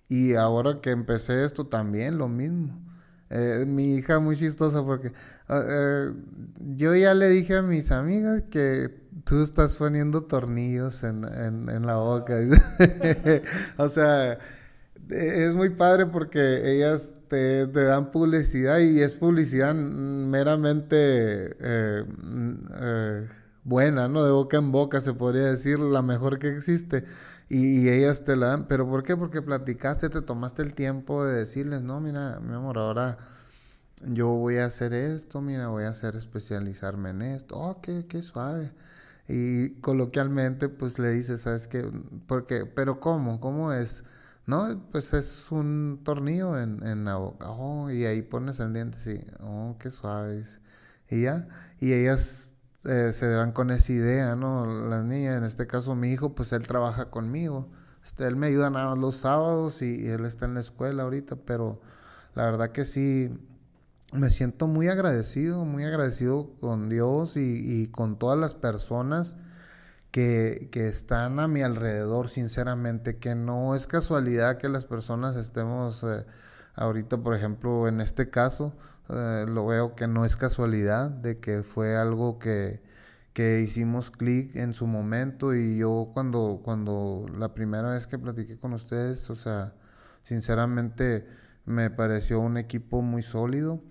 Y 0.09 0.36
ahora 0.36 0.82
que 0.82 0.89
empecé 0.89 1.45
esto 1.45 1.67
también 1.67 2.17
lo 2.17 2.28
mismo. 2.28 2.78
Eh, 3.30 3.63
mi 3.65 3.95
hija 3.95 4.19
muy 4.19 4.36
chistosa 4.36 4.84
porque 4.84 5.13
ah, 5.47 5.61
eh, 5.65 6.13
yo 6.75 6.93
ya 6.93 7.13
le 7.13 7.30
dije 7.30 7.55
a 7.55 7.61
mis 7.61 7.91
amigas 7.91 8.43
que 8.49 9.01
tú 9.23 9.41
estás 9.41 9.75
poniendo 9.75 10.23
tornillos 10.23 11.03
en, 11.03 11.23
en, 11.23 11.86
la 11.86 11.95
boca. 11.95 12.36
o 13.78 13.89
sea, 13.89 14.39
es 15.09 15.55
muy 15.55 15.69
padre 15.69 16.05
porque 16.07 16.71
ellas 16.75 17.13
te, 17.27 17.67
dan 17.67 18.11
publicidad 18.11 18.79
y 18.79 19.01
es 19.01 19.15
publicidad 19.15 19.73
meramente 19.75 20.95
eh, 21.59 22.05
eh, 22.81 23.27
buena, 23.63 24.07
¿no? 24.07 24.23
De 24.23 24.31
boca 24.31 24.57
en 24.57 24.71
boca 24.71 25.01
se 25.01 25.13
podría 25.13 25.45
decir, 25.45 25.79
la 25.79 26.01
mejor 26.01 26.39
que 26.39 26.49
existe. 26.55 27.03
Y, 27.49 27.89
ellas 27.89 28.23
te 28.23 28.35
la 28.35 28.47
dan. 28.47 28.67
¿Pero 28.67 28.87
por 28.87 29.03
qué? 29.03 29.15
Porque 29.17 29.41
platicaste, 29.41 30.09
te 30.09 30.21
tomaste 30.21 30.61
el 30.63 30.73
tiempo 30.73 31.25
de 31.25 31.37
decirles, 31.37 31.81
no, 31.81 31.99
mira, 31.99 32.39
mi 32.39 32.53
amor, 32.55 32.77
ahora 32.77 33.17
yo 34.01 34.29
voy 34.29 34.57
a 34.57 34.65
hacer 34.65 34.93
esto, 34.93 35.41
mira, 35.41 35.69
voy 35.69 35.85
a 35.85 35.89
hacer 35.89 36.15
especializarme 36.15 37.11
en 37.11 37.21
esto. 37.21 37.57
Oh, 37.57 37.81
qué, 37.81 38.05
qué 38.07 38.21
suave. 38.21 38.71
Y 39.27 39.71
coloquialmente, 39.81 40.69
pues 40.69 40.99
le 40.99 41.11
dices, 41.11 41.41
¿sabes 41.41 41.67
qué? 41.67 41.89
Porque, 42.27 42.65
pero 42.65 42.99
¿cómo? 42.99 43.39
¿Cómo 43.41 43.73
es? 43.73 44.03
No, 44.47 44.81
pues 44.91 45.13
es 45.13 45.51
un 45.51 46.01
tornillo 46.03 46.57
en, 46.57 46.81
en 46.83 47.05
la 47.05 47.17
boca. 47.17 47.49
Oh, 47.51 47.91
y 47.91 48.05
ahí 48.05 48.21
pones 48.23 48.59
el 48.59 48.73
diente, 48.73 48.97
sí. 48.97 49.19
Oh, 49.41 49.75
qué 49.79 49.91
suaves. 49.91 50.59
Y 51.09 51.23
ya, 51.23 51.47
y 51.79 51.93
ellas 51.93 52.53
eh, 52.85 53.11
se 53.13 53.35
van 53.35 53.51
con 53.51 53.69
esa 53.71 53.91
idea, 53.93 54.35
¿no? 54.35 54.65
Las 54.89 55.05
niñas, 55.05 55.37
en 55.37 55.43
este 55.43 55.67
caso 55.67 55.95
mi 55.95 56.11
hijo, 56.11 56.33
pues 56.33 56.51
él 56.53 56.65
trabaja 56.67 57.11
conmigo. 57.11 57.69
Este, 58.03 58.25
él 58.27 58.35
me 58.37 58.47
ayuda 58.47 58.69
nada 58.69 58.89
más 58.91 58.97
los 58.99 59.17
sábados 59.17 59.81
y, 59.81 60.01
y 60.05 60.07
él 60.09 60.25
está 60.25 60.45
en 60.45 60.55
la 60.55 60.61
escuela 60.61 61.03
ahorita, 61.03 61.35
pero 61.45 61.81
la 62.35 62.45
verdad 62.45 62.71
que 62.71 62.85
sí, 62.85 63.31
me 64.13 64.29
siento 64.29 64.67
muy 64.67 64.87
agradecido, 64.87 65.65
muy 65.65 65.83
agradecido 65.83 66.51
con 66.59 66.89
Dios 66.89 67.35
y, 67.35 67.87
con 67.87 68.17
todas 68.17 68.39
las 68.39 68.53
personas 68.53 69.37
que, 70.11 70.69
están 70.73 71.39
a 71.39 71.47
mi 71.47 71.61
alrededor, 71.61 72.29
sinceramente, 72.29 73.17
que 73.17 73.35
no 73.35 73.75
es 73.75 73.87
casualidad 73.87 74.57
que 74.57 74.69
las 74.69 74.85
personas 74.85 75.35
estemos 75.35 76.03
eh, 76.03 76.25
ahorita, 76.75 77.17
por 77.17 77.35
ejemplo, 77.35 77.87
en 77.87 78.01
este 78.01 78.29
caso, 78.29 78.73
eh, 79.09 79.45
lo 79.47 79.65
veo 79.67 79.95
que 79.95 80.07
no 80.07 80.25
es 80.25 80.35
casualidad, 80.35 81.09
de 81.09 81.39
que 81.39 81.63
fue 81.63 81.95
algo 81.97 82.39
que, 82.39 82.81
que 83.33 83.61
hicimos 83.61 84.11
clic 84.11 84.55
en 84.55 84.73
su 84.73 84.87
momento 84.87 85.53
y 85.53 85.77
yo 85.77 86.09
cuando, 86.13 86.61
cuando 86.63 87.27
la 87.37 87.53
primera 87.53 87.91
vez 87.91 88.07
que 88.07 88.17
platiqué 88.17 88.57
con 88.57 88.73
ustedes, 88.73 89.29
o 89.29 89.35
sea, 89.35 89.73
sinceramente 90.23 91.27
me 91.65 91.89
pareció 91.89 92.39
un 92.39 92.57
equipo 92.57 93.01
muy 93.01 93.21
sólido. 93.21 93.81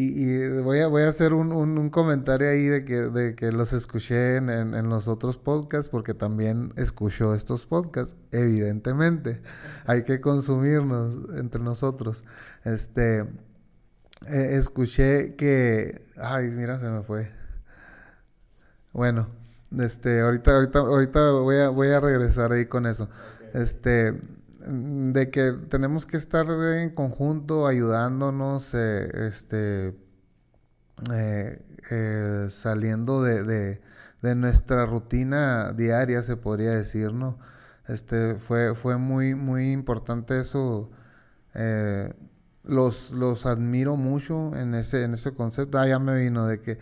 Y, 0.00 0.60
voy, 0.60 0.78
a, 0.78 0.86
voy 0.86 1.02
a 1.02 1.08
hacer 1.08 1.34
un, 1.34 1.90
comentario 1.90 2.48
ahí 2.48 2.66
de 2.66 2.84
que, 2.84 2.94
de 2.94 3.34
que 3.34 3.50
los 3.50 3.72
escuché 3.72 4.36
en, 4.36 4.48
en, 4.48 4.88
los 4.88 5.08
otros 5.08 5.38
podcasts, 5.38 5.88
porque 5.88 6.14
también 6.14 6.72
escucho 6.76 7.34
estos 7.34 7.66
podcasts, 7.66 8.14
evidentemente. 8.30 9.42
Hay 9.86 10.04
que 10.04 10.20
consumirnos 10.20 11.18
entre 11.36 11.60
nosotros. 11.60 12.22
Este, 12.62 13.22
eh, 13.22 13.26
escuché 14.52 15.34
que... 15.34 16.00
Ay, 16.16 16.50
mira, 16.50 16.78
se 16.78 16.86
me 16.86 17.02
fue. 17.02 17.32
Bueno, 18.92 19.28
este, 19.76 20.20
ahorita, 20.20 20.54
ahorita, 20.54 20.78
ahorita 20.78 21.30
voy 21.32 21.56
a, 21.56 21.70
voy 21.70 21.88
a 21.88 21.98
regresar 21.98 22.52
ahí 22.52 22.66
con 22.66 22.86
eso. 22.86 23.08
Este 23.52 24.14
de 24.68 25.30
que 25.30 25.52
tenemos 25.68 26.06
que 26.06 26.16
estar 26.16 26.46
en 26.48 26.90
conjunto 26.90 27.66
ayudándonos, 27.66 28.74
eh, 28.74 29.26
este, 29.28 29.94
eh, 31.12 31.64
eh, 31.90 32.46
saliendo 32.50 33.22
de, 33.22 33.80
nuestra 34.36 34.84
rutina 34.84 35.72
diaria, 35.72 36.22
se 36.22 36.36
podría 36.36 36.72
decir, 36.72 37.12
¿no? 37.14 37.38
Este, 37.86 38.36
fue, 38.36 38.74
fue 38.74 38.98
muy, 38.98 39.34
muy 39.34 39.72
importante 39.72 40.40
eso. 40.40 40.90
los, 42.64 43.10
los 43.12 43.46
admiro 43.46 43.96
mucho 43.96 44.54
en 44.56 44.74
ese, 44.74 45.04
en 45.04 45.14
ese 45.14 45.32
concepto. 45.32 45.78
Ah, 45.78 45.86
ya 45.88 45.98
me 45.98 46.16
vino 46.16 46.46
de 46.46 46.60
que, 46.60 46.78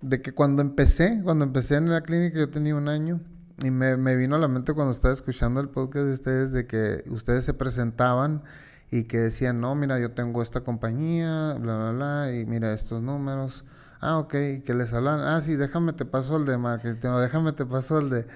de 0.00 0.20
que 0.22 0.32
cuando 0.32 0.62
empecé, 0.62 1.20
cuando 1.22 1.44
empecé 1.44 1.76
en 1.76 1.90
la 1.90 2.02
clínica, 2.02 2.38
yo 2.38 2.50
tenía 2.50 2.74
un 2.74 2.88
año, 2.88 3.20
y 3.62 3.70
me, 3.70 3.96
me, 3.96 4.16
vino 4.16 4.36
a 4.36 4.38
la 4.38 4.48
mente 4.48 4.72
cuando 4.74 4.92
estaba 4.92 5.14
escuchando 5.14 5.60
el 5.60 5.68
podcast 5.68 6.06
de 6.06 6.12
ustedes 6.12 6.52
de 6.52 6.66
que 6.66 7.04
ustedes 7.08 7.44
se 7.44 7.54
presentaban 7.54 8.42
y 8.90 9.04
que 9.04 9.18
decían, 9.18 9.60
no, 9.60 9.74
mira, 9.74 9.98
yo 9.98 10.12
tengo 10.12 10.42
esta 10.42 10.62
compañía, 10.62 11.54
bla, 11.54 11.76
bla, 11.76 11.90
bla, 11.92 12.32
y 12.32 12.46
mira 12.46 12.72
estos 12.72 13.02
números. 13.02 13.64
Ah, 14.00 14.18
ok, 14.18 14.32
que 14.64 14.74
les 14.74 14.92
hablan, 14.92 15.20
ah, 15.20 15.40
sí, 15.40 15.56
déjame 15.56 15.92
te 15.94 16.04
paso 16.04 16.36
el 16.36 16.44
de 16.44 16.58
marketing, 16.58 17.08
o 17.08 17.20
déjame 17.20 17.52
te 17.52 17.66
paso 17.66 17.98
el 17.98 18.10
de... 18.10 18.26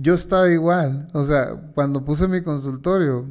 Yo 0.00 0.14
estaba 0.14 0.48
igual, 0.48 1.08
o 1.12 1.24
sea, 1.24 1.56
cuando 1.74 2.04
puse 2.04 2.26
mi 2.26 2.42
consultorio, 2.42 3.26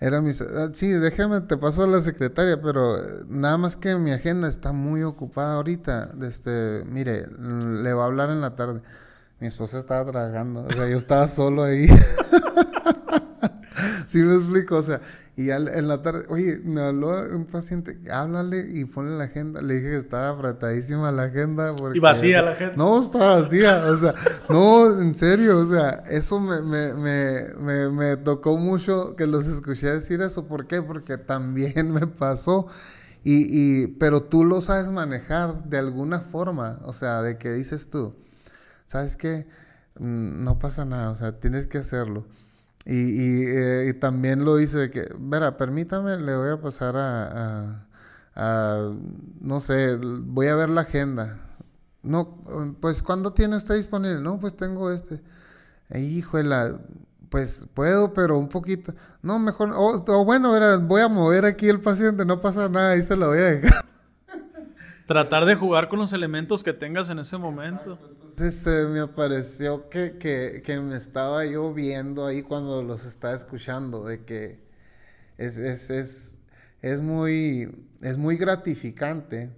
era 0.00 0.20
mi... 0.20 0.30
Ah, 0.30 0.68
sí, 0.72 0.92
déjame 0.92 1.40
te 1.40 1.56
paso 1.56 1.82
a 1.82 1.86
la 1.86 2.00
secretaria, 2.00 2.62
pero 2.62 2.96
eh, 2.96 3.24
nada 3.28 3.58
más 3.58 3.76
que 3.76 3.96
mi 3.96 4.12
agenda 4.12 4.48
está 4.48 4.72
muy 4.72 5.02
ocupada 5.02 5.56
ahorita. 5.56 6.12
Este, 6.22 6.84
mire, 6.86 7.26
le 7.26 7.92
va 7.92 8.04
a 8.04 8.06
hablar 8.06 8.30
en 8.30 8.40
la 8.40 8.54
tarde. 8.54 8.80
Mi 9.40 9.46
esposa 9.46 9.78
estaba 9.78 10.10
trabajando, 10.10 10.66
o 10.68 10.72
sea, 10.72 10.88
yo 10.88 10.96
estaba 10.96 11.28
solo 11.28 11.62
ahí. 11.62 11.88
sí 14.06 14.22
me 14.22 14.34
explico, 14.34 14.76
o 14.76 14.82
sea, 14.82 15.00
y 15.36 15.50
en 15.50 15.86
la 15.86 16.02
tarde, 16.02 16.24
oye, 16.30 16.60
me 16.64 16.80
habló 16.80 17.22
un 17.32 17.44
paciente, 17.44 18.00
háblale 18.10 18.66
y 18.68 18.84
ponle 18.86 19.16
la 19.16 19.24
agenda. 19.24 19.62
Le 19.62 19.74
dije 19.74 19.90
que 19.90 19.96
estaba 19.96 20.30
apretadísima 20.30 21.12
la 21.12 21.24
agenda. 21.24 21.72
y 21.94 22.00
vacía 22.00 22.42
la 22.42 22.50
agenda. 22.50 22.74
No, 22.76 23.00
estaba 23.00 23.38
vacía, 23.38 23.84
o 23.86 23.96
sea, 23.96 24.14
no, 24.48 25.00
en 25.00 25.14
serio, 25.14 25.58
o 25.58 25.66
sea, 25.66 26.02
eso 26.10 26.40
me, 26.40 26.60
me, 26.60 26.94
me, 26.94 27.88
me, 27.90 28.16
tocó 28.16 28.56
mucho 28.56 29.14
que 29.14 29.28
los 29.28 29.46
escuché 29.46 29.92
decir 29.92 30.20
eso. 30.22 30.48
¿Por 30.48 30.66
qué? 30.66 30.82
Porque 30.82 31.18
también 31.18 31.92
me 31.92 32.08
pasó. 32.08 32.66
Y, 33.22 33.46
y, 33.48 33.86
pero 33.86 34.24
tú 34.24 34.44
lo 34.44 34.62
sabes 34.62 34.90
manejar 34.90 35.62
de 35.64 35.78
alguna 35.78 36.20
forma, 36.20 36.80
o 36.84 36.92
sea, 36.92 37.22
de 37.22 37.38
que 37.38 37.52
dices 37.52 37.90
tú, 37.90 38.16
¿sabes 38.88 39.16
qué? 39.16 39.46
Mm, 39.98 40.44
no 40.44 40.58
pasa 40.58 40.84
nada, 40.84 41.10
o 41.10 41.16
sea, 41.16 41.38
tienes 41.38 41.66
que 41.66 41.78
hacerlo. 41.78 42.26
Y, 42.86 43.44
eh, 43.46 43.94
también 44.00 44.44
lo 44.44 44.58
hice 44.58 44.78
de 44.78 44.90
que, 44.90 45.04
verá, 45.18 45.56
permítame, 45.58 46.16
le 46.16 46.34
voy 46.36 46.50
a 46.50 46.60
pasar 46.60 46.96
a, 46.96 47.86
a, 48.34 48.92
no 49.40 49.60
sé, 49.60 49.96
voy 49.98 50.46
a 50.48 50.56
ver 50.56 50.70
la 50.70 50.82
agenda. 50.82 51.38
No, 52.02 52.42
pues, 52.80 53.02
¿cuándo 53.02 53.32
tiene 53.34 53.56
usted 53.56 53.76
disponible? 53.76 54.20
No, 54.20 54.40
pues 54.40 54.56
tengo 54.56 54.90
este. 54.90 55.20
Híjole, 55.94 56.78
pues 57.28 57.66
puedo, 57.74 58.14
pero 58.14 58.38
un 58.38 58.48
poquito. 58.48 58.94
No, 59.22 59.38
mejor, 59.38 59.72
o, 59.74 60.24
bueno, 60.24 60.52
verá, 60.52 60.78
voy 60.78 61.02
a 61.02 61.08
mover 61.08 61.44
aquí 61.44 61.68
el 61.68 61.80
paciente, 61.80 62.24
no 62.24 62.40
pasa 62.40 62.70
nada, 62.70 62.92
ahí 62.92 63.02
se 63.02 63.16
lo 63.16 63.28
voy 63.28 63.38
a 63.38 63.50
dejar. 63.50 63.84
Tratar 65.06 65.44
de 65.44 65.54
jugar 65.56 65.88
con 65.88 65.98
los 65.98 66.12
elementos 66.14 66.64
que 66.64 66.72
tengas 66.72 67.10
en 67.10 67.18
ese 67.18 67.36
momento. 67.36 67.98
Entonces 68.40 68.88
me 68.88 69.04
pareció 69.08 69.88
que, 69.90 70.16
que, 70.16 70.80
me 70.80 70.96
estaba 70.96 71.44
yo 71.44 71.74
viendo 71.74 72.24
ahí 72.24 72.42
cuando 72.42 72.84
los 72.84 73.04
estaba 73.04 73.34
escuchando, 73.34 74.04
de 74.04 74.24
que 74.24 74.60
es, 75.38 75.58
es, 75.58 75.90
es, 75.90 76.40
es, 76.80 77.00
muy, 77.02 77.84
es 78.00 78.16
muy 78.16 78.36
gratificante 78.36 79.50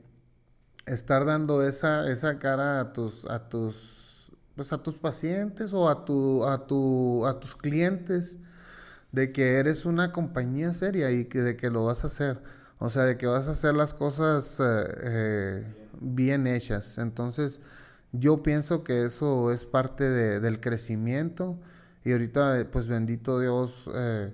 estar 0.86 1.26
dando 1.26 1.62
esa, 1.62 2.10
esa 2.10 2.38
cara 2.38 2.80
a 2.80 2.88
tus, 2.88 3.26
a 3.26 3.50
tus, 3.50 4.32
pues 4.56 4.72
a 4.72 4.82
tus 4.82 4.96
pacientes 4.96 5.74
o 5.74 5.86
a, 5.90 6.06
tu, 6.06 6.46
a, 6.46 6.66
tu, 6.66 7.26
a 7.26 7.38
tus 7.38 7.54
clientes 7.54 8.38
de 9.12 9.30
que 9.30 9.58
eres 9.58 9.84
una 9.84 10.10
compañía 10.10 10.72
seria 10.72 11.10
y 11.10 11.26
que, 11.26 11.40
de 11.40 11.54
que 11.54 11.68
lo 11.68 11.84
vas 11.84 12.04
a 12.04 12.06
hacer. 12.06 12.42
O 12.78 12.88
sea, 12.88 13.02
de 13.02 13.18
que 13.18 13.26
vas 13.26 13.46
a 13.46 13.50
hacer 13.50 13.74
las 13.74 13.92
cosas 13.92 14.58
eh, 14.58 14.84
eh, 15.02 15.88
bien 16.00 16.46
hechas. 16.46 16.96
Entonces, 16.96 17.60
yo 18.12 18.42
pienso 18.42 18.84
que 18.84 19.04
eso 19.04 19.52
es 19.52 19.66
parte 19.66 20.08
del 20.08 20.60
crecimiento 20.60 21.58
y 22.04 22.12
ahorita, 22.12 22.66
pues 22.72 22.88
bendito 22.88 23.40
Dios, 23.40 23.88
eh, 23.94 24.32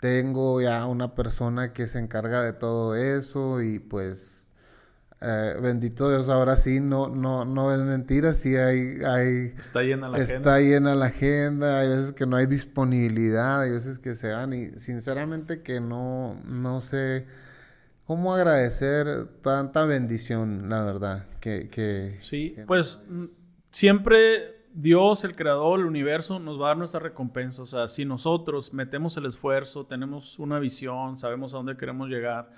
tengo 0.00 0.60
ya 0.60 0.86
una 0.86 1.14
persona 1.14 1.72
que 1.72 1.88
se 1.88 1.98
encarga 1.98 2.42
de 2.42 2.52
todo 2.52 2.96
eso 2.96 3.62
y 3.62 3.78
pues 3.78 4.48
eh, 5.20 5.56
bendito 5.62 6.10
Dios, 6.10 6.28
ahora 6.28 6.56
sí, 6.56 6.80
no, 6.80 7.08
no, 7.08 7.46
no 7.46 7.72
es 7.72 7.80
mentira, 7.80 8.34
sí 8.34 8.56
hay, 8.56 8.98
hay... 9.06 9.54
Está 9.58 9.82
llena 9.82 10.08
la 10.10 10.18
agenda. 10.18 10.36
Está 10.36 10.60
llena 10.60 10.94
la 10.94 11.06
agenda, 11.06 11.78
hay 11.80 11.88
veces 11.88 12.12
que 12.12 12.26
no 12.26 12.36
hay 12.36 12.46
disponibilidad, 12.46 13.62
hay 13.62 13.70
veces 13.70 13.98
que 13.98 14.14
se 14.14 14.32
van 14.32 14.52
y 14.52 14.70
sinceramente 14.78 15.62
que 15.62 15.80
no, 15.80 16.38
no 16.44 16.82
sé 16.82 17.26
¿Cómo 18.06 18.34
agradecer 18.34 19.26
tanta 19.40 19.86
bendición, 19.86 20.68
la 20.68 20.84
verdad? 20.84 21.26
Que, 21.40 22.18
sí, 22.20 22.54
pues 22.66 23.02
mm, 23.08 23.24
siempre 23.70 24.66
Dios, 24.74 25.24
el 25.24 25.34
creador, 25.34 25.80
el 25.80 25.86
universo, 25.86 26.38
nos 26.38 26.60
va 26.60 26.66
a 26.66 26.68
dar 26.68 26.76
nuestra 26.76 27.00
recompensa. 27.00 27.62
O 27.62 27.66
sea, 27.66 27.88
si 27.88 28.04
nosotros 28.04 28.74
metemos 28.74 29.16
el 29.16 29.26
esfuerzo, 29.26 29.86
tenemos 29.86 30.38
una 30.38 30.58
visión, 30.58 31.16
sabemos 31.16 31.54
a 31.54 31.58
dónde 31.58 31.76
queremos 31.76 32.10
llegar 32.10 32.50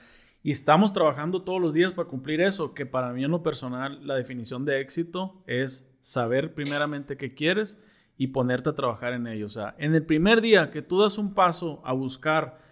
y 0.42 0.50
estamos 0.52 0.92
trabajando 0.92 1.42
todos 1.42 1.60
los 1.60 1.74
días 1.74 1.92
para 1.92 2.08
cumplir 2.08 2.40
eso, 2.40 2.72
que 2.72 2.86
para 2.86 3.12
mí 3.12 3.24
en 3.24 3.32
lo 3.32 3.42
personal 3.42 4.06
la 4.06 4.14
definición 4.14 4.64
de 4.64 4.80
éxito 4.80 5.42
es 5.46 5.92
saber 6.00 6.54
primeramente 6.54 7.16
qué 7.16 7.34
quieres 7.34 7.78
y 8.16 8.28
ponerte 8.28 8.70
a 8.70 8.74
trabajar 8.74 9.12
en 9.12 9.26
ello. 9.26 9.46
O 9.46 9.50
sea, 9.50 9.74
en 9.78 9.94
el 9.94 10.04
primer 10.04 10.40
día 10.40 10.70
que 10.70 10.82
tú 10.82 11.00
das 11.02 11.18
un 11.18 11.34
paso 11.34 11.82
a 11.84 11.92
buscar 11.92 12.65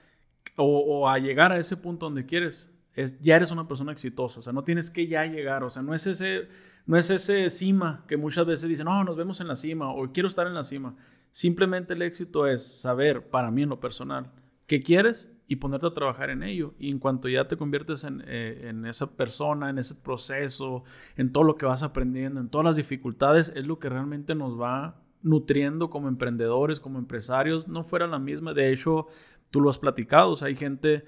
o, 0.57 1.09
a 1.09 1.19
llegar 1.19 1.53
a 1.53 1.59
ese 1.59 1.77
punto 1.77 2.07
donde 2.07 2.27
quieres, 2.27 2.73
es, 2.95 3.21
ya 3.21 3.37
eres 3.37 3.51
una 3.51 3.67
persona 3.67 3.93
exitosa, 3.93 4.41
o 4.41 4.43
sea, 4.43 4.53
no 4.53 4.63
tienes 4.63 4.91
que 4.91 5.07
ya 5.07 5.25
llegar, 5.27 5.65
o 5.65 5.71
sea, 5.71 5.83
no 5.83 5.95
es 5.95 6.07
ese, 6.07 6.49
no 6.87 6.97
es 6.97 7.11
ese 7.11 7.51
cima 7.51 8.05
que 8.07 8.17
muchas 8.17 8.47
veces 8.47 8.69
dicen, 8.69 8.87
no, 8.87 9.03
nos 9.05 9.17
vemos 9.17 9.41
en 9.41 9.49
la 9.49 9.57
cima 9.57 9.91
o 9.93 10.13
quiero 10.13 10.27
estar 10.27 10.47
en 10.47 10.55
la 10.55 10.65
cima. 10.65 10.95
Simplemente 11.31 11.95
el 11.95 12.03
éxito 12.03 12.47
es 12.47 12.63
saber, 12.81 13.29
para 13.29 13.51
mí 13.51 13.63
en 13.63 13.69
lo 13.71 13.81
personal, 13.81 14.31
qué 14.67 14.83
quieres 14.83 15.31
y 15.47 15.57
ponerte 15.57 15.87
a 15.87 15.93
trabajar 15.93 16.31
en 16.31 16.43
ello. 16.43 16.75
Y 16.79 16.91
en 16.91 16.99
cuanto 16.99 17.29
ya 17.29 17.49
te 17.49 17.57
conviertes 17.57 18.05
en, 18.05 18.23
eh, 18.27 18.69
en, 18.69 18.87
esa 18.87 19.17
persona, 19.17 19.71
en 19.71 19.79
ese 19.79 19.97
proceso, 19.97 20.85
en 21.17 21.33
todo 21.33 21.45
lo 21.45 21.57
que 21.57 21.67
vas 21.67 21.83
aprendiendo, 21.83 22.41
en 22.41 22.49
todas 22.49 22.65
las 22.65 22.77
dificultades, 22.77 23.53
es 23.55 23.67
lo 23.67 23.79
que 23.79 23.89
realmente 23.89 24.35
nos 24.35 24.59
va 24.59 25.03
nutriendo 25.23 25.91
como 25.91 26.09
emprendedores, 26.09 26.81
como 26.81 26.99
empresarios. 26.99 27.67
No 27.67 27.83
fuera 27.83 28.07
la 28.07 28.19
misma. 28.19 28.55
De 28.55 28.73
hecho, 28.73 29.09
tú 29.55 29.61
lo 29.61 29.71
has 29.71 29.79
platicado. 29.79 30.33
O 30.33 30.37
sea, 30.37 30.49
hay 30.49 30.57
gente 30.57 31.05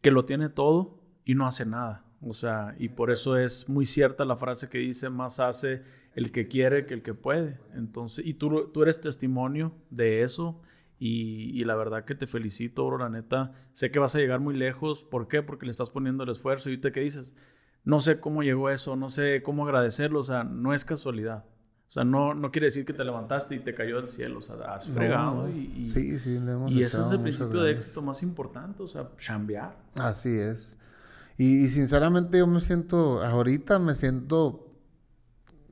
que 0.00 0.10
lo 0.10 0.24
tiene 0.24 0.48
todo 0.48 0.98
y 1.24 1.36
no 1.36 1.46
hace 1.46 1.64
nada. 1.64 2.04
O 2.20 2.32
sea, 2.32 2.74
y 2.76 2.88
por 2.88 3.12
eso 3.12 3.36
es 3.36 3.68
muy 3.68 3.86
cierta 3.86 4.24
la 4.24 4.36
frase 4.36 4.68
que 4.68 4.78
dice, 4.78 5.10
más 5.10 5.38
hace 5.38 5.84
el 6.16 6.32
que 6.32 6.48
quiere 6.48 6.86
que 6.86 6.94
el 6.94 7.02
que 7.02 7.14
puede. 7.14 7.60
Entonces, 7.72 8.26
y 8.26 8.34
tú, 8.34 8.72
tú 8.72 8.82
eres 8.82 9.00
testimonio 9.00 9.76
de 9.90 10.22
eso. 10.22 10.60
Y, 10.98 11.62
la 11.62 11.76
verdad 11.76 12.04
que 12.04 12.16
te 12.16 12.26
felicito, 12.26 12.84
bro, 12.84 12.98
la 12.98 13.10
neta. 13.10 13.52
Sé 13.70 13.92
que 13.92 14.00
vas 14.00 14.16
a 14.16 14.18
llegar 14.18 14.40
muy 14.40 14.56
lejos. 14.56 15.04
¿Por 15.04 15.28
qué? 15.28 15.42
Porque 15.42 15.66
le 15.66 15.70
estás 15.70 15.90
poniendo 15.90 16.24
el 16.24 16.30
esfuerzo. 16.30 16.70
Y 16.70 16.78
te 16.78 16.90
que 16.90 16.98
dices, 16.98 17.36
no 17.84 18.00
sé 18.00 18.18
cómo 18.18 18.42
llegó 18.42 18.70
eso, 18.70 18.96
no 18.96 19.08
sé 19.08 19.40
cómo 19.44 19.66
agradecerlo. 19.66 20.18
O 20.18 20.24
sea, 20.24 20.42
no 20.42 20.74
es 20.74 20.84
casualidad. 20.84 21.44
O 21.86 21.90
sea, 21.94 22.04
no, 22.04 22.34
no 22.34 22.50
quiere 22.50 22.66
decir 22.66 22.84
que 22.84 22.92
te 22.92 23.04
levantaste 23.04 23.54
y 23.54 23.60
te 23.60 23.74
cayó 23.74 23.96
del 23.96 24.08
cielo. 24.08 24.38
O 24.38 24.42
sea, 24.42 24.56
has 24.74 24.88
fregado. 24.88 25.48
y, 25.48 25.86
sí, 25.86 26.18
sí, 26.18 26.40
le 26.40 26.52
hemos 26.52 26.72
Y 26.72 26.82
ese 26.82 27.00
es 27.00 27.10
el 27.10 27.20
principio 27.20 27.62
de 27.62 27.72
éxito 27.72 28.02
más 28.02 28.22
importante. 28.22 28.82
O 28.82 28.86
sea, 28.88 29.08
chambear. 29.18 29.76
Así 29.94 30.36
es. 30.36 30.78
Y, 31.36 31.68
sinceramente 31.68 32.38
yo 32.38 32.46
me 32.46 32.60
siento, 32.60 33.22
ahorita 33.22 33.78
me 33.78 33.94
siento 33.94 34.70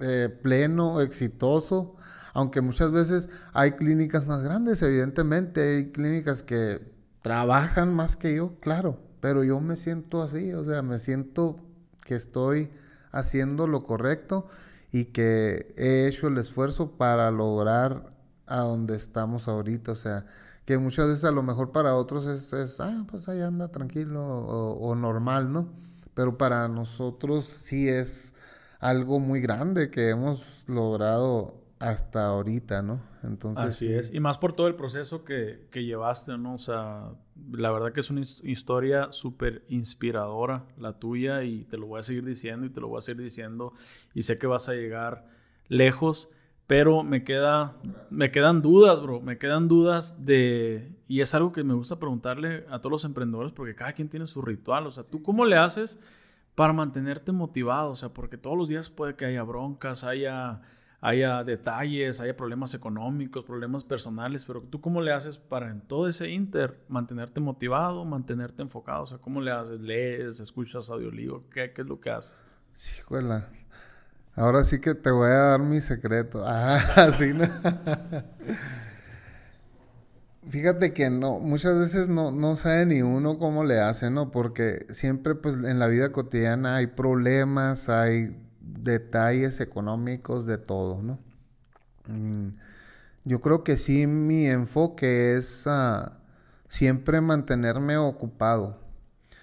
eh, 0.00 0.28
pleno, 0.42 1.00
exitoso, 1.00 1.96
aunque 2.34 2.60
muchas 2.60 2.90
veces 2.90 3.30
hay 3.52 3.72
clínicas 3.72 4.26
más 4.26 4.42
grandes, 4.42 4.82
evidentemente, 4.82 5.76
hay 5.76 5.92
clínicas 5.92 6.42
que 6.42 6.80
trabajan 7.22 7.94
más 7.94 8.16
que 8.16 8.34
yo, 8.34 8.56
claro, 8.58 8.98
pero 9.20 9.44
yo 9.44 9.60
me 9.60 9.76
siento 9.76 10.22
así, 10.22 10.52
o 10.52 10.64
sea, 10.64 10.82
me 10.82 10.98
siento 10.98 11.60
que 12.04 12.16
estoy 12.16 12.70
haciendo 13.12 13.68
lo 13.68 13.84
correcto 13.84 14.48
y 14.92 15.06
que 15.06 15.74
he 15.76 16.06
hecho 16.06 16.28
el 16.28 16.38
esfuerzo 16.38 16.92
para 16.92 17.30
lograr 17.30 18.12
a 18.46 18.58
donde 18.58 18.96
estamos 18.96 19.48
ahorita, 19.48 19.92
o 19.92 19.96
sea, 19.96 20.26
que 20.66 20.78
muchas 20.78 21.08
veces 21.08 21.24
a 21.24 21.30
lo 21.32 21.42
mejor 21.42 21.72
para 21.72 21.96
otros 21.96 22.26
es, 22.26 22.80
ah, 22.80 23.04
pues 23.10 23.28
ahí 23.28 23.40
anda 23.40 23.68
tranquilo 23.68 24.22
o, 24.22 24.94
normal, 24.94 25.50
¿no? 25.52 25.68
Pero 26.14 26.36
para 26.38 26.68
nosotros 26.68 27.46
sí 27.46 27.88
es 27.88 28.34
algo 28.80 29.18
muy 29.18 29.40
grande 29.40 29.90
que 29.90 30.10
hemos 30.10 30.44
logrado 30.68 31.61
hasta 31.82 32.26
ahorita, 32.26 32.80
¿no? 32.82 33.00
Entonces. 33.22 33.64
Así 33.64 33.92
es. 33.92 34.12
Y 34.14 34.20
más 34.20 34.38
por 34.38 34.52
todo 34.52 34.68
el 34.68 34.76
proceso 34.76 35.24
que, 35.24 35.66
que 35.70 35.84
llevaste, 35.84 36.38
¿no? 36.38 36.54
O 36.54 36.58
sea, 36.58 37.10
la 37.52 37.72
verdad 37.72 37.92
que 37.92 38.00
es 38.00 38.10
una 38.10 38.20
historia 38.20 39.08
súper 39.10 39.64
inspiradora, 39.68 40.64
la 40.78 40.98
tuya, 40.98 41.42
y 41.42 41.64
te 41.64 41.76
lo 41.76 41.86
voy 41.86 42.00
a 42.00 42.02
seguir 42.02 42.24
diciendo 42.24 42.66
y 42.66 42.70
te 42.70 42.80
lo 42.80 42.88
voy 42.88 42.98
a 42.98 43.00
seguir 43.00 43.22
diciendo. 43.22 43.72
Y 44.14 44.22
sé 44.22 44.38
que 44.38 44.46
vas 44.46 44.68
a 44.68 44.74
llegar 44.74 45.26
lejos. 45.68 46.28
Pero 46.68 47.02
me, 47.02 47.24
queda, 47.24 47.76
me 48.08 48.30
quedan 48.30 48.62
dudas, 48.62 49.02
bro. 49.02 49.20
Me 49.20 49.36
quedan 49.36 49.68
dudas 49.68 50.24
de... 50.24 50.96
Y 51.08 51.20
es 51.20 51.34
algo 51.34 51.52
que 51.52 51.64
me 51.64 51.74
gusta 51.74 51.98
preguntarle 51.98 52.64
a 52.70 52.78
todos 52.78 52.92
los 52.92 53.04
emprendedores 53.04 53.52
porque 53.52 53.74
cada 53.74 53.92
quien 53.92 54.08
tiene 54.08 54.26
su 54.26 54.40
ritual. 54.40 54.86
O 54.86 54.90
sea, 54.90 55.04
¿tú 55.04 55.22
cómo 55.22 55.44
le 55.44 55.56
haces 55.56 55.98
para 56.54 56.72
mantenerte 56.72 57.32
motivado? 57.32 57.90
O 57.90 57.94
sea, 57.94 58.10
porque 58.10 58.38
todos 58.38 58.56
los 58.56 58.68
días 58.68 58.88
puede 58.88 59.16
que 59.16 59.26
haya 59.26 59.42
broncas, 59.42 60.04
haya, 60.04 60.62
haya 61.02 61.42
detalles, 61.42 62.20
haya 62.20 62.36
problemas 62.36 62.72
económicos, 62.74 63.44
problemas 63.44 63.82
personales. 63.84 64.46
Pero 64.46 64.62
¿tú 64.62 64.80
cómo 64.80 65.02
le 65.02 65.12
haces 65.12 65.36
para 65.36 65.68
en 65.68 65.80
todo 65.80 66.06
ese 66.08 66.30
inter 66.30 66.78
mantenerte 66.88 67.40
motivado, 67.40 68.04
mantenerte 68.04 68.62
enfocado? 68.62 69.02
O 69.02 69.06
sea, 69.06 69.18
¿cómo 69.18 69.40
le 69.40 69.50
haces? 69.50 69.80
¿Lees? 69.80 70.38
¿Escuchas 70.38 70.88
audiolibro? 70.88 71.44
¿Qué, 71.50 71.72
qué 71.72 71.82
es 71.82 71.88
lo 71.88 72.00
que 72.00 72.10
haces? 72.10 72.40
Sí, 72.74 73.00
juela. 73.02 73.48
Ahora 74.36 74.64
sí 74.64 74.80
que 74.80 74.94
te 74.94 75.10
voy 75.10 75.28
a 75.28 75.36
dar 75.36 75.60
mi 75.60 75.80
secreto. 75.80 76.44
Ah, 76.46 76.80
así 76.96 77.32
no. 77.34 77.44
Fíjate 80.48 80.92
que 80.92 81.08
no, 81.10 81.38
muchas 81.38 81.78
veces 81.78 82.08
no, 82.08 82.30
no 82.32 82.56
sabe 82.56 82.86
ni 82.86 83.02
uno 83.02 83.38
cómo 83.38 83.64
le 83.64 83.80
hace, 83.80 84.10
¿no? 84.10 84.30
Porque 84.30 84.86
siempre 84.90 85.34
pues 85.34 85.54
en 85.56 85.78
la 85.78 85.86
vida 85.86 86.10
cotidiana 86.10 86.76
hay 86.76 86.88
problemas, 86.88 87.88
hay 87.88 88.36
detalles 88.62 89.60
económicos 89.60 90.46
de 90.46 90.58
todo, 90.58 91.02
¿no? 91.02 91.18
Mm, 92.06 92.50
yo 93.24 93.40
creo 93.40 93.62
que 93.64 93.76
sí 93.76 94.06
mi 94.06 94.46
enfoque 94.46 95.34
es 95.34 95.66
ah, 95.66 96.18
siempre 96.68 97.20
mantenerme 97.20 97.96
ocupado. 97.96 98.78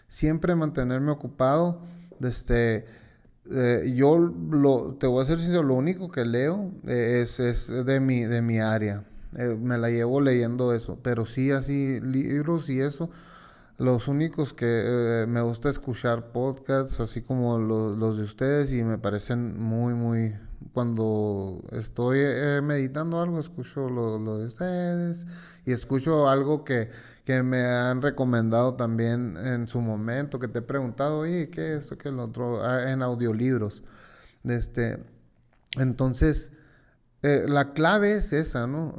Siempre 0.07 0.55
mantenerme 0.55 1.11
ocupado. 1.11 1.81
Desde 2.19 2.85
eh, 3.51 3.93
yo 3.95 4.17
lo, 4.17 4.95
te 4.99 5.07
voy 5.07 5.23
a 5.23 5.27
ser 5.27 5.39
sincero, 5.39 5.63
lo 5.63 5.75
único 5.75 6.11
que 6.11 6.25
leo 6.25 6.71
eh, 6.87 7.21
es, 7.23 7.39
es, 7.39 7.67
de, 7.85 7.99
mi, 7.99 8.21
de 8.21 8.41
mi 8.41 8.59
área. 8.59 9.05
Eh, 9.37 9.57
me 9.59 9.77
la 9.77 9.89
llevo 9.89 10.21
leyendo 10.21 10.73
eso, 10.73 10.99
pero 11.01 11.25
sí 11.25 11.51
así 11.51 11.99
libros 12.01 12.69
y 12.69 12.81
eso, 12.81 13.09
los 13.79 14.09
únicos 14.09 14.53
que 14.53 14.65
eh, 14.67 15.25
me 15.25 15.41
gusta 15.41 15.69
escuchar 15.69 16.33
podcasts, 16.33 16.99
así 16.99 17.21
como 17.21 17.57
los 17.57 18.17
de 18.17 18.23
ustedes, 18.23 18.73
y 18.73 18.83
me 18.83 18.97
parecen 18.97 19.59
muy, 19.59 19.93
muy... 19.93 20.35
Cuando 20.73 21.63
estoy 21.71 22.19
eh, 22.21 22.59
meditando 22.61 23.21
algo, 23.21 23.39
escucho 23.39 23.89
lo, 23.89 24.19
lo, 24.19 24.37
de 24.37 24.47
ustedes 24.47 25.25
y 25.65 25.71
escucho 25.71 26.27
algo 26.27 26.65
que, 26.65 26.89
que, 27.23 27.41
me 27.43 27.63
han 27.63 28.01
recomendado 28.01 28.75
también 28.75 29.37
en 29.37 29.67
su 29.67 29.79
momento, 29.79 30.37
que 30.37 30.49
te 30.49 30.59
he 30.59 30.61
preguntado, 30.61 31.19
oye, 31.19 31.49
¿qué 31.49 31.75
es 31.75 31.83
esto, 31.83 31.97
qué 31.97 32.09
es 32.09 32.15
lo 32.15 32.25
otro? 32.25 32.61
Ah, 32.61 32.91
en 32.91 33.01
audiolibros. 33.01 33.83
Este, 34.43 35.01
entonces, 35.77 36.51
eh, 37.23 37.45
la 37.47 37.71
clave 37.71 38.17
es 38.17 38.33
esa, 38.33 38.67
¿no? 38.67 38.93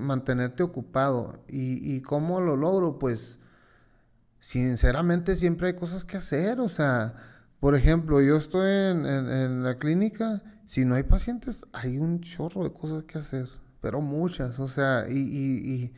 mantenerte 0.00 0.62
ocupado. 0.62 1.34
¿Y, 1.48 1.94
¿Y 1.94 2.00
cómo 2.00 2.40
lo 2.40 2.56
logro? 2.56 2.98
Pues 2.98 3.38
sinceramente 4.42 5.36
siempre 5.36 5.68
hay 5.68 5.74
cosas 5.74 6.04
que 6.04 6.18
hacer. 6.18 6.60
O 6.60 6.68
sea, 6.68 7.14
por 7.60 7.74
ejemplo, 7.76 8.20
yo 8.20 8.36
estoy 8.36 8.68
en, 8.68 9.62
la 9.62 9.78
clínica, 9.78 10.42
si 10.66 10.84
no 10.84 10.96
hay 10.96 11.04
pacientes, 11.04 11.64
hay 11.72 11.98
un 11.98 12.20
chorro 12.20 12.64
de 12.64 12.72
cosas 12.72 13.04
que 13.04 13.18
hacer, 13.18 13.48
pero 13.80 14.00
muchas. 14.00 14.58
O 14.58 14.68
sea, 14.68 15.06
y, 15.08 15.18
y, 15.18 15.92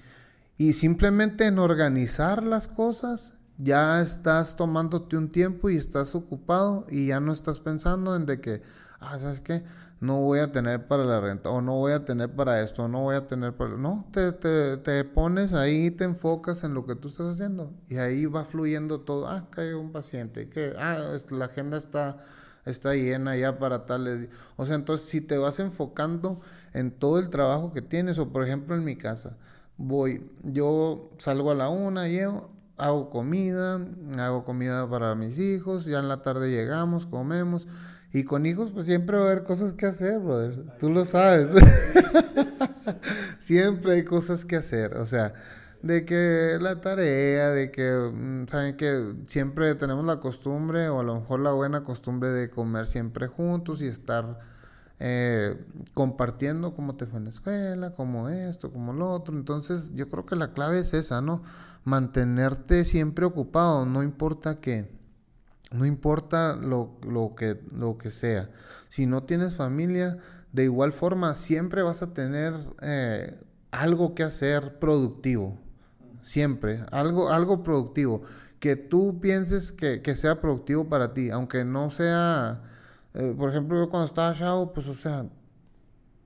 y, 0.59 0.69
y 0.69 0.73
simplemente 0.75 1.47
en 1.47 1.59
organizar 1.59 2.43
las 2.43 2.69
cosas, 2.69 3.34
ya 3.59 4.01
estás 4.01 4.57
tomándote 4.57 5.17
un 5.17 5.31
tiempo 5.31 5.71
y 5.71 5.77
estás 5.77 6.15
ocupado 6.15 6.87
y 6.91 7.09
ya 7.09 7.21
no 7.21 7.33
estás 7.33 7.61
pensando 7.61 8.17
en 8.17 8.27
de 8.27 8.41
que, 8.41 8.63
ah, 9.01 9.19
¿sabes 9.19 9.41
qué? 9.41 9.65
no 10.05 10.21
voy 10.21 10.39
a 10.41 10.53
tener 10.53 10.87
para 10.87 11.05
la 11.05 11.21
renta, 11.21 11.51
o 11.51 11.61
no 11.63 11.77
voy 11.77 11.93
a 11.93 12.05
tener 12.05 12.31
para 12.31 12.63
esto, 12.63 12.85
o 12.85 12.89
no 12.89 13.03
voy 13.03 13.17
a 13.17 13.27
tener 13.27 13.55
para... 13.55 13.77
No, 13.77 14.07
te, 14.13 14.33
te, 14.33 14.77
te 14.77 15.05
pones 15.05 15.55
ahí, 15.55 15.91
te 15.91 16.05
enfocas 16.05 16.63
en 16.65 16.75
lo 16.75 16.85
que 16.87 16.95
tú 16.95 17.09
estás 17.09 17.35
haciendo, 17.35 17.73
y 17.89 17.97
ahí 17.97 18.27
va 18.27 18.45
fluyendo 18.45 19.01
todo. 19.01 19.29
Ah, 19.29 19.47
cae 19.51 19.75
un 19.75 19.93
paciente, 19.93 20.49
que, 20.49 20.75
ah, 20.79 21.17
la 21.31 21.45
agenda 21.47 21.79
está, 21.79 22.19
está 22.67 22.95
llena 22.95 23.37
ya 23.37 23.59
para 23.59 23.87
tales... 23.87 24.29
O 24.57 24.67
sea, 24.67 24.75
entonces 24.75 25.09
si 25.09 25.21
te 25.21 25.39
vas 25.39 25.59
enfocando 25.59 26.41
en 26.75 26.91
todo 26.91 27.19
el 27.19 27.31
trabajo 27.31 27.73
que 27.73 27.83
tienes, 27.83 28.19
o 28.19 28.29
por 28.29 28.45
ejemplo 28.45 28.75
en 28.77 28.85
mi 28.85 28.97
casa, 28.97 29.37
voy, 29.79 30.31
yo 30.43 31.11
salgo 31.19 31.51
a 31.51 31.55
la 31.55 31.69
una, 31.71 32.09
llego, 32.09 32.51
hago 32.77 33.11
comida, 33.11 33.81
hago 34.19 34.45
comida 34.45 34.89
para 34.89 35.15
mis 35.15 35.39
hijos, 35.39 35.85
ya 35.85 36.01
en 36.01 36.09
la 36.09 36.23
tarde 36.23 36.51
llegamos, 36.51 37.07
comemos 37.07 37.67
y 38.15 38.23
con 38.23 38.47
hijos, 38.47 38.71
pues 38.73 38.87
siempre 38.87 39.17
va 39.17 39.25
a 39.25 39.27
haber 39.33 39.43
cosas 39.43 39.73
que 39.73 39.87
hacer, 39.87 40.21
brother. 40.21 40.65
Tú 40.79 40.89
lo 40.89 41.05
sabes. 41.05 41.51
siempre 43.39 43.95
hay 43.95 44.05
cosas 44.05 44.45
que 44.45 44.55
hacer. 44.55 44.97
O 44.99 45.07
sea, 45.07 45.35
de 45.83 46.05
que 46.05 46.57
la 46.61 46.81
tarea, 46.81 47.51
de 47.51 47.73
que, 47.73 47.91
mm, 47.91 48.47
saben 48.47 48.77
que 48.77 49.17
siempre 49.27 49.75
tenemos 49.75 50.07
la 50.07 50.21
costumbre, 50.21 50.89
o 50.91 51.01
a 51.01 51.03
lo 51.03 51.17
mejor 51.17 51.41
la 51.41 51.51
buena 51.51 51.83
costumbre 51.83 52.29
de 52.29 52.51
comer 52.51 52.87
siempre 52.87 53.27
juntos 53.27 53.83
y 53.83 53.89
estar 53.89 54.39
eh, 55.01 55.57
compartiendo 55.93 56.75
cómo 56.75 56.97
te 56.97 57.07
fue 57.07 57.19
en 57.19 57.25
la 57.25 57.31
escuela, 57.31 57.91
cómo 57.93 58.29
esto, 58.29 58.73
cómo 58.73 58.93
lo 58.93 59.11
otro. 59.11 59.37
Entonces, 59.37 59.93
yo 59.95 60.09
creo 60.09 60.27
que 60.27 60.37
la 60.37 60.53
clave 60.53 60.81
es 60.81 60.95
esa, 60.95 61.21
¿no? 61.21 61.43
Mantenerte 61.85 62.85
siempre 62.85 63.25
ocupado, 63.25 63.87
no 63.87 64.03
importa 64.03 64.61
qué 64.61 64.95
no 65.75 65.85
importa 65.87 66.55
lo, 66.55 66.99
que, 67.37 67.61
lo 67.77 67.99
que 67.99 68.11
sea. 68.11 68.49
Si 68.89 69.07
no 69.07 69.25
tienes 69.25 69.57
familia, 69.57 70.19
de 70.53 70.65
igual 70.65 70.93
forma 70.93 71.35
siempre 71.35 71.83
vas 71.83 72.01
a 72.03 72.15
tener 72.15 72.55
eh, 72.81 73.37
algo 73.73 74.15
que 74.15 74.23
hacer 74.23 74.79
productivo. 74.79 75.59
Siempre, 76.23 76.85
algo, 76.93 77.29
algo 77.31 77.65
productivo. 77.65 78.23
Que 78.61 78.77
tú 78.77 79.21
pienses 79.21 79.73
que, 79.73 80.01
sea 80.17 80.41
productivo 80.41 80.89
para 80.89 81.13
ti, 81.13 81.31
aunque 81.31 81.65
no 81.65 81.91
sea, 81.91 82.63
eh, 83.15 83.35
por 83.37 83.51
ejemplo, 83.51 83.79
yo 83.79 83.89
cuando 83.89 84.07
estaba 84.07 84.35
chavo, 84.35 84.73
pues 84.73 84.89
o 84.89 84.95
sea, 84.95 85.27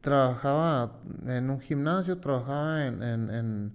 trabajaba 0.01 1.01
en 1.27 1.51
un 1.51 1.61
gimnasio, 1.61 2.19
trabajaba 2.19 2.87
en, 2.87 3.03
en, 3.03 3.73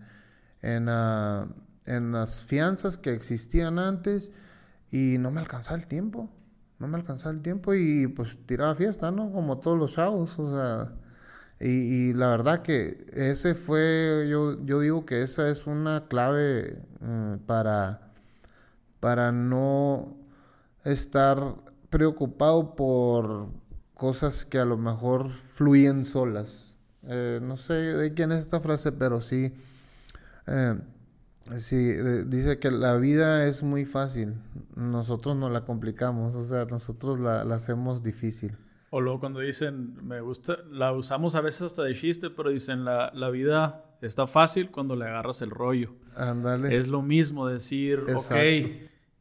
en, 0.61 0.89
ah, 0.89 1.47
en 1.85 2.11
las 2.11 2.43
fianzas 2.43 2.97
que 2.97 3.13
existían 3.13 3.79
antes 3.79 4.31
y 4.91 5.17
no 5.19 5.31
me 5.31 5.41
alcanzaba 5.41 5.77
el 5.77 5.87
tiempo. 5.87 6.29
No 6.79 6.87
me 6.87 6.97
alcanzaba 6.97 7.33
el 7.33 7.41
tiempo 7.41 7.73
y 7.73 8.07
pues 8.07 8.37
tiraba 8.45 8.75
fiesta, 8.75 9.11
¿no? 9.11 9.31
Como 9.31 9.59
todos 9.59 9.77
los 9.77 9.93
chavos, 9.93 10.37
o 10.39 10.51
sea. 10.51 10.93
Y, 11.59 12.13
la 12.13 12.27
verdad 12.29 12.61
que 12.61 13.05
ese 13.13 13.55
fue, 13.55 14.27
yo, 14.29 14.65
yo 14.65 14.81
digo 14.81 15.05
que 15.05 15.23
esa 15.23 15.47
es 15.49 15.65
una 15.65 16.07
clave 16.09 16.81
mm, 16.99 17.37
para, 17.45 18.11
para 18.99 19.31
no 19.31 20.17
estar 20.83 21.55
preocupado 21.93 22.75
por 22.75 23.47
cosas 23.93 24.43
que 24.45 24.57
a 24.57 24.65
lo 24.65 24.77
mejor 24.77 25.31
fluyen 25.53 26.03
solas. 26.03 26.75
Eh, 27.07 27.39
no 27.41 27.57
sé 27.57 27.73
de 27.73 28.13
quién 28.13 28.31
es 28.31 28.39
esta 28.39 28.59
frase, 28.59 28.91
pero 28.91 29.21
sí. 29.21 29.53
Eh, 30.47 30.75
Sí, 31.57 31.91
dice 32.27 32.57
que 32.57 32.71
la 32.71 32.95
vida 32.95 33.45
es 33.45 33.63
muy 33.63 33.83
fácil, 33.85 34.35
nosotros 34.77 35.35
no 35.35 35.49
la 35.49 35.65
complicamos, 35.65 36.35
o 36.35 36.43
sea, 36.45 36.65
nosotros 36.65 37.19
la, 37.19 37.41
hacemos 37.53 38.01
difícil. 38.01 38.55
O 38.91 39.01
luego 39.01 39.19
cuando 39.19 39.41
dicen, 39.41 39.97
me 40.05 40.21
gusta, 40.21 40.59
la 40.71 40.93
usamos 40.93 41.35
a 41.35 41.41
veces 41.41 41.63
hasta 41.63 41.83
de 41.83 41.95
chiste, 41.95 42.29
pero 42.29 42.49
dicen, 42.49 42.85
la, 42.85 43.11
la 43.13 43.29
vida 43.29 43.83
está 44.01 44.25
fácil 44.25 44.71
cuando 44.71 44.95
le 44.95 45.05
agarras 45.05 45.41
el 45.41 45.49
rollo. 45.49 45.93
Ándale. 46.15 46.77
Es 46.77 46.87
lo 46.87 47.01
mismo 47.01 47.47
decir, 47.47 48.05
ok, 48.15 48.35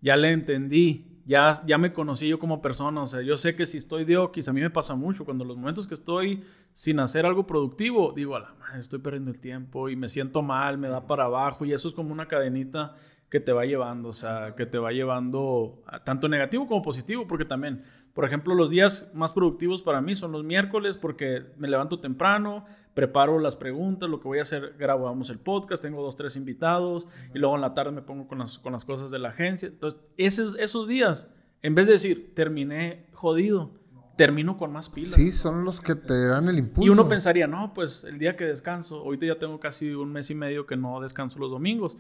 ya 0.01 0.17
le 0.17 0.31
entendí, 0.31 1.12
ya, 1.25 1.63
ya 1.67 1.79
me 1.79 1.93
conocí 1.93 2.29
yo 2.29 2.39
como 2.39 2.61
persona, 2.61 3.03
o 3.03 3.07
sea, 3.07 3.23
yo 3.23 3.37
sé 3.37 3.55
que 3.55 3.67
si 3.67 3.79
estoy 3.79 4.05
de 4.05 4.17
oquis, 4.17 4.49
a 4.49 4.53
mí 4.53 4.61
me 4.61 4.71
pasa 4.71 4.95
mucho, 4.95 5.25
cuando 5.25 5.45
los 5.45 5.57
momentos 5.57 5.87
que 5.87 5.95
estoy 5.95 6.43
sin 6.73 6.99
hacer 7.01 7.27
algo 7.27 7.47
productivo, 7.47 8.13
digo, 8.15 8.35
a 8.35 8.41
la 8.41 8.55
madre, 8.55 8.81
estoy 8.81 8.99
perdiendo 8.99 9.31
el 9.31 9.41
tiempo 9.41 9.89
y 9.89 9.97
me 9.97 10.09
siento 10.09 10.43
mal, 10.43 10.79
me 10.79 10.89
da 10.89 11.07
para 11.07 11.25
abajo 11.25 11.65
y 11.65 11.73
eso 11.73 11.89
es 11.89 11.95
como 11.95 12.13
una 12.13 12.27
cadenita 12.27 12.95
que 13.33 13.41
te 13.41 13.51
va 13.51 13.65
llevando, 13.65 14.11
o 14.11 14.13
sea, 14.13 14.55
que 14.55 14.67
te 14.67 14.77
va 14.77 14.93
llevando 14.93 15.83
tanto 16.05 16.29
negativo 16.29 16.69
como 16.69 16.83
positivo, 16.83 17.27
porque 17.27 17.47
también, 17.47 17.83
por 18.13 18.27
ejemplo, 18.27 18.55
los 18.55 18.69
días 18.69 19.11
más 19.15 19.33
productivos 19.33 19.81
para 19.81 20.03
mí 20.03 20.15
son 20.15 20.33
los 20.33 20.45
miércoles 20.45 20.99
porque 20.99 21.47
me 21.57 21.67
levanto 21.67 21.99
temprano, 21.99 22.67
preparo 22.93 23.39
las 23.39 23.57
preguntas, 23.57 24.11
lo 24.11 24.21
que 24.21 24.29
voy 24.29 24.39
a 24.39 24.43
hacer, 24.43 24.75
grabamos 24.79 25.31
el 25.31 25.39
podcast, 25.39 25.83
tengo 25.83 26.03
dos, 26.03 26.15
tres 26.15 26.37
invitados 26.37 27.09
y 27.35 27.39
luego 27.39 27.55
en 27.55 27.63
la 27.63 27.73
tarde 27.73 27.93
me 27.93 28.03
pongo 28.03 28.29
con 28.29 28.39
las, 28.39 28.59
con 28.59 28.75
las 28.75 28.85
cosas 28.85 29.11
de 29.11 29.19
la 29.19 29.31
agencia. 29.31 29.69
Entonces, 29.69 29.99
esos, 30.19 30.55
esos 30.59 30.87
días, 30.87 31.31
en 31.63 31.75
vez 31.75 31.87
de 31.87 31.95
decir, 31.95 32.35
terminé 32.35 33.07
jodido, 33.15 33.71
termino 34.19 34.59
con 34.59 34.73
más 34.73 34.91
pilas. 34.91 35.15
Sí, 35.15 35.33
son 35.33 35.65
los 35.65 35.81
que 35.81 35.95
te 35.95 36.27
dan 36.27 36.51
el 36.51 36.59
impulso. 36.59 36.87
Y 36.87 36.91
uno 36.91 37.09
pensaría, 37.09 37.47
no, 37.47 37.73
pues 37.73 38.05
el 38.05 38.19
día 38.19 38.37
que 38.37 38.45
descanso, 38.45 38.97
ahorita 38.97 39.25
ya 39.25 39.39
tengo 39.39 39.59
casi 39.59 39.95
un 39.95 40.13
mes 40.13 40.29
y 40.29 40.35
medio 40.35 40.67
que 40.67 40.77
no 40.77 41.01
descanso 41.01 41.39
los 41.39 41.51
domingos. 41.51 41.97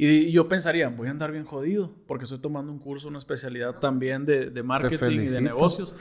Y 0.00 0.30
yo 0.30 0.46
pensaría, 0.46 0.88
voy 0.90 1.08
a 1.08 1.10
andar 1.10 1.32
bien 1.32 1.44
jodido, 1.44 1.92
porque 2.06 2.22
estoy 2.22 2.38
tomando 2.38 2.70
un 2.70 2.78
curso, 2.78 3.08
una 3.08 3.18
especialidad 3.18 3.80
también 3.80 4.24
de, 4.24 4.48
de 4.48 4.62
marketing 4.62 5.18
y 5.18 5.26
de 5.26 5.40
negocios. 5.40 5.92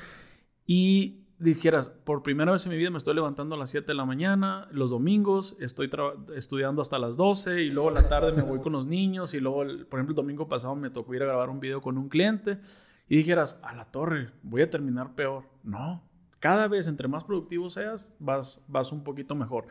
Y 0.67 1.25
dijeras, 1.39 1.89
por 1.89 2.21
primera 2.21 2.51
vez 2.51 2.63
en 2.67 2.71
mi 2.71 2.77
vida 2.77 2.91
me 2.91 2.99
estoy 2.99 3.15
levantando 3.15 3.55
a 3.55 3.57
las 3.57 3.71
7 3.71 3.87
de 3.87 3.93
la 3.95 4.05
mañana, 4.05 4.67
los 4.71 4.91
domingos 4.91 5.57
estoy 5.59 5.89
estudiando 6.35 6.83
hasta 6.83 6.99
las 6.99 7.17
12 7.17 7.63
y 7.63 7.69
luego 7.71 7.89
la 7.89 8.07
tarde 8.07 8.33
me 8.33 8.43
voy 8.43 8.59
con 8.59 8.73
los 8.73 8.85
niños 8.85 9.33
y 9.33 9.39
luego, 9.39 9.63
por 9.89 9.99
ejemplo, 9.99 10.11
el 10.11 10.15
domingo 10.15 10.47
pasado 10.47 10.75
me 10.75 10.91
tocó 10.91 11.15
ir 11.15 11.23
a 11.23 11.25
grabar 11.25 11.49
un 11.49 11.59
video 11.59 11.81
con 11.81 11.97
un 11.97 12.07
cliente 12.07 12.59
y 13.07 13.17
dijeras, 13.17 13.59
a 13.63 13.75
la 13.75 13.85
torre, 13.85 14.31
voy 14.43 14.61
a 14.61 14.69
terminar 14.69 15.15
peor. 15.15 15.45
No, 15.63 16.03
cada 16.39 16.67
vez 16.67 16.87
entre 16.87 17.07
más 17.07 17.23
productivo 17.23 17.69
seas, 17.71 18.15
vas, 18.19 18.63
vas 18.67 18.91
un 18.91 19.03
poquito 19.03 19.33
mejor. 19.33 19.65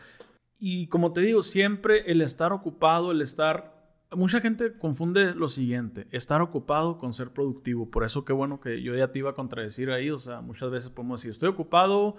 Y 0.59 0.89
como 0.89 1.13
te 1.13 1.21
digo, 1.21 1.43
siempre 1.43 2.11
el 2.11 2.23
estar 2.23 2.53
ocupado, 2.53 3.13
el 3.13 3.21
estar 3.21 3.76
mucha 4.13 4.41
gente 4.41 4.79
confunde 4.79 5.35
lo 5.35 5.49
siguiente, 5.49 6.07
estar 6.11 6.41
ocupado 6.43 6.99
con 6.99 7.13
ser 7.13 7.31
productivo. 7.31 7.91
Por 7.91 8.05
eso 8.05 8.25
qué 8.25 8.33
bueno 8.33 8.61
que 8.61 8.83
yo 8.83 8.95
ya 8.95 9.11
te 9.11 9.19
iba 9.19 9.31
a 9.31 9.35
contradecir 9.35 9.91
ahí. 9.91 10.11
O 10.11 10.19
sea, 10.19 10.41
muchas 10.41 10.71
veces 10.71 10.91
podemos 10.91 11.21
decir, 11.21 11.33
estoy 11.33 11.49
ocupado 11.49 12.17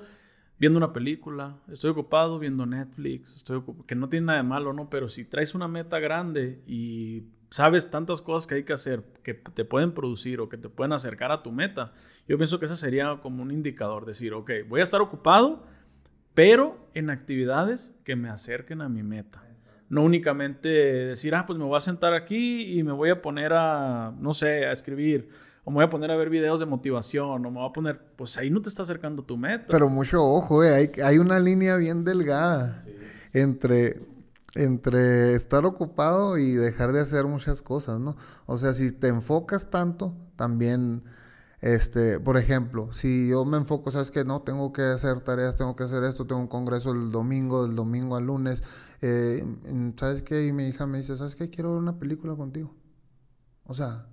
viendo 0.60 0.78
una 0.78 0.92
película, 0.92 1.60
estoy 1.72 1.92
ocupado 1.92 2.40
viendo 2.40 2.66
Netflix, 2.66 3.38
estoy 3.38 3.62
que 3.86 3.96
no 3.96 4.10
tiene 4.10 4.28
nada 4.28 4.40
de 4.40 4.48
malo, 4.48 4.74
¿no? 4.74 4.90
Pero 4.90 5.08
si 5.08 5.24
traes 5.24 5.56
una 5.56 5.68
meta 5.68 6.00
grande 6.00 6.64
y 6.66 7.26
sabes 7.50 7.90
tantas 7.90 8.22
cosas 8.22 8.48
que 8.48 8.56
hay 8.56 8.64
que 8.64 8.74
hacer 8.74 9.04
que 9.24 9.34
te 9.36 9.64
pueden 9.64 9.94
producir 9.94 10.42
o 10.42 10.50
que 10.50 10.58
te 10.58 10.68
pueden 10.68 10.94
acercar 10.94 11.32
a 11.32 11.44
tu 11.44 11.52
meta, 11.52 11.94
yo 12.28 12.38
pienso 12.38 12.60
que 12.60 12.66
ese 12.66 12.76
sería 12.76 13.20
como 13.22 13.44
un 13.44 13.52
indicador, 13.52 14.06
decir, 14.06 14.34
ok, 14.34 14.52
voy 14.68 14.80
a 14.80 14.84
estar 14.84 15.00
ocupado, 15.00 15.66
pero 16.34 16.90
en 16.94 17.10
actividades 17.10 17.96
que 18.04 18.16
me 18.16 18.30
acerquen 18.30 18.82
a 18.82 18.90
mi 18.90 19.04
meta. 19.04 19.47
No 19.90 20.04
únicamente 20.04 20.68
decir, 20.70 21.34
ah, 21.36 21.46
pues 21.46 21.58
me 21.58 21.66
voy 21.66 21.78
a 21.78 21.82
sentar 21.82 22.14
aquí 22.14 22.78
y 22.78 22.84
me 22.84 22.92
voy 22.92 23.10
a 23.10 23.22
poner 23.22 23.54
a, 23.54 24.14
no 24.20 24.34
sé, 24.34 24.66
a 24.66 24.72
escribir. 24.72 25.30
O 25.64 25.72
me 25.72 25.76
voy 25.76 25.86
a 25.86 25.90
poner 25.90 26.12
a 26.12 26.16
ver 26.16 26.30
videos 26.30 26.60
de 26.60 26.66
motivación. 26.66 27.46
O 27.46 27.50
me 27.50 27.60
voy 27.60 27.70
a 27.70 27.74
poner, 27.74 28.00
pues 28.16 28.38
ahí 28.38 28.50
no 28.50 28.62
te 28.62 28.70
está 28.70 28.84
acercando 28.84 29.24
tu 29.24 29.38
meta. 29.38 29.66
Pero 29.70 29.90
mucho 29.90 30.24
ojo, 30.24 30.64
eh. 30.64 30.74
hay, 30.74 30.92
hay 31.04 31.18
una 31.20 31.40
línea 31.40 31.78
bien 31.78 32.04
delgada 32.04 32.84
entre 33.34 34.02
entre 34.58 35.36
estar 35.36 35.66
ocupado 35.66 36.38
y 36.38 36.54
dejar 36.54 36.92
de 36.92 37.02
hacer 37.02 37.26
muchas 37.26 37.62
cosas, 37.62 38.00
¿no? 38.00 38.16
O 38.46 38.58
sea, 38.58 38.74
si 38.74 38.92
te 38.92 39.08
enfocas 39.08 39.70
tanto, 39.70 40.16
también, 40.36 41.04
este, 41.60 42.20
por 42.20 42.38
ejemplo, 42.38 42.94
si 42.94 43.30
yo 43.30 43.44
me 43.44 43.58
enfoco, 43.58 43.90
sabes 43.90 44.12
que 44.12 44.24
no, 44.24 44.42
tengo 44.42 44.72
que 44.74 44.84
hacer 44.84 45.22
tareas, 45.22 45.56
tengo 45.56 45.76
que 45.76 45.84
hacer 45.84 46.04
esto, 46.04 46.28
tengo 46.28 46.42
un 46.42 46.48
congreso 46.48 46.92
el 46.92 47.12
domingo, 47.12 47.66
del 47.66 47.76
domingo 47.76 48.16
al 48.16 48.28
lunes, 48.28 48.64
eh, 49.02 49.44
¿sabes 49.98 50.22
qué? 50.22 50.46
Y 50.46 50.54
mi 50.54 50.68
hija 50.68 50.86
me 50.86 51.00
dice, 51.00 51.18
¿sabes 51.18 51.36
qué? 51.36 51.50
Quiero 51.50 51.74
ver 51.74 51.82
una 51.82 51.98
película 51.98 52.36
contigo. 52.36 52.76
O 53.64 53.74
sea, 53.74 54.08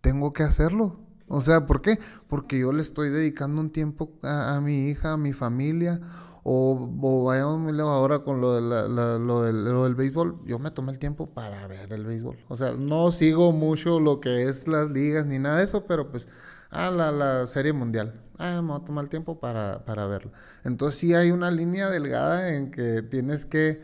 tengo 0.00 0.32
que 0.32 0.42
hacerlo. 0.42 1.00
O 1.28 1.40
sea, 1.40 1.66
¿por 1.66 1.80
qué? 1.80 1.98
Porque 2.26 2.58
yo 2.58 2.72
le 2.72 2.82
estoy 2.82 3.10
dedicando 3.10 3.60
un 3.60 3.70
tiempo 3.70 4.18
a, 4.22 4.56
a 4.56 4.60
mi 4.60 4.88
hija, 4.88 5.12
a 5.12 5.16
mi 5.16 5.32
familia, 5.32 6.00
o, 6.42 7.24
vayamos 7.24 7.58
muy 7.58 7.72
lejos 7.72 7.90
ahora 7.90 8.20
con 8.20 8.40
lo, 8.40 8.54
de 8.54 8.60
lo, 8.60 9.42
del, 9.42 9.64
lo, 9.64 9.84
del, 9.84 9.94
béisbol. 9.94 10.40
Yo 10.46 10.58
me 10.58 10.70
tomé 10.70 10.92
el 10.92 10.98
tiempo 10.98 11.32
para 11.34 11.66
ver 11.66 11.92
el 11.92 12.06
béisbol. 12.06 12.38
O 12.48 12.56
sea, 12.56 12.72
no 12.72 13.12
sigo 13.12 13.52
mucho 13.52 14.00
lo 14.00 14.20
que 14.20 14.44
es 14.44 14.68
las 14.68 14.90
ligas 14.90 15.26
ni 15.26 15.38
nada 15.38 15.58
de 15.58 15.64
eso, 15.64 15.86
pero 15.86 16.10
pues, 16.10 16.28
ah, 16.70 16.90
la, 16.90 17.12
la 17.12 17.46
serie 17.46 17.72
mundial. 17.72 18.20
Ah, 18.38 18.60
me 18.62 18.68
voy 18.68 18.80
a 18.80 18.84
tomar 18.84 19.04
el 19.04 19.10
tiempo 19.10 19.40
para, 19.40 19.84
para 19.84 20.06
verlo. 20.06 20.32
Entonces 20.64 21.00
sí 21.00 21.14
hay 21.14 21.30
una 21.30 21.50
línea 21.50 21.90
delgada 21.90 22.54
en 22.54 22.70
que 22.70 23.02
tienes 23.02 23.44
que 23.44 23.82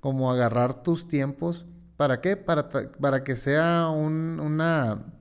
como 0.00 0.30
agarrar 0.30 0.82
tus 0.82 1.08
tiempos. 1.08 1.66
¿Para 1.96 2.20
qué? 2.20 2.36
Para, 2.36 2.68
para 3.00 3.24
que 3.24 3.36
sea 3.36 3.88
un, 3.88 4.40
una 4.40 5.13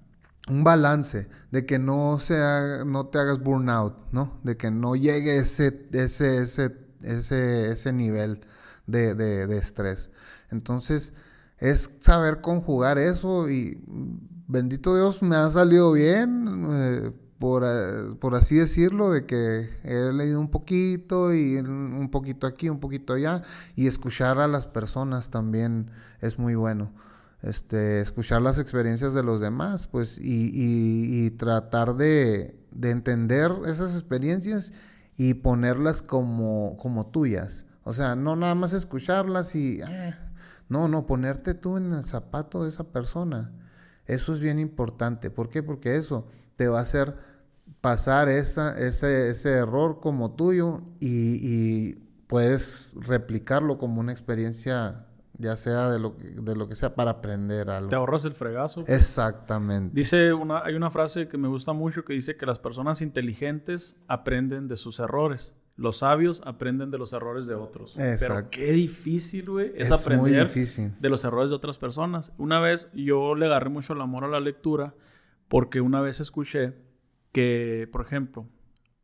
un 0.49 0.63
balance 0.63 1.29
de 1.51 1.65
que 1.65 1.79
no 1.79 2.19
sea 2.19 2.83
no 2.85 3.07
te 3.07 3.19
hagas 3.19 3.39
burnout, 3.39 3.95
¿no? 4.11 4.39
De 4.43 4.57
que 4.57 4.71
no 4.71 4.95
llegue 4.95 5.37
ese 5.37 5.87
ese 5.91 6.41
ese 6.41 6.83
ese, 7.03 7.71
ese 7.71 7.93
nivel 7.93 8.41
de, 8.87 9.15
de, 9.15 9.57
estrés. 9.57 10.09
Entonces, 10.49 11.13
es 11.57 11.91
saber 11.99 12.41
conjugar 12.41 12.97
eso 12.97 13.49
y 13.49 13.81
bendito 14.47 14.95
Dios 14.95 15.21
me 15.21 15.35
ha 15.35 15.49
salido 15.49 15.91
bien, 15.93 16.67
eh, 16.71 17.11
por, 17.39 17.63
eh, 17.65 18.15
por, 18.19 18.35
así 18.35 18.55
decirlo, 18.55 19.11
de 19.11 19.25
que 19.25 19.69
he 19.83 20.13
leído 20.13 20.39
un 20.39 20.49
poquito 20.49 21.33
y 21.33 21.57
un 21.57 22.09
poquito 22.09 22.47
aquí, 22.47 22.69
un 22.69 22.79
poquito 22.79 23.13
allá, 23.13 23.43
y 23.75 23.87
escuchar 23.87 24.39
a 24.39 24.47
las 24.47 24.67
personas 24.67 25.29
también 25.29 25.91
es 26.21 26.39
muy 26.39 26.55
bueno. 26.55 26.91
Este, 27.43 27.99
escuchar 28.01 28.41
las 28.41 28.57
experiencias 28.57 29.13
de 29.13 29.21
los 29.21 29.41
demás, 29.41 29.87
pues, 29.87 30.17
y, 30.17 30.49
y, 30.53 31.25
y 31.25 31.31
tratar 31.31 31.95
de, 31.95 32.57
de 32.71 32.91
entender 32.91 33.51
esas 33.65 33.93
experiencias 33.93 34.73
y 35.15 35.35
ponerlas 35.35 36.01
como, 36.01 37.09
tuyas. 37.11 37.65
O 37.83 37.93
sea, 37.93 38.15
no 38.15 38.35
nada 38.35 38.55
más 38.55 38.73
escucharlas 38.73 39.55
y... 39.55 39.81
Ah, 39.81 40.19
no, 40.69 40.87
no, 40.87 41.05
ponerte 41.05 41.53
tú 41.53 41.77
en 41.77 41.93
el 41.93 42.03
zapato 42.03 42.63
de 42.63 42.69
esa 42.69 42.85
persona. 42.85 43.51
Eso 44.05 44.33
es 44.33 44.39
bien 44.39 44.59
importante. 44.59 45.29
¿Por 45.29 45.49
qué? 45.49 45.61
Porque 45.61 45.97
eso 45.97 46.27
te 46.55 46.67
va 46.67 46.79
a 46.79 46.83
hacer 46.83 47.15
pasar 47.81 48.29
ese, 48.29 49.51
error 49.51 49.99
como 49.99 50.31
tuyo 50.31 50.77
y 50.99 51.95
puedes 52.27 52.87
replicarlo 52.95 53.77
como 53.77 53.99
una 53.99 54.13
experiencia 54.13 55.05
ya 55.37 55.57
sea 55.57 55.89
de 55.89 55.99
lo, 55.99 56.15
que, 56.15 56.27
de 56.29 56.55
lo 56.55 56.67
que 56.67 56.75
sea, 56.75 56.95
para 56.95 57.11
aprender 57.11 57.69
algo. 57.69 57.89
Te 57.89 57.95
ahorras 57.95 58.25
el 58.25 58.33
fregazo. 58.33 58.83
Exactamente. 58.87 59.95
Dice 59.95 60.33
una, 60.33 60.63
hay 60.63 60.75
una 60.75 60.89
frase 60.89 61.27
que 61.27 61.37
me 61.37 61.47
gusta 61.47 61.73
mucho 61.73 62.05
que 62.05 62.13
dice 62.13 62.35
que 62.35 62.45
las 62.45 62.59
personas 62.59 63.01
inteligentes 63.01 63.97
aprenden 64.07 64.67
de 64.67 64.75
sus 64.75 64.99
errores. 64.99 65.55
Los 65.75 65.97
sabios 65.97 66.43
aprenden 66.45 66.91
de 66.91 66.99
los 66.99 67.13
errores 67.13 67.47
de 67.47 67.55
otros. 67.55 67.97
Exacto. 67.97 68.35
Pero 68.35 68.49
qué 68.51 68.71
difícil, 68.73 69.49
güey, 69.49 69.71
es, 69.73 69.91
aprender 69.91 70.47
de 70.99 71.09
los 71.09 71.25
errores 71.25 71.49
de 71.49 71.55
otras 71.55 71.79
personas. 71.79 72.31
Una 72.37 72.59
vez 72.59 72.89
yo 72.93 73.33
le 73.33 73.47
agarré 73.47 73.69
mucho 73.69 73.93
el 73.93 74.01
amor 74.01 74.23
a 74.23 74.27
la 74.27 74.39
lectura 74.39 74.93
porque 75.47 75.81
una 75.81 75.99
vez 75.99 76.19
escuché 76.19 76.75
que, 77.31 77.89
por 77.91 78.05
ejemplo, 78.05 78.47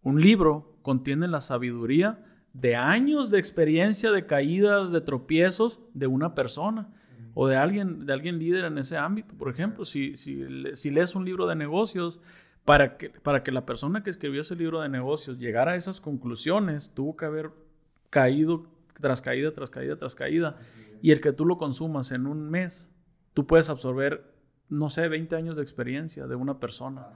un 0.04 0.22
libro 0.22 0.78
contiene 0.84 1.28
la 1.28 1.42
sabiduría 1.42 2.24
de 2.54 2.76
años 2.76 3.30
de 3.30 3.40
experiencia, 3.40 4.12
de 4.12 4.26
caídas, 4.26 4.92
de 4.92 5.02
tropiezos 5.02 5.80
de 5.94 6.08
una 6.08 6.36
persona 6.36 6.92
o 7.34 7.48
de 7.48 7.56
alguien, 7.56 8.06
de 8.06 8.14
alguien 8.14 8.40
líder 8.40 8.66
en 8.66 8.78
ese 8.78 8.98
ámbito. 8.98 9.36
Por 9.38 9.50
ejemplo, 9.50 9.86
si, 9.86 10.18
si, 10.18 10.44
si 10.74 10.90
lees 10.90 11.16
un 11.16 11.26
libro 11.26 11.48
de 11.48 11.56
negocios, 11.56 12.20
para 12.66 12.98
que, 12.98 13.10
para 13.10 13.44
que 13.44 13.52
la 13.52 13.66
persona 13.66 14.04
que 14.04 14.10
escribió 14.10 14.42
ese 14.42 14.56
libro 14.56 14.82
de 14.82 14.90
negocios 14.90 15.40
llegara 15.40 15.72
a 15.72 15.76
esas 15.76 16.00
conclusiones, 16.00 16.92
tuvo 16.94 17.16
que 17.16 17.26
haber 17.26 17.52
caído 18.10 18.68
tras 19.00 19.22
caída, 19.22 19.52
tras 19.52 19.70
caída, 19.70 19.96
tras 19.96 20.16
caída. 20.16 20.58
Y 21.02 21.12
el 21.12 21.22
que 21.22 21.32
tú 21.32 21.46
lo 21.46 21.58
consumas 21.58 22.12
en 22.12 22.28
un 22.28 22.50
mes, 22.50 22.94
tú 23.34 23.48
puedes 23.48 23.70
absorber, 23.70 24.34
no 24.68 24.90
sé, 24.90 25.08
20 25.08 25.36
años 25.36 25.56
de 25.56 25.64
experiencia 25.64 26.28
de 26.28 26.36
una 26.36 26.60
persona. 26.60 27.08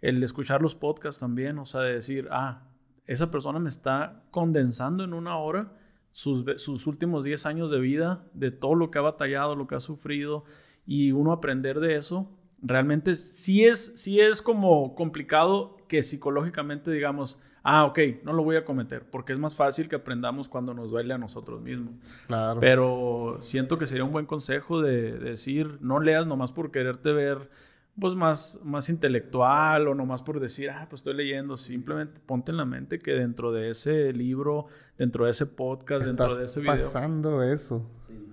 El 0.00 0.22
escuchar 0.22 0.62
los 0.62 0.74
podcasts 0.74 1.20
también, 1.20 1.58
o 1.58 1.66
sea, 1.66 1.82
de 1.82 1.94
decir, 1.94 2.28
ah, 2.30 2.62
esa 3.06 3.30
persona 3.30 3.58
me 3.58 3.68
está 3.68 4.22
condensando 4.30 5.04
en 5.04 5.14
una 5.14 5.36
hora 5.36 5.72
sus, 6.12 6.44
sus, 6.56 6.86
últimos 6.86 7.24
10 7.24 7.46
años 7.46 7.70
de 7.70 7.78
vida, 7.78 8.24
de 8.32 8.50
todo 8.50 8.74
lo 8.74 8.90
que 8.90 8.98
ha 8.98 9.02
batallado, 9.02 9.54
lo 9.54 9.66
que 9.66 9.74
ha 9.74 9.80
sufrido, 9.80 10.44
y 10.86 11.12
uno 11.12 11.32
aprender 11.32 11.78
de 11.78 11.96
eso, 11.96 12.30
realmente 12.62 13.14
sí 13.16 13.64
es, 13.64 13.92
sí 13.96 14.20
es 14.20 14.40
como 14.40 14.94
complicado 14.94 15.76
que 15.88 16.02
psicológicamente 16.02 16.90
digamos, 16.90 17.40
ah, 17.62 17.84
ok, 17.84 17.98
no 18.24 18.32
lo 18.32 18.44
voy 18.44 18.56
a 18.56 18.64
cometer, 18.64 19.08
porque 19.10 19.32
es 19.32 19.38
más 19.38 19.54
fácil 19.54 19.88
que 19.88 19.96
aprendamos 19.96 20.48
cuando 20.48 20.72
nos 20.72 20.90
duele 20.90 21.12
a 21.12 21.18
nosotros 21.18 21.60
mismos. 21.60 21.94
Claro. 22.28 22.60
Pero 22.60 23.36
siento 23.40 23.76
que 23.76 23.86
sería 23.86 24.04
un 24.04 24.12
buen 24.12 24.26
consejo 24.26 24.80
de, 24.80 25.18
de 25.18 25.30
decir, 25.30 25.78
no 25.80 26.00
leas 26.00 26.26
nomás 26.26 26.52
por 26.52 26.70
quererte 26.70 27.12
ver 27.12 27.50
pues 27.98 28.14
más, 28.14 28.60
más 28.62 28.88
intelectual 28.88 29.88
o 29.88 29.94
nomás 29.94 30.22
por 30.22 30.38
decir, 30.38 30.70
ah, 30.70 30.86
pues 30.88 31.00
estoy 31.00 31.14
leyendo, 31.14 31.56
simplemente 31.56 32.20
ponte 32.24 32.50
en 32.50 32.58
la 32.58 32.64
mente 32.64 32.98
que 32.98 33.12
dentro 33.12 33.52
de 33.52 33.70
ese 33.70 34.12
libro, 34.12 34.66
dentro 34.98 35.24
de 35.24 35.30
ese 35.30 35.46
podcast, 35.46 36.06
dentro 36.06 36.34
de 36.36 36.44
ese 36.44 36.60
video. 36.60 36.74
pasando 36.74 37.42
eso. 37.42 37.88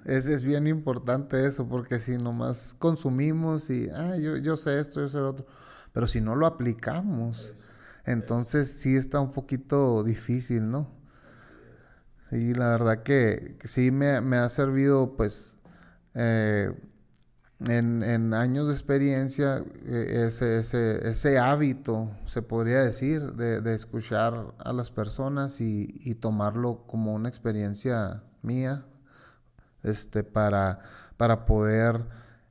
Es, 0.06 0.26
es, 0.28 0.44
bien 0.44 0.68
importante 0.68 1.46
eso, 1.46 1.68
porque 1.68 2.00
si 2.00 2.18
nomás 2.18 2.76
consumimos 2.78 3.70
y, 3.70 3.90
ah, 3.90 4.18
yo, 4.18 4.36
yo 4.36 4.58
sé 4.58 4.80
esto, 4.80 5.00
yo 5.00 5.08
sé 5.08 5.18
lo 5.20 5.30
otro, 5.30 5.46
pero 5.94 6.08
si 6.08 6.20
no 6.20 6.36
lo 6.36 6.46
aplicamos, 6.46 7.54
entonces 8.06 8.70
sí 8.70 8.98
está 8.98 9.22
un 9.22 9.32
poquito 9.32 10.04
difícil, 10.04 10.70
¿no? 10.70 10.92
Y 12.32 12.54
la 12.54 12.72
verdad 12.72 13.04
que, 13.04 13.56
que 13.60 13.68
sí 13.70 13.92
me, 13.92 14.20
me, 14.20 14.38
ha 14.38 14.50
servido, 14.50 15.16
pues, 15.16 15.58
eh, 16.16 16.70
en, 17.68 18.34
años 18.34 18.68
de 18.68 18.74
experiencia, 18.74 19.64
eh, 19.86 20.30
ese, 20.30 21.38
hábito, 21.40 22.12
se 22.26 22.42
podría 22.42 22.80
decir, 22.80 23.34
de, 23.34 23.74
escuchar 23.74 24.54
a 24.58 24.74
las 24.74 24.92
personas 24.92 25.62
y, 25.62 26.02
y, 26.04 26.16
tomarlo 26.16 26.84
como 26.88 27.14
una 27.14 27.30
experiencia 27.30 28.24
mía, 28.42 28.86
este, 29.84 30.24
para, 30.24 30.80
para 31.18 31.46
poder 31.46 32.06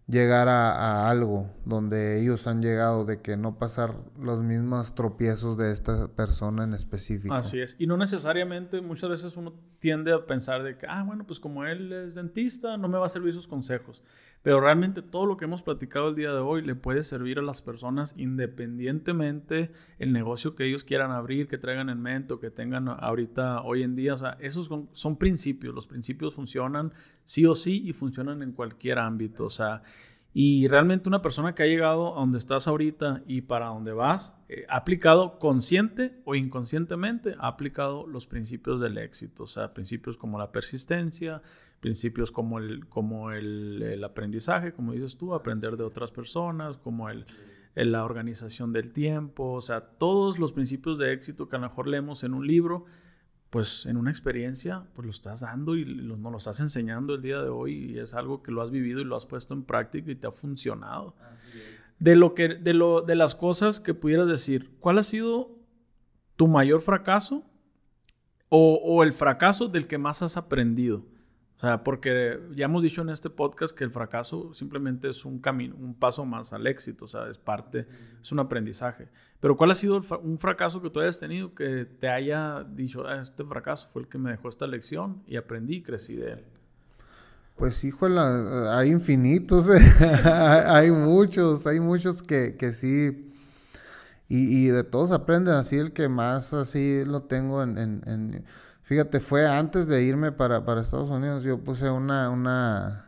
llegar 0.06 0.48
a, 0.48 0.72
a, 0.72 1.10
algo 1.10 1.50
donde 1.64 2.20
ellos 2.20 2.46
han 2.46 2.60
llegado, 2.62 3.04
de 3.04 3.20
que 3.20 3.36
no 3.36 3.58
pasar 3.58 3.94
los 4.18 4.42
mismos 4.42 4.94
tropiezos 4.94 5.56
de 5.56 5.72
esta 5.72 6.08
persona 6.08 6.64
en 6.64 6.74
específico. 6.74 7.34
Así 7.34 7.60
es. 7.60 7.76
Y 7.78 7.86
no 7.86 7.96
necesariamente, 7.96 8.80
muchas 8.80 9.10
veces 9.10 9.36
uno 9.36 9.54
tiende 9.78 10.12
a 10.12 10.26
pensar 10.26 10.62
de 10.62 10.76
que, 10.76 10.86
ah, 10.88 11.02
bueno, 11.02 11.26
pues 11.26 11.40
como 11.40 11.64
él 11.64 11.92
es 11.92 12.14
dentista, 12.14 12.76
no 12.76 12.88
me 12.88 12.98
va 12.98 13.06
a 13.06 13.08
servir 13.08 13.32
sus 13.32 13.48
consejos. 13.48 14.02
Pero 14.42 14.60
realmente 14.60 15.02
todo 15.02 15.26
lo 15.26 15.36
que 15.36 15.44
hemos 15.44 15.62
platicado 15.62 16.08
el 16.08 16.16
día 16.16 16.32
de 16.32 16.40
hoy 16.40 16.62
le 16.62 16.74
puede 16.74 17.02
servir 17.02 17.38
a 17.38 17.42
las 17.42 17.62
personas 17.62 18.14
independientemente 18.18 19.70
el 19.98 20.12
negocio 20.12 20.56
que 20.56 20.66
ellos 20.66 20.82
quieran 20.82 21.12
abrir, 21.12 21.46
que 21.46 21.58
traigan 21.58 21.88
en 21.88 22.02
mente 22.02 22.34
o 22.34 22.40
que 22.40 22.50
tengan 22.50 22.88
ahorita, 22.88 23.62
hoy 23.62 23.84
en 23.84 23.94
día. 23.94 24.16
Esos 24.40 24.66
son, 24.66 24.88
son 24.92 25.16
principios. 25.16 25.74
Los 25.74 25.86
principios 25.86 26.34
funcionan 26.34 26.92
sí 27.24 27.46
o 27.46 27.54
sí 27.54 27.82
y 27.84 27.92
funcionan 27.92 28.42
en 28.42 28.50
cualquier 28.52 28.98
ámbito. 28.98 29.44
O 29.44 29.50
sea, 29.50 29.82
y 30.34 30.66
realmente 30.66 31.08
una 31.08 31.20
persona 31.20 31.54
que 31.54 31.62
ha 31.62 31.66
llegado 31.66 32.16
a 32.16 32.20
donde 32.20 32.38
estás 32.38 32.66
ahorita 32.66 33.22
y 33.26 33.42
para 33.42 33.66
donde 33.66 33.92
vas, 33.92 34.34
eh, 34.48 34.64
ha 34.68 34.76
aplicado 34.78 35.38
consciente 35.38 36.20
o 36.24 36.34
inconscientemente, 36.34 37.34
ha 37.38 37.48
aplicado 37.48 38.06
los 38.06 38.26
principios 38.26 38.80
del 38.80 38.96
éxito, 38.96 39.42
o 39.42 39.46
sea, 39.46 39.74
principios 39.74 40.16
como 40.16 40.38
la 40.38 40.50
persistencia, 40.50 41.42
principios 41.82 42.30
como 42.30 42.60
el, 42.60 42.86
como 42.88 43.32
el, 43.32 44.02
aprendizaje, 44.04 44.72
como 44.72 44.92
dices 44.92 45.16
tú, 45.18 45.34
aprender 45.34 45.76
de 45.76 45.82
otras 45.82 46.12
personas, 46.12 46.78
como 46.78 47.10
el, 47.10 47.26
la 47.74 48.04
organización 48.04 48.72
del 48.72 48.92
tiempo, 48.92 49.52
o 49.54 49.60
sea, 49.60 49.80
todos 49.80 50.38
los 50.38 50.52
principios 50.52 50.96
de 50.96 51.12
éxito 51.12 51.48
que 51.48 51.56
a 51.56 51.58
lo 51.58 51.68
mejor 51.68 51.88
leemos 51.88 52.22
en 52.22 52.34
un 52.34 52.46
libro, 52.46 52.84
pues 53.50 53.84
en 53.84 53.96
una 53.96 54.10
experiencia, 54.10 54.84
pues 54.94 55.04
lo 55.04 55.10
estás 55.10 55.40
dando 55.40 55.74
y 55.74 55.84
nos 55.84 56.20
lo 56.20 56.38
estás 56.38 56.60
enseñando 56.60 57.16
el 57.16 57.20
día 57.20 57.42
de 57.42 57.48
hoy 57.48 57.92
y 57.92 57.98
es 57.98 58.14
algo 58.14 58.44
que 58.44 58.52
lo 58.52 58.62
has 58.62 58.70
vivido 58.70 59.00
y 59.00 59.04
lo 59.04 59.16
has 59.16 59.26
puesto 59.26 59.52
en 59.52 59.64
práctica 59.64 60.12
y 60.12 60.14
te 60.14 60.28
ha 60.28 60.30
funcionado. 60.30 61.16
De 61.98 62.14
lo 62.14 62.32
que, 62.32 62.48
de 62.48 62.74
lo, 62.74 63.02
de 63.02 63.16
las 63.16 63.34
cosas 63.34 63.80
que 63.80 63.92
pudieras 63.92 64.28
decir, 64.28 64.70
¿cuál 64.78 64.98
ha 64.98 65.02
sido 65.02 65.50
tu 66.36 66.46
mayor 66.46 66.80
fracaso 66.80 67.44
o, 68.48 68.80
o 68.84 69.02
el 69.02 69.12
fracaso 69.12 69.66
del 69.66 69.88
que 69.88 69.98
más 69.98 70.22
has 70.22 70.36
aprendido 70.36 71.04
O 71.56 71.60
sea, 71.60 71.84
porque 71.84 72.40
ya 72.56 72.64
hemos 72.64 72.82
dicho 72.82 73.02
en 73.02 73.10
este 73.10 73.30
podcast 73.30 73.76
que 73.76 73.84
el 73.84 73.90
fracaso 73.90 74.52
simplemente 74.52 75.08
es 75.08 75.24
un 75.24 75.38
camino, 75.38 75.76
un 75.76 75.94
paso 75.94 76.24
más 76.24 76.52
al 76.52 76.66
éxito, 76.66 77.04
o 77.04 77.08
sea, 77.08 77.28
es 77.28 77.38
parte, 77.38 77.86
es 78.20 78.32
un 78.32 78.40
aprendizaje. 78.40 79.08
Pero 79.38 79.56
¿cuál 79.56 79.70
ha 79.70 79.74
sido 79.74 80.00
un 80.22 80.38
fracaso 80.38 80.82
que 80.82 80.90
tú 80.90 81.00
hayas 81.00 81.18
tenido 81.18 81.54
que 81.54 81.84
te 81.84 82.08
haya 82.08 82.64
dicho, 82.68 83.06
ah, 83.06 83.20
este 83.20 83.44
fracaso 83.44 83.88
fue 83.88 84.02
el 84.02 84.08
que 84.08 84.18
me 84.18 84.30
dejó 84.30 84.48
esta 84.48 84.66
lección 84.66 85.22
y 85.26 85.36
aprendí 85.36 85.76
y 85.76 85.82
crecí 85.82 86.16
de 86.16 86.32
él? 86.32 86.44
Pues 87.56 87.84
híjole, 87.84 88.18
hay 88.70 88.90
infinitos, 88.90 89.68
hay 90.24 90.90
muchos, 90.90 91.66
hay 91.66 91.78
muchos 91.78 92.22
que, 92.22 92.56
que 92.56 92.72
sí, 92.72 93.32
y, 94.34 94.68
de 94.68 94.82
todos 94.82 95.10
aprenden, 95.10 95.52
así 95.52 95.76
el 95.76 95.92
que 95.92 96.08
más 96.08 96.54
así 96.54 97.04
lo 97.04 97.24
tengo 97.24 97.62
en, 97.62 97.76
en, 97.76 98.44
fíjate, 98.82 99.20
fue 99.20 99.48
antes 99.48 99.86
de 99.88 100.02
irme 100.02 100.32
para, 100.32 100.64
para 100.64 100.82
Estados 100.82 101.10
Unidos, 101.10 101.44
yo 101.44 101.62
puse 101.62 101.90
una, 101.90 102.30
una, 102.30 103.06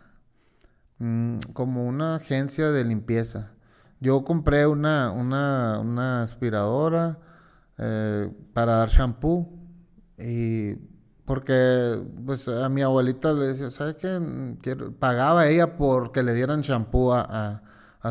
mm, 0.99 1.39
como 1.53 1.87
una 1.87 2.17
agencia 2.17 2.71
de 2.71 2.85
limpieza. 2.85 3.53
Yo 4.01 4.25
compré 4.25 4.67
una, 4.67 5.11
una, 5.13 5.79
una 5.81 6.23
aspiradora 6.23 7.19
eh, 7.79 8.31
para 8.53 8.77
dar 8.77 8.89
shampoo 8.89 9.51
y 10.19 10.75
porque 11.25 12.03
pues 12.27 12.49
a 12.49 12.69
mi 12.69 12.83
abuelita 12.83 13.33
le 13.33 13.49
decía, 13.49 13.71
¿sabes 13.71 13.97
qué? 13.97 14.77
pagaba 14.99 15.49
ella 15.49 15.77
porque 15.77 16.23
le 16.23 16.35
dieran 16.35 16.61
shampoo 16.61 17.15
a, 17.15 17.63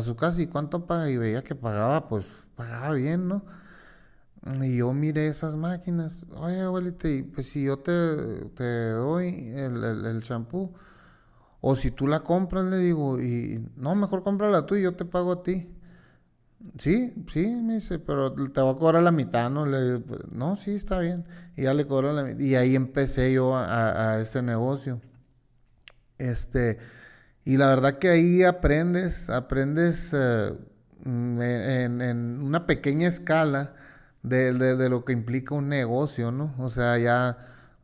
su 0.02 0.16
casa. 0.16 0.42
¿Y 0.42 0.48
cuánto 0.48 0.86
paga? 0.86 1.08
Y 1.08 1.16
veía 1.16 1.42
que 1.44 1.54
pagaba, 1.54 2.08
pues 2.08 2.46
pagaba 2.56 2.94
bien, 2.94 3.28
¿no? 3.28 3.44
Y 4.60 4.76
yo 4.78 4.92
miré 4.92 5.28
esas 5.28 5.56
máquinas. 5.56 6.26
Oye, 6.36 6.60
abuelita, 6.60 7.08
y 7.08 7.22
pues 7.22 7.48
si 7.48 7.64
yo 7.64 7.78
te, 7.78 8.50
te 8.54 8.90
doy 8.90 9.52
el, 9.56 10.20
shampoo, 10.20 10.74
o 11.60 11.76
si 11.76 11.90
tú 11.90 12.06
la 12.06 12.20
compras, 12.20 12.64
le 12.64 12.76
digo, 12.78 13.20
y 13.20 13.64
no, 13.76 13.94
mejor 13.94 14.22
cómprala 14.22 14.66
tú 14.66 14.74
y 14.74 14.82
yo 14.82 14.94
te 14.94 15.04
pago 15.04 15.32
a 15.32 15.42
ti. 15.42 15.70
Sí, 16.78 17.12
sí, 17.28 17.46
me 17.46 17.74
dice, 17.74 17.98
pero 17.98 18.32
te 18.32 18.60
voy 18.60 18.74
a 18.74 18.78
cobrar 18.78 19.02
la 19.02 19.12
mitad, 19.12 19.50
¿no? 19.50 19.66
Le, 19.66 20.02
no, 20.30 20.56
sí, 20.56 20.74
está 20.74 20.98
bien. 20.98 21.26
Y 21.56 21.62
ya 21.62 21.74
le 21.74 21.86
cobró 21.86 22.12
la 22.12 22.24
mitad. 22.24 22.38
Y 22.38 22.54
ahí 22.56 22.74
empecé 22.74 23.32
yo 23.32 23.56
a, 23.56 24.12
a, 24.12 24.20
ese 24.20 24.42
negocio. 24.42 25.00
Este, 26.18 26.78
y 27.44 27.56
la 27.56 27.68
verdad 27.68 27.98
que 27.98 28.08
ahí 28.08 28.42
aprendes, 28.42 29.28
aprendes 29.28 30.12
eh, 30.14 30.52
mm, 31.04 31.40
en, 31.42 32.40
una 32.42 32.66
pequeña 32.66 33.08
escala 33.08 33.74
de, 34.24 34.54
de, 34.54 34.88
lo 34.88 35.04
que 35.04 35.12
implica 35.12 35.54
un 35.54 35.68
negocio, 35.68 36.32
¿no? 36.32 36.54
O 36.58 36.70
sea, 36.70 36.98
ya 36.98 37.36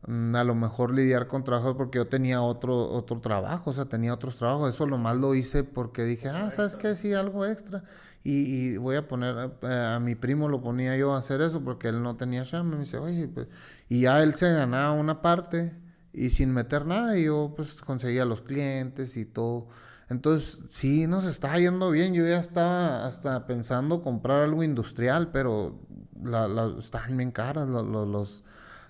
mm, 0.07 0.35
a 0.35 0.43
lo 0.43 0.55
mejor 0.55 0.93
lidiar 0.93 1.27
con 1.27 1.43
trabajos 1.43 1.75
porque 1.77 1.99
yo 1.99 2.07
tenía 2.07 2.41
otro, 2.41 2.75
otro 2.91 3.21
trabajo, 3.21 3.69
o 3.69 3.73
sea, 3.73 3.85
tenía 3.85 4.13
otros 4.13 4.37
trabajos. 4.37 4.73
Eso 4.73 4.87
lo 4.87 4.97
más 4.97 5.15
lo 5.17 5.35
hice 5.35 5.63
porque 5.63 6.03
dije, 6.03 6.29
ah, 6.29 6.49
¿sabes 6.51 6.75
qué? 6.75 6.95
Sí, 6.95 7.13
algo 7.13 7.45
extra. 7.45 7.83
Y, 8.23 8.77
voy 8.77 8.95
a 8.95 9.07
poner, 9.07 9.51
eh, 9.61 9.93
a, 9.95 9.99
mi 9.99 10.15
primo 10.15 10.49
lo 10.49 10.61
ponía 10.61 10.97
yo 10.97 11.13
a 11.13 11.19
hacer 11.19 11.41
eso 11.41 11.63
porque 11.63 11.89
él 11.89 12.01
no 12.01 12.17
tenía 12.17 12.43
chamba. 12.43 12.77
Pues, 12.77 13.47
y 13.87 14.01
ya 14.01 14.21
él 14.23 14.33
se 14.35 14.51
ganaba 14.51 14.93
una 14.93 15.21
parte 15.21 15.75
y 16.13 16.31
sin 16.31 16.53
meter 16.53 16.85
nada, 16.85 17.17
y 17.17 17.25
yo 17.25 17.53
pues 17.55 17.81
conseguía 17.81 18.25
los 18.25 18.41
clientes 18.41 19.15
y 19.15 19.25
todo. 19.25 19.67
Entonces, 20.09 20.59
sí, 20.69 21.07
nos 21.07 21.23
estaba 21.25 21.57
yendo 21.59 21.89
bien. 21.91 22.13
Yo 22.13 22.25
ya 22.25 22.39
estaba 22.39 23.05
hasta 23.05 23.47
pensando 23.47 24.01
comprar 24.01 24.43
algo 24.43 24.63
industrial, 24.63 25.31
pero 25.31 25.79
la, 26.23 26.47
la, 26.47 26.75
estaban 26.79 27.17
bien 27.17 27.31
caras 27.31 27.67
los, 27.67 27.85
los, 27.85 28.43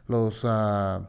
los 0.07 0.41
ah, 0.45 1.07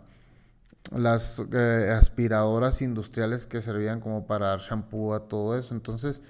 las 0.91 1.43
eh, 1.53 1.95
aspiradoras 1.97 2.83
industriales 2.83 3.47
que 3.47 3.63
servían 3.63 4.01
como 4.01 4.27
para 4.27 4.49
dar 4.49 4.61
shampoo 4.61 5.15
a 5.15 5.29
todo 5.29 5.59
eso. 5.59 5.75
Entonces, 5.75 6.23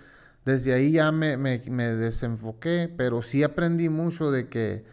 desde 0.45 0.72
ahí 0.72 0.93
ya 0.93 1.12
me, 1.12 1.36
desenfoqué, 1.36 2.93
pero 2.97 3.22
sí 3.22 3.43
aprendí 3.43 3.88
mucho 3.88 4.30
de 4.30 4.49
que, 4.49 4.84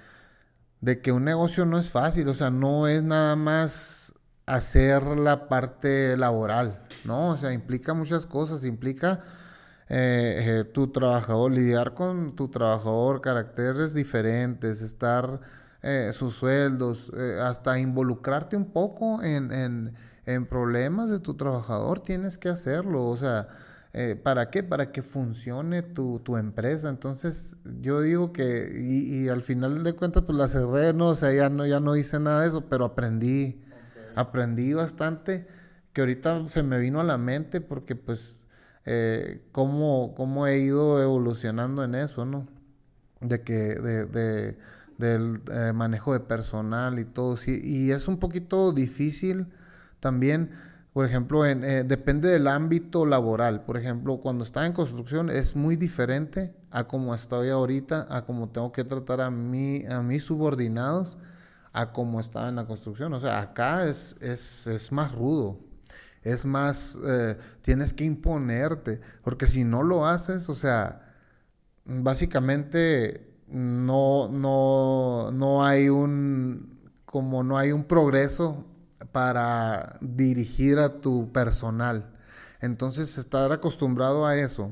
de 0.81 1.01
que 1.01 1.11
un 1.11 1.25
negocio 1.25 1.65
no 1.65 1.79
es 1.79 1.89
fácil, 1.89 2.27
o 2.29 2.33
sea, 2.33 2.51
no 2.51 2.87
es 2.87 3.03
nada 3.03 3.35
más 3.35 4.13
hacer 4.45 5.03
la 5.03 5.47
parte 5.47 6.17
laboral, 6.17 6.81
¿no? 7.05 7.29
O 7.31 7.37
sea, 7.37 7.53
implica 7.53 7.93
muchas 7.93 8.25
cosas, 8.25 8.65
implica 8.65 9.21
eh, 9.89 10.59
eh, 10.61 10.63
tu 10.65 10.91
trabajador, 10.91 11.51
lidiar 11.51 11.93
con 11.93 12.35
tu 12.35 12.49
trabajador, 12.49 13.21
caracteres 13.21 13.93
diferentes, 13.93 14.81
estar 14.81 15.41
eh, 15.81 16.11
sus 16.13 16.35
sueldos, 16.35 17.11
hasta 17.41 17.79
involucrarte 17.79 18.55
un 18.55 18.71
poco 18.71 19.23
en, 19.23 19.51
en, 19.51 19.93
en 20.25 20.45
problemas 20.45 21.09
de 21.09 21.19
tu 21.19 21.35
trabajador, 21.35 21.99
tienes 21.99 22.37
que 22.37 22.49
hacerlo, 22.49 23.05
o 23.05 23.17
sea 23.17 23.47
eh, 23.93 24.15
¿Para 24.15 24.51
qué? 24.51 24.61
Para 24.61 24.91
que 24.91 25.01
funcione 25.01 25.81
tu, 25.81 26.21
empresa. 26.37 26.89
Entonces, 26.89 27.57
yo 27.81 28.01
digo 28.01 28.31
que, 28.31 28.71
y, 28.79 29.27
al 29.29 29.41
final 29.41 29.83
de 29.83 29.93
cuentas, 29.93 30.23
pues 30.25 30.37
la 30.37 30.47
cerré, 30.47 30.93
no, 30.93 31.09
o 31.09 31.15
sea, 31.15 31.33
ya 31.33 31.49
no, 31.49 31.65
ya 31.65 31.79
no 31.79 31.95
hice 31.95 32.19
nada 32.19 32.41
de 32.43 32.49
eso, 32.49 32.69
pero 32.69 32.85
aprendí, 32.85 33.61
aprendí 34.15 34.73
bastante, 34.73 35.47
que 35.93 36.01
ahorita 36.01 36.47
se 36.49 36.61
me 36.61 36.79
vino 36.79 36.99
a 36.99 37.03
la 37.03 37.17
mente 37.17 37.61
porque, 37.61 37.95
pues, 37.95 38.37
eh, 38.89 39.41
cómo, 39.51 40.13
cómo 40.15 40.47
he 40.47 40.59
ido 40.59 41.01
evolucionando 41.01 41.83
en 41.83 41.95
eso, 41.95 42.25
¿no? 42.25 42.47
De 43.21 43.43
que, 43.43 43.53
de, 43.53 44.05
de 44.05 44.57
del 44.97 45.41
eh, 45.51 45.71
manejo 45.73 46.13
de 46.13 46.19
personal 46.19 46.99
y 46.99 47.05
todo, 47.05 47.37
sí, 47.37 47.61
y 47.63 47.91
es 47.91 48.07
un 48.07 48.17
poquito 48.17 48.73
difícil 48.73 49.47
también 50.01 50.49
por 50.93 51.05
ejemplo, 51.05 51.45
en, 51.45 51.63
eh, 51.63 51.83
depende 51.83 52.29
del 52.29 52.47
ámbito 52.47 53.05
laboral. 53.05 53.63
Por 53.63 53.77
ejemplo, 53.77 54.17
cuando 54.17 54.43
estaba 54.43 54.65
en 54.65 54.73
construcción 54.73 55.29
es 55.29 55.55
muy 55.55 55.75
diferente 55.75 56.53
a 56.71 56.85
como 56.87 57.13
estoy 57.13 57.49
ahorita, 57.49 58.07
a 58.09 58.25
cómo 58.25 58.49
tengo 58.49 58.71
que 58.71 58.83
tratar 58.83 59.21
a, 59.21 59.29
mí, 59.29 59.85
a 59.85 60.01
mis 60.01 60.23
subordinados, 60.23 61.17
a 61.73 61.91
cómo 61.93 62.19
estaba 62.19 62.49
en 62.49 62.55
la 62.55 62.65
construcción. 62.65 63.13
O 63.13 63.19
sea, 63.19 63.39
acá 63.39 63.87
es, 63.87 64.17
es, 64.19 64.67
es 64.67 64.91
más 64.91 65.13
rudo. 65.13 65.59
Es 66.23 66.45
más, 66.45 66.97
eh, 67.07 67.37
tienes 67.61 67.93
que 67.93 68.03
imponerte, 68.03 68.99
porque 69.23 69.47
si 69.47 69.63
no 69.63 69.83
lo 69.83 70.05
haces, 70.05 70.49
o 70.49 70.53
sea, 70.53 71.13
básicamente 71.85 73.29
no, 73.47 74.29
no, 74.29 75.31
no 75.31 75.65
hay 75.65 75.89
un, 75.89 76.79
como 77.05 77.43
no 77.43 77.57
hay 77.57 77.71
un 77.71 77.85
progreso 77.85 78.65
para 79.11 79.97
dirigir 80.01 80.77
a 80.79 81.01
tu 81.01 81.31
personal. 81.31 82.11
Entonces, 82.61 83.17
estar 83.17 83.51
acostumbrado 83.51 84.25
a 84.25 84.35
eso 84.37 84.71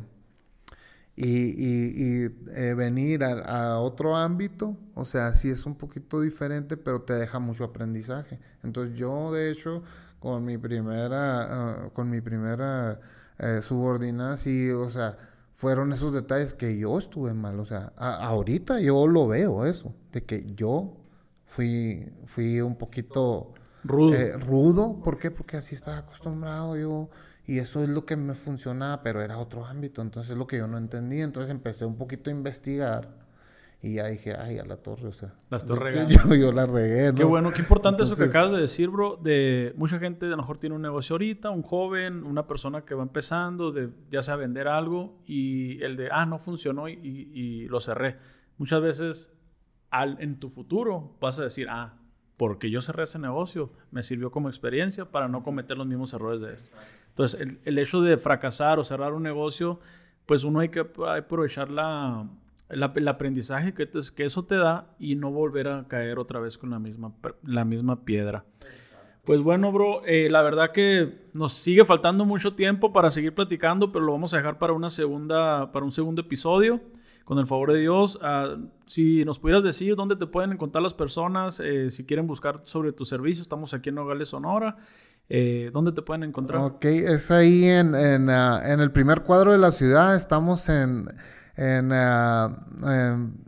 y, 1.16 2.26
eh, 2.26 2.74
venir 2.76 3.24
a, 3.24 3.80
otro 3.80 4.16
ámbito, 4.16 4.78
o 4.94 5.04
sea, 5.04 5.34
sí 5.34 5.50
es 5.50 5.66
un 5.66 5.76
poquito 5.76 6.22
diferente, 6.22 6.78
pero 6.78 7.02
te 7.02 7.14
deja 7.14 7.40
mucho 7.40 7.64
aprendizaje. 7.64 8.40
Entonces, 8.64 8.98
yo, 8.98 9.34
de 9.34 9.50
hecho, 9.50 9.82
con 10.28 10.44
mi 10.44 10.58
primera, 10.58 11.86
ah, 11.86 11.90
con 11.94 12.10
mi 12.10 12.20
primera 12.20 13.00
eh, 13.40 13.62
subordinada, 13.62 14.36
sí, 14.36 14.70
o 14.72 14.90
sea, 14.90 15.16
fueron 15.54 15.94
esos 15.94 16.12
detalles 16.12 16.54
que 16.54 16.78
yo 16.78 17.00
estuve 17.00 17.34
mal. 17.34 17.58
O 17.62 17.64
sea, 17.64 17.94
ahorita 17.96 18.82
yo 18.82 19.08
lo 19.08 19.30
veo 19.30 19.66
eso, 19.66 19.96
de 20.12 20.26
que 20.26 20.54
yo 20.54 20.98
fui, 21.46 22.12
fui 22.26 22.60
un 22.60 22.76
poquito 22.76 23.54
Rudo. 23.86 24.16
Eh, 24.16 24.34
rudo, 24.34 24.98
¿por 25.02 25.18
qué? 25.18 25.32
Porque 25.32 25.56
así 25.56 25.76
estaba 25.76 26.00
acostumbrado 26.00 26.76
yo 26.76 27.10
y 27.46 27.60
eso 27.60 27.82
es 27.82 27.88
lo 27.88 28.06
que 28.06 28.18
me 28.18 28.34
funcionaba, 28.34 29.02
pero 29.04 29.22
era 29.22 29.38
otro 29.38 29.66
ámbito, 29.66 30.02
entonces 30.02 30.32
es 30.32 30.38
lo 30.38 30.46
que 30.46 30.58
yo 30.58 30.68
no 30.68 30.78
entendía, 30.78 31.24
entonces 31.24 31.52
empecé 31.52 31.86
un 31.86 31.96
poquito 31.96 32.30
a 32.30 32.34
investigar 32.34 33.16
y 33.82 33.96
ya 33.96 34.08
dije, 34.08 34.36
ay, 34.36 34.58
a 34.58 34.66
la 34.66 34.78
torre, 34.78 35.08
o 35.08 35.12
sea. 35.12 35.34
La 35.50 35.58
estoy 35.58 35.78
regando. 35.78 36.36
Yo, 36.36 36.52
la 36.52 36.66
regué, 36.66 37.12
¿no? 37.12 37.16
Qué 37.16 37.24
bueno, 37.24 37.52
qué 37.52 37.62
importante 37.62 38.04
eso 38.04 38.16
que 38.16 38.24
acabas 38.24 38.52
de 38.52 38.58
decir, 38.58 38.90
bro, 38.90 39.18
de 39.18 39.74
mucha 39.78 40.00
gente 40.00 40.26
a 40.26 40.30
lo 40.30 40.38
mejor 40.38 40.58
tiene 40.58 40.76
un 40.76 40.82
negocio 40.82 41.14
ahorita, 41.14 41.52
un 41.52 41.62
joven, 41.62 42.24
una 42.24 42.48
persona 42.48 42.86
que 42.86 42.96
va 42.96 43.04
empezando, 43.04 43.72
de 43.72 43.90
ya 44.10 44.22
sea 44.24 44.36
vender 44.36 44.68
algo 44.68 45.22
y 45.26 45.82
el 45.84 45.96
de, 45.96 46.10
ah, 46.12 46.26
no 46.26 46.40
funcionó 46.40 46.90
y, 46.90 46.94
y 47.02 47.68
lo 47.68 47.80
cerré. 47.80 48.18
Muchas 48.58 48.82
veces 48.82 49.32
al, 49.92 50.18
en 50.22 50.40
tu 50.40 50.50
futuro 50.50 51.16
vas 51.20 51.40
a 51.40 51.44
decir, 51.44 51.68
ah, 51.70 52.00
porque 52.38 52.70
yo 52.70 52.82
cerré 52.82 53.04
ese 53.04 53.20
negocio, 53.20 53.72
me 53.92 54.04
sirvió 54.04 54.32
como 54.32 54.48
experiencia 54.48 55.06
para 55.12 55.28
no 55.28 55.44
cometer 55.44 55.78
los 55.78 55.88
mismos 55.88 56.14
errores 56.14 56.42
de 56.42 56.54
esto. 56.54 56.72
Entonces, 57.10 57.48
el, 57.64 57.80
hecho 57.80 58.02
de 58.02 58.18
fracasar 58.18 58.78
o 58.78 58.84
cerrar 58.84 59.14
un 59.14 59.24
negocio, 59.24 59.80
pues 60.26 60.44
uno 60.44 60.60
hay 60.60 60.70
que 60.70 60.80
aprovechar 60.80 61.72
la, 61.72 62.28
el 62.70 63.08
aprendizaje 63.08 63.74
que, 63.74 63.90
eso 64.24 64.46
te 64.46 64.56
da 64.56 64.94
y 65.00 65.16
no 65.16 65.32
volver 65.32 65.68
a 65.68 65.88
caer 65.88 66.20
otra 66.20 66.40
vez 66.40 66.58
con 66.58 66.70
la 66.70 66.80
misma, 66.80 67.14
la 67.44 67.66
misma 67.66 68.04
piedra. 68.04 68.46
Pues 69.24 69.42
bueno, 69.42 69.74
bro, 69.74 70.06
eh, 70.06 70.30
la 70.30 70.42
verdad 70.42 70.72
que 70.72 71.28
nos 71.34 71.52
sigue 71.52 71.84
faltando 71.84 72.24
mucho 72.24 72.56
tiempo 72.56 72.94
para 72.94 73.12
seguir 73.12 73.36
platicando, 73.36 73.92
pero 73.92 74.06
lo 74.06 74.14
vamos 74.14 74.34
a 74.34 74.38
dejar 74.38 74.58
para 74.58 74.72
una 74.72 74.90
segunda, 74.90 75.72
para 75.74 75.84
un 75.84 75.92
segundo 75.92 76.22
episodio 76.22 76.82
con 77.26 77.38
el 77.38 77.46
favor 77.46 77.74
de 77.74 77.80
Dios. 77.80 78.18
Ah, 78.22 78.56
si 78.86 79.26
nos 79.26 79.38
pudieras 79.38 79.66
decir 79.66 79.98
dónde 79.98 80.16
te 80.16 80.28
pueden 80.28 80.54
encontrar 80.54 80.82
las 80.82 80.94
personas, 80.94 81.60
eh, 81.60 81.92
si 81.92 82.06
quieren 82.06 82.26
buscar 82.26 82.62
sobre 82.64 82.94
tu 82.94 83.04
servicio, 83.04 83.42
estamos 83.42 83.74
aquí 83.74 83.90
en 83.90 83.96
Nogales, 83.96 84.30
Sonora. 84.30 84.78
Eh, 85.28 85.72
¿Dónde 85.74 85.92
te 85.92 86.02
pueden 86.02 86.24
encontrar? 86.24 86.62
Ok, 86.62 86.86
es 86.86 87.30
ahí 87.30 87.66
en, 87.66 87.96
en, 87.96 88.30
ah, 88.30 88.62
en 88.64 88.80
el 88.80 88.94
primer 88.94 89.24
cuadro 89.24 89.52
de 89.52 89.58
la 89.58 89.72
ciudad. 89.72 90.16
Estamos 90.16 90.70
en, 90.70 91.10
en, 91.58 91.92
ah, 91.92 92.56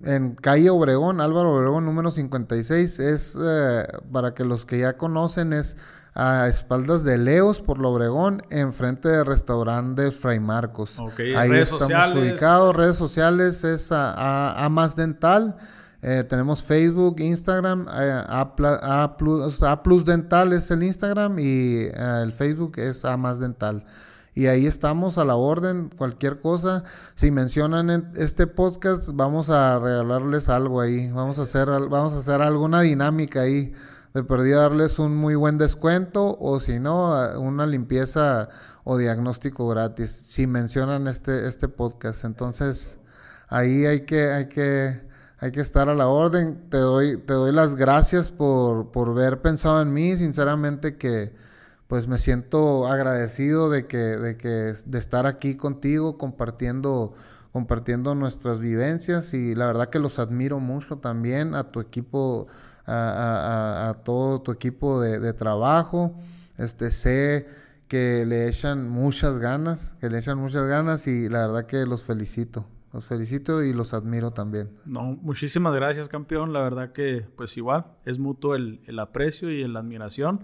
en, 0.04 0.36
calle 0.36 0.70
Obregón, 0.70 1.22
Álvaro 1.22 1.56
Obregón, 1.56 1.86
número 1.86 2.12
56. 2.12 3.00
Es, 3.00 3.38
eh, 3.40 3.84
para 4.12 4.34
que 4.34 4.44
los 4.44 4.66
que 4.66 4.80
ya 4.80 4.98
conocen, 4.98 5.54
es 5.54 5.78
a 6.16 6.48
espaldas 6.48 7.04
de 7.04 7.18
Leos 7.18 7.62
por 7.62 7.78
lo 7.78 7.92
Obregón, 7.92 8.44
enfrente 8.50 9.08
del 9.08 9.26
restaurante 9.26 10.12
Fray 10.12 10.40
Marcos. 10.40 10.98
Ahí 11.38 11.52
estamos 11.54 12.16
ubicados. 12.16 12.76
Redes 12.76 12.98
sociales 12.98 13.64
es 13.64 13.92
a, 13.92 14.66
a, 14.66 14.70
Más 14.70 14.96
Dental. 14.96 15.56
Eh, 16.02 16.24
tenemos 16.28 16.64
Facebook, 16.64 17.20
Instagram, 17.20 17.86
eh, 17.94 18.24
a, 18.28 19.18
plus, 19.18 20.06
Dental 20.06 20.54
es 20.54 20.72
el 20.72 20.84
Instagram 20.84 21.40
y 21.40 21.84
eh, 21.84 21.94
el 22.24 22.32
Facebook 22.32 22.74
es 22.78 23.06
A 23.06 23.18
Más 23.18 23.40
Dental. 23.40 23.84
Y 24.40 24.48
ahí 24.48 24.68
estamos 24.68 25.18
a 25.18 25.26
la 25.26 25.36
orden, 25.36 25.90
cualquier 25.90 26.40
cosa. 26.40 26.86
Si 27.16 27.30
mencionan 27.30 28.14
este 28.16 28.48
podcast, 28.48 29.10
vamos 29.12 29.50
a 29.50 29.78
regalarles 29.80 30.48
algo 30.48 30.80
ahí. 30.80 31.12
Vamos 31.12 31.40
a 31.40 31.42
hacer, 31.42 31.68
vamos 31.68 32.14
a 32.14 32.20
hacer 32.20 32.42
alguna 32.42 32.80
dinámica 32.80 33.42
ahí 33.42 33.74
de 34.14 34.24
perdí 34.24 34.52
darles 34.52 34.98
un 34.98 35.18
muy 35.18 35.36
buen 35.36 35.58
descuento 35.58 36.38
o 36.40 36.62
si 36.62 36.80
no, 36.80 37.20
una 37.38 37.66
limpieza 37.66 38.48
o 38.86 38.98
diagnóstico 38.98 39.68
gratis, 39.68 40.10
si 40.30 40.48
mencionan 40.48 41.10
este, 41.10 41.46
este 41.46 41.68
podcast. 41.68 42.24
Entonces, 42.24 42.98
ahí 43.50 43.86
hay 43.88 44.06
que, 44.06 44.32
hay 44.32 44.48
que, 44.48 45.02
hay 45.40 45.52
que 45.52 45.60
estar 45.60 45.90
a 45.90 45.96
la 45.96 46.08
orden. 46.08 46.70
Te 46.70 46.78
doy, 46.78 47.18
te 47.18 47.34
doy 47.34 47.52
las 47.52 47.76
gracias 47.76 48.32
por, 48.32 48.92
por 48.92 49.10
haber 49.10 49.42
pensado 49.42 49.82
en 49.82 49.92
mí, 49.92 50.16
sinceramente 50.16 50.96
que 50.96 51.49
pues 51.90 52.08
me 52.08 52.20
siento 52.20 52.86
agradecido 52.86 53.72
de 53.72 53.88
que, 53.88 53.98
de 53.98 54.38
que, 54.38 54.48
de 54.48 55.00
estar 55.00 55.26
aquí 55.26 55.58
contigo 55.58 56.20
compartiendo 56.20 57.14
compartiendo 57.52 58.14
nuestras 58.14 58.60
vivencias 58.60 59.34
y 59.34 59.56
la 59.56 59.66
verdad 59.66 59.90
que 59.90 59.98
los 59.98 60.20
admiro 60.20 60.60
mucho 60.60 61.00
también 61.00 61.56
a 61.56 61.72
tu 61.72 61.80
equipo 61.80 62.46
a, 62.86 63.98
todo 64.06 64.40
tu 64.44 64.52
equipo 64.52 65.02
de, 65.02 65.34
trabajo. 65.34 66.16
Este, 66.60 66.92
sé 66.92 67.48
que 67.88 68.24
le 68.28 68.48
echan 68.48 68.88
muchas 68.88 69.40
ganas, 69.40 69.96
que 70.00 70.12
le 70.12 70.20
echan 70.20 70.38
muchas 70.38 70.68
ganas 70.68 71.08
y 71.08 71.28
la 71.28 71.48
verdad 71.48 71.66
que 71.66 71.88
los 71.88 72.04
felicito. 72.04 72.68
Los 72.94 73.06
felicito 73.06 73.64
y 73.64 73.74
los 73.74 73.96
admiro 73.96 74.30
también. 74.30 74.70
No, 74.86 75.18
muchísimas 75.22 75.74
gracias, 75.74 76.08
campeón. 76.08 76.54
La 76.54 76.62
verdad 76.62 76.92
que, 76.92 77.26
pues 77.36 77.58
igual, 77.58 77.86
es 78.06 78.20
mutuo 78.20 78.54
el, 78.54 78.82
el 78.86 79.00
aprecio 79.00 79.50
y 79.50 79.68
la 79.68 79.80
admiración. 79.80 80.44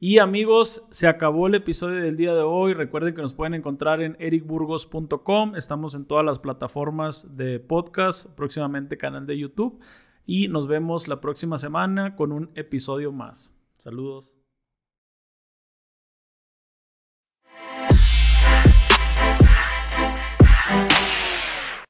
Y 0.00 0.18
amigos, 0.18 0.86
se 0.90 1.06
acabó 1.06 1.46
el 1.46 1.54
episodio 1.54 2.02
del 2.02 2.16
día 2.16 2.34
de 2.34 2.42
hoy. 2.42 2.74
Recuerden 2.74 3.14
que 3.14 3.22
nos 3.22 3.34
pueden 3.34 3.54
encontrar 3.54 4.02
en 4.02 4.16
ericburgos.com. 4.18 5.56
Estamos 5.56 5.94
en 5.94 6.04
todas 6.04 6.24
las 6.24 6.38
plataformas 6.38 7.36
de 7.36 7.60
podcast, 7.60 8.26
próximamente 8.34 8.98
canal 8.98 9.26
de 9.26 9.38
YouTube 9.38 9.80
y 10.26 10.48
nos 10.48 10.66
vemos 10.66 11.08
la 11.08 11.20
próxima 11.20 11.58
semana 11.58 12.16
con 12.16 12.32
un 12.32 12.50
episodio 12.54 13.12
más. 13.12 13.54
Saludos. 13.76 14.43